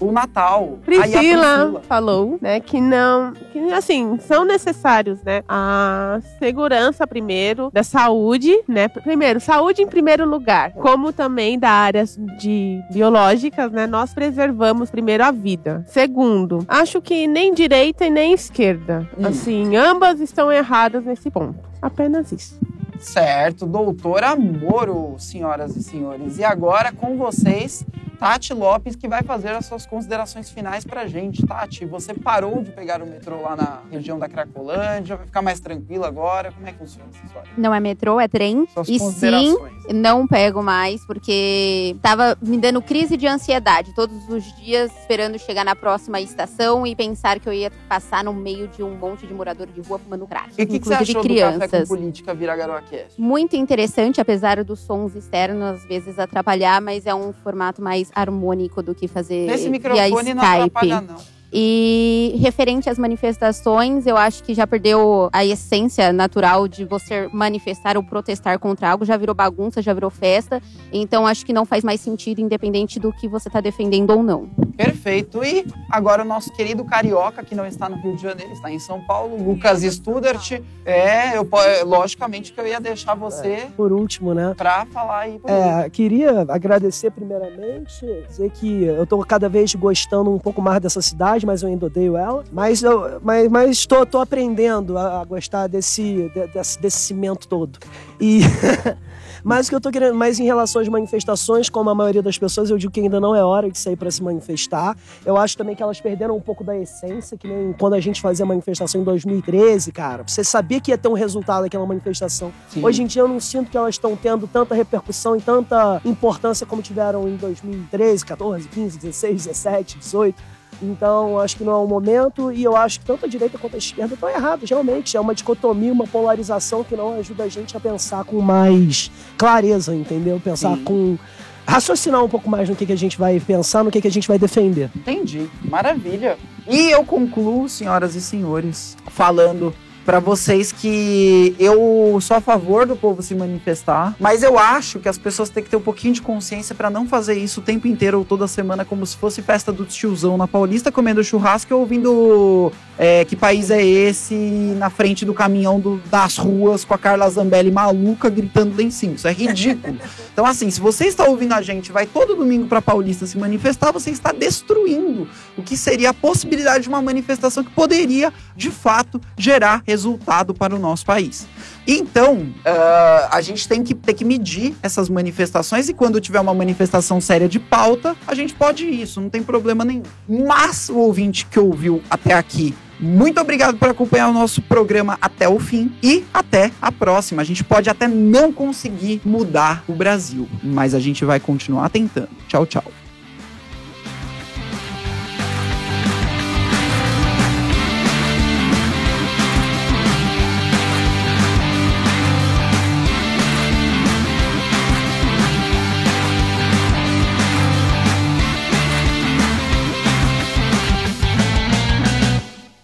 o 0.00 0.12
Natal. 0.12 0.78
Aí 0.86 0.96
a 0.96 1.18
Priscila 1.18 1.82
falou, 1.88 2.38
né, 2.40 2.60
que 2.60 2.80
não, 2.80 3.32
que 3.52 3.58
assim, 3.72 4.16
são 4.20 4.44
necessários, 4.44 5.20
né, 5.24 5.42
a 5.48 6.20
segurança 6.38 7.04
primeiro, 7.06 7.68
da 7.72 7.82
saúde, 7.82 8.62
né, 8.68 8.86
primeiro, 8.88 9.40
saúde 9.40 9.82
em 9.82 9.88
primeiro 9.88 10.24
lugar, 10.24 10.72
como 10.74 11.12
também 11.12 11.58
da 11.58 11.70
áreas 11.70 12.16
de 12.38 12.80
biológicas, 12.92 13.72
né, 13.72 13.86
nós 13.88 14.14
preservamos 14.14 14.88
primeiro 14.90 15.24
a 15.24 15.32
vida. 15.32 15.84
Segundo, 15.88 16.64
acho 16.68 17.00
que 17.02 17.26
nem 17.26 17.52
direita 17.52 18.06
e 18.06 18.10
nem 18.10 18.32
esquerda, 18.32 19.08
Hum. 19.18 19.26
assim, 19.26 19.76
ambas 19.76 20.20
estão 20.20 20.52
erradas 20.52 21.04
nesse 21.04 21.28
ponto. 21.30 21.58
Apenas 21.82 22.30
isso. 22.30 22.56
Certo, 22.98 23.64
doutora 23.64 24.34
Moro, 24.34 25.14
senhoras 25.18 25.76
e 25.76 25.82
senhores. 25.82 26.38
E 26.38 26.44
agora 26.44 26.92
com 26.92 27.16
vocês, 27.16 27.84
Tati 28.18 28.52
Lopes, 28.52 28.96
que 28.96 29.06
vai 29.06 29.22
fazer 29.22 29.50
as 29.50 29.66
suas 29.66 29.86
considerações 29.86 30.50
finais 30.50 30.84
pra 30.84 31.06
gente. 31.06 31.46
Tati, 31.46 31.84
você 31.84 32.12
parou 32.12 32.62
de 32.62 32.70
pegar 32.72 33.00
o 33.00 33.06
metrô 33.06 33.40
lá 33.42 33.54
na 33.54 33.80
região 33.90 34.18
da 34.18 34.28
Cracolândia, 34.28 35.16
vai 35.16 35.26
ficar 35.26 35.40
mais 35.40 35.60
tranquilo 35.60 36.04
agora? 36.04 36.50
Como 36.50 36.66
é 36.66 36.72
que 36.72 36.78
funciona 36.78 37.08
essa 37.14 37.24
história? 37.24 37.50
Não 37.56 37.72
é 37.72 37.78
metrô, 37.78 38.18
é 38.18 38.26
trem. 38.26 38.66
Suas 38.74 38.88
E 38.88 38.98
sim, 38.98 39.56
não 39.94 40.26
pego 40.26 40.62
mais, 40.62 41.04
porque 41.06 41.96
tava 42.02 42.36
me 42.42 42.58
dando 42.58 42.82
crise 42.82 43.16
de 43.16 43.26
ansiedade 43.26 43.94
todos 43.94 44.28
os 44.28 44.44
dias, 44.56 44.90
esperando 45.00 45.38
chegar 45.38 45.64
na 45.64 45.76
próxima 45.76 46.20
estação 46.20 46.86
e 46.86 46.96
pensar 46.96 47.38
que 47.38 47.48
eu 47.48 47.52
ia 47.52 47.70
passar 47.88 48.24
no 48.24 48.34
meio 48.34 48.66
de 48.68 48.82
um 48.82 48.96
monte 48.96 49.26
de 49.26 49.32
morador 49.32 49.68
de 49.68 49.80
rua 49.80 49.98
fumando 49.98 50.26
crack. 50.26 50.50
E 50.58 50.64
o 50.64 50.66
que, 50.66 50.80
que 50.80 50.86
você 50.88 50.94
achou 50.94 51.22
do 51.22 51.28
Café 51.28 51.52
com 51.52 51.58
crianças. 51.58 51.88
Política 51.88 52.34
Vira 52.34 52.56
Garoacast? 52.56 53.20
Muito 53.20 53.54
interessante, 53.54 54.20
apesar 54.20 54.62
dos 54.64 54.80
sons 54.80 55.14
externos 55.14 55.62
às 55.62 55.84
vezes 55.84 56.18
atrapalhar, 56.18 56.80
mas 56.80 57.06
é 57.06 57.14
um 57.14 57.32
formato 57.32 57.80
mais 57.80 58.07
harmônico 58.14 58.82
do 58.82 58.94
que 58.94 59.06
fazer 59.08 59.46
Nesse 59.46 59.62
via 59.64 59.70
microfone 59.70 60.34
não 60.34 60.42
Skype. 60.42 60.64
atrapalha, 60.64 61.00
não. 61.00 61.37
E 61.52 62.36
referente 62.40 62.90
às 62.90 62.98
manifestações, 62.98 64.06
eu 64.06 64.16
acho 64.16 64.42
que 64.42 64.54
já 64.54 64.66
perdeu 64.66 65.30
a 65.32 65.44
essência 65.44 66.12
natural 66.12 66.68
de 66.68 66.84
você 66.84 67.28
manifestar 67.32 67.96
ou 67.96 68.02
protestar 68.02 68.58
contra 68.58 68.90
algo, 68.90 69.04
já 69.04 69.16
virou 69.16 69.34
bagunça, 69.34 69.80
já 69.80 69.92
virou 69.94 70.10
festa. 70.10 70.62
Então 70.92 71.26
acho 71.26 71.46
que 71.46 71.52
não 71.52 71.64
faz 71.64 71.82
mais 71.82 72.00
sentido, 72.00 72.40
independente 72.40 73.00
do 73.00 73.12
que 73.12 73.26
você 73.26 73.48
está 73.48 73.60
defendendo 73.60 74.10
ou 74.10 74.22
não. 74.22 74.48
Perfeito. 74.76 75.42
E 75.42 75.66
agora 75.90 76.22
o 76.22 76.24
nosso 76.24 76.52
querido 76.52 76.84
carioca, 76.84 77.42
que 77.42 77.54
não 77.54 77.66
está 77.66 77.88
no 77.88 77.96
Rio 77.96 78.14
de 78.14 78.22
Janeiro, 78.22 78.52
está 78.52 78.70
em 78.70 78.78
São 78.78 79.00
Paulo, 79.04 79.42
Lucas 79.42 79.82
Studart. 79.82 80.52
É, 80.84 81.36
eu, 81.36 81.48
é, 81.60 81.82
logicamente 81.82 82.52
que 82.52 82.60
eu 82.60 82.66
ia 82.66 82.80
deixar 82.80 83.14
você 83.14 83.66
Por 83.76 83.92
último, 83.92 84.34
né? 84.34 84.54
pra 84.56 84.86
falar 84.86 85.20
aí. 85.20 85.40
É, 85.44 85.90
queria 85.90 86.46
agradecer 86.48 87.10
primeiramente, 87.10 88.06
dizer 88.28 88.50
que 88.50 88.84
eu 88.84 89.06
tô 89.06 89.18
cada 89.24 89.48
vez 89.48 89.74
gostando 89.74 90.30
um 90.32 90.38
pouco 90.38 90.62
mais 90.62 90.80
dessa 90.80 91.02
cidade, 91.02 91.37
mas 91.44 91.62
eu 91.62 91.68
ainda 91.68 91.86
odeio 91.86 92.16
ela. 92.16 92.44
Mas 92.52 92.82
eu 92.82 93.20
mas, 93.22 93.48
mas 93.48 93.86
tô, 93.86 94.04
tô 94.06 94.18
aprendendo 94.18 94.96
a, 94.98 95.20
a 95.20 95.24
gostar 95.24 95.66
desse, 95.66 96.30
de- 96.34 96.46
desse, 96.48 96.80
desse 96.80 96.98
cimento 96.98 97.46
todo. 97.48 97.78
E. 98.20 98.40
Mas 99.44 99.66
o 99.66 99.70
que 99.70 99.76
eu 99.76 99.80
tô 99.80 99.90
querendo, 99.90 100.14
mais 100.14 100.38
em 100.38 100.44
relação 100.44 100.82
às 100.82 100.88
manifestações, 100.88 101.68
como 101.70 101.88
a 101.90 101.94
maioria 101.94 102.22
das 102.22 102.38
pessoas, 102.38 102.70
eu 102.70 102.78
digo 102.78 102.92
que 102.92 103.00
ainda 103.00 103.20
não 103.20 103.34
é 103.34 103.42
hora 103.42 103.70
de 103.70 103.78
sair 103.78 103.96
para 103.96 104.10
se 104.10 104.22
manifestar. 104.22 104.96
Eu 105.24 105.36
acho 105.36 105.56
também 105.56 105.74
que 105.74 105.82
elas 105.82 106.00
perderam 106.00 106.36
um 106.36 106.40
pouco 106.40 106.64
da 106.64 106.76
essência, 106.76 107.36
que 107.36 107.46
nem 107.46 107.72
quando 107.72 107.94
a 107.94 108.00
gente 108.00 108.20
fazia 108.20 108.44
manifestação 108.44 109.00
em 109.00 109.04
2013, 109.04 109.92
cara. 109.92 110.24
Você 110.26 110.42
sabia 110.42 110.80
que 110.80 110.90
ia 110.90 110.98
ter 110.98 111.08
um 111.08 111.12
resultado 111.14 111.62
daquela 111.62 111.86
manifestação. 111.86 112.52
Sim. 112.68 112.84
Hoje 112.84 113.02
em 113.02 113.06
dia 113.06 113.22
eu 113.22 113.28
não 113.28 113.40
sinto 113.40 113.70
que 113.70 113.76
elas 113.76 113.94
estão 113.94 114.16
tendo 114.16 114.46
tanta 114.46 114.74
repercussão 114.74 115.36
e 115.36 115.40
tanta 115.40 116.00
importância 116.04 116.66
como 116.66 116.82
tiveram 116.82 117.28
em 117.28 117.36
2013, 117.36 118.24
14, 118.24 118.68
15, 118.68 118.98
16, 118.98 119.46
17, 119.46 119.98
18. 119.98 120.57
Então, 120.82 121.38
acho 121.38 121.56
que 121.56 121.64
não 121.64 121.72
é 121.72 121.76
o 121.76 121.86
momento 121.86 122.52
e 122.52 122.62
eu 122.62 122.76
acho 122.76 123.00
que 123.00 123.06
tanto 123.06 123.26
a 123.26 123.28
direita 123.28 123.58
quanto 123.58 123.74
a 123.74 123.78
esquerda 123.78 124.14
estão 124.14 124.28
errados, 124.28 124.68
realmente. 124.68 125.16
É 125.16 125.20
uma 125.20 125.34
dicotomia, 125.34 125.92
uma 125.92 126.06
polarização 126.06 126.84
que 126.84 126.96
não 126.96 127.18
ajuda 127.18 127.44
a 127.44 127.48
gente 127.48 127.76
a 127.76 127.80
pensar 127.80 128.24
com 128.24 128.40
mais 128.40 129.10
clareza, 129.36 129.94
entendeu? 129.94 130.40
Pensar 130.42 130.76
Sim. 130.76 130.84
com. 130.84 131.18
raciocinar 131.66 132.24
um 132.24 132.28
pouco 132.28 132.48
mais 132.48 132.68
no 132.68 132.76
que, 132.76 132.86
que 132.86 132.92
a 132.92 132.96
gente 132.96 133.18
vai 133.18 133.40
pensar, 133.40 133.82
no 133.82 133.90
que, 133.90 134.00
que 134.00 134.08
a 134.08 134.10
gente 134.10 134.28
vai 134.28 134.38
defender. 134.38 134.90
Entendi. 134.94 135.48
Maravilha. 135.62 136.38
E 136.66 136.90
eu 136.90 137.04
concluo, 137.04 137.68
senhoras 137.68 138.14
e 138.14 138.20
senhores, 138.20 138.96
falando 139.08 139.74
pra 140.08 140.20
vocês 140.20 140.72
que 140.72 141.54
eu 141.58 142.16
sou 142.22 142.34
a 142.38 142.40
favor 142.40 142.86
do 142.86 142.96
povo 142.96 143.20
se 143.20 143.34
manifestar, 143.34 144.16
mas 144.18 144.42
eu 144.42 144.58
acho 144.58 144.98
que 145.00 145.06
as 145.06 145.18
pessoas 145.18 145.50
têm 145.50 145.62
que 145.62 145.68
ter 145.68 145.76
um 145.76 145.82
pouquinho 145.82 146.14
de 146.14 146.22
consciência 146.22 146.74
pra 146.74 146.88
não 146.88 147.06
fazer 147.06 147.34
isso 147.34 147.60
o 147.60 147.62
tempo 147.62 147.86
inteiro 147.86 148.16
ou 148.18 148.24
toda 148.24 148.48
semana 148.48 148.86
como 148.86 149.04
se 149.04 149.14
fosse 149.18 149.42
festa 149.42 149.70
do 149.70 149.84
tiozão 149.84 150.38
na 150.38 150.48
Paulista 150.48 150.90
comendo 150.90 151.22
churrasco 151.22 151.70
e 151.70 151.74
ouvindo 151.74 152.72
é, 152.96 153.22
que 153.26 153.36
país 153.36 153.70
é 153.70 153.84
esse 153.84 154.34
na 154.78 154.88
frente 154.88 155.26
do 155.26 155.34
caminhão 155.34 155.78
do- 155.78 156.00
das 156.10 156.38
ruas 156.38 156.86
com 156.86 156.94
a 156.94 156.98
Carla 156.98 157.28
Zambelli 157.28 157.70
maluca 157.70 158.30
gritando 158.30 158.74
lá 158.78 158.82
em 158.82 158.90
cima. 158.90 159.14
Isso 159.14 159.28
é 159.28 159.32
ridículo. 159.32 159.98
Então, 160.38 160.46
assim, 160.46 160.70
se 160.70 160.80
você 160.80 161.06
está 161.06 161.24
ouvindo 161.24 161.52
a 161.52 161.60
gente, 161.60 161.90
vai 161.90 162.06
todo 162.06 162.36
domingo 162.36 162.68
pra 162.68 162.80
Paulista 162.80 163.26
se 163.26 163.36
manifestar, 163.36 163.90
você 163.90 164.10
está 164.10 164.30
destruindo 164.30 165.26
o 165.56 165.62
que 165.64 165.76
seria 165.76 166.10
a 166.10 166.14
possibilidade 166.14 166.84
de 166.84 166.88
uma 166.88 167.02
manifestação 167.02 167.64
que 167.64 167.70
poderia, 167.72 168.32
de 168.58 168.70
fato, 168.72 169.20
gerar 169.36 169.82
resultado 169.86 170.52
para 170.52 170.74
o 170.74 170.78
nosso 170.78 171.06
país. 171.06 171.46
Então, 171.86 172.52
ah, 172.64 173.28
a 173.32 173.40
gente 173.40 173.68
tem 173.68 173.84
que 173.84 173.94
ter 173.94 174.12
que 174.12 174.24
medir 174.24 174.74
essas 174.82 175.08
manifestações 175.08 175.88
e 175.88 175.94
quando 175.94 176.20
tiver 176.20 176.40
uma 176.40 176.52
manifestação 176.52 177.20
séria 177.20 177.48
de 177.48 177.60
pauta, 177.60 178.16
a 178.26 178.34
gente 178.34 178.52
pode 178.52 178.84
ir, 178.84 179.02
isso 179.02 179.20
não 179.20 179.30
tem 179.30 179.42
problema 179.42 179.84
nenhum. 179.84 180.02
Mas 180.28 180.88
o 180.88 180.96
ouvinte 180.96 181.46
que 181.46 181.58
ouviu 181.58 182.02
até 182.10 182.34
aqui, 182.34 182.74
muito 182.98 183.40
obrigado 183.40 183.78
por 183.78 183.88
acompanhar 183.88 184.28
o 184.28 184.32
nosso 184.32 184.60
programa 184.60 185.16
até 185.20 185.48
o 185.48 185.60
fim 185.60 185.92
e 186.02 186.24
até 186.34 186.72
a 186.82 186.90
próxima. 186.90 187.42
A 187.42 187.44
gente 187.44 187.62
pode 187.62 187.88
até 187.88 188.08
não 188.08 188.52
conseguir 188.52 189.20
mudar 189.24 189.84
o 189.86 189.92
Brasil, 189.92 190.48
mas 190.64 190.94
a 190.94 190.98
gente 190.98 191.24
vai 191.24 191.38
continuar 191.38 191.88
tentando. 191.90 192.30
Tchau, 192.48 192.66
tchau. 192.66 193.07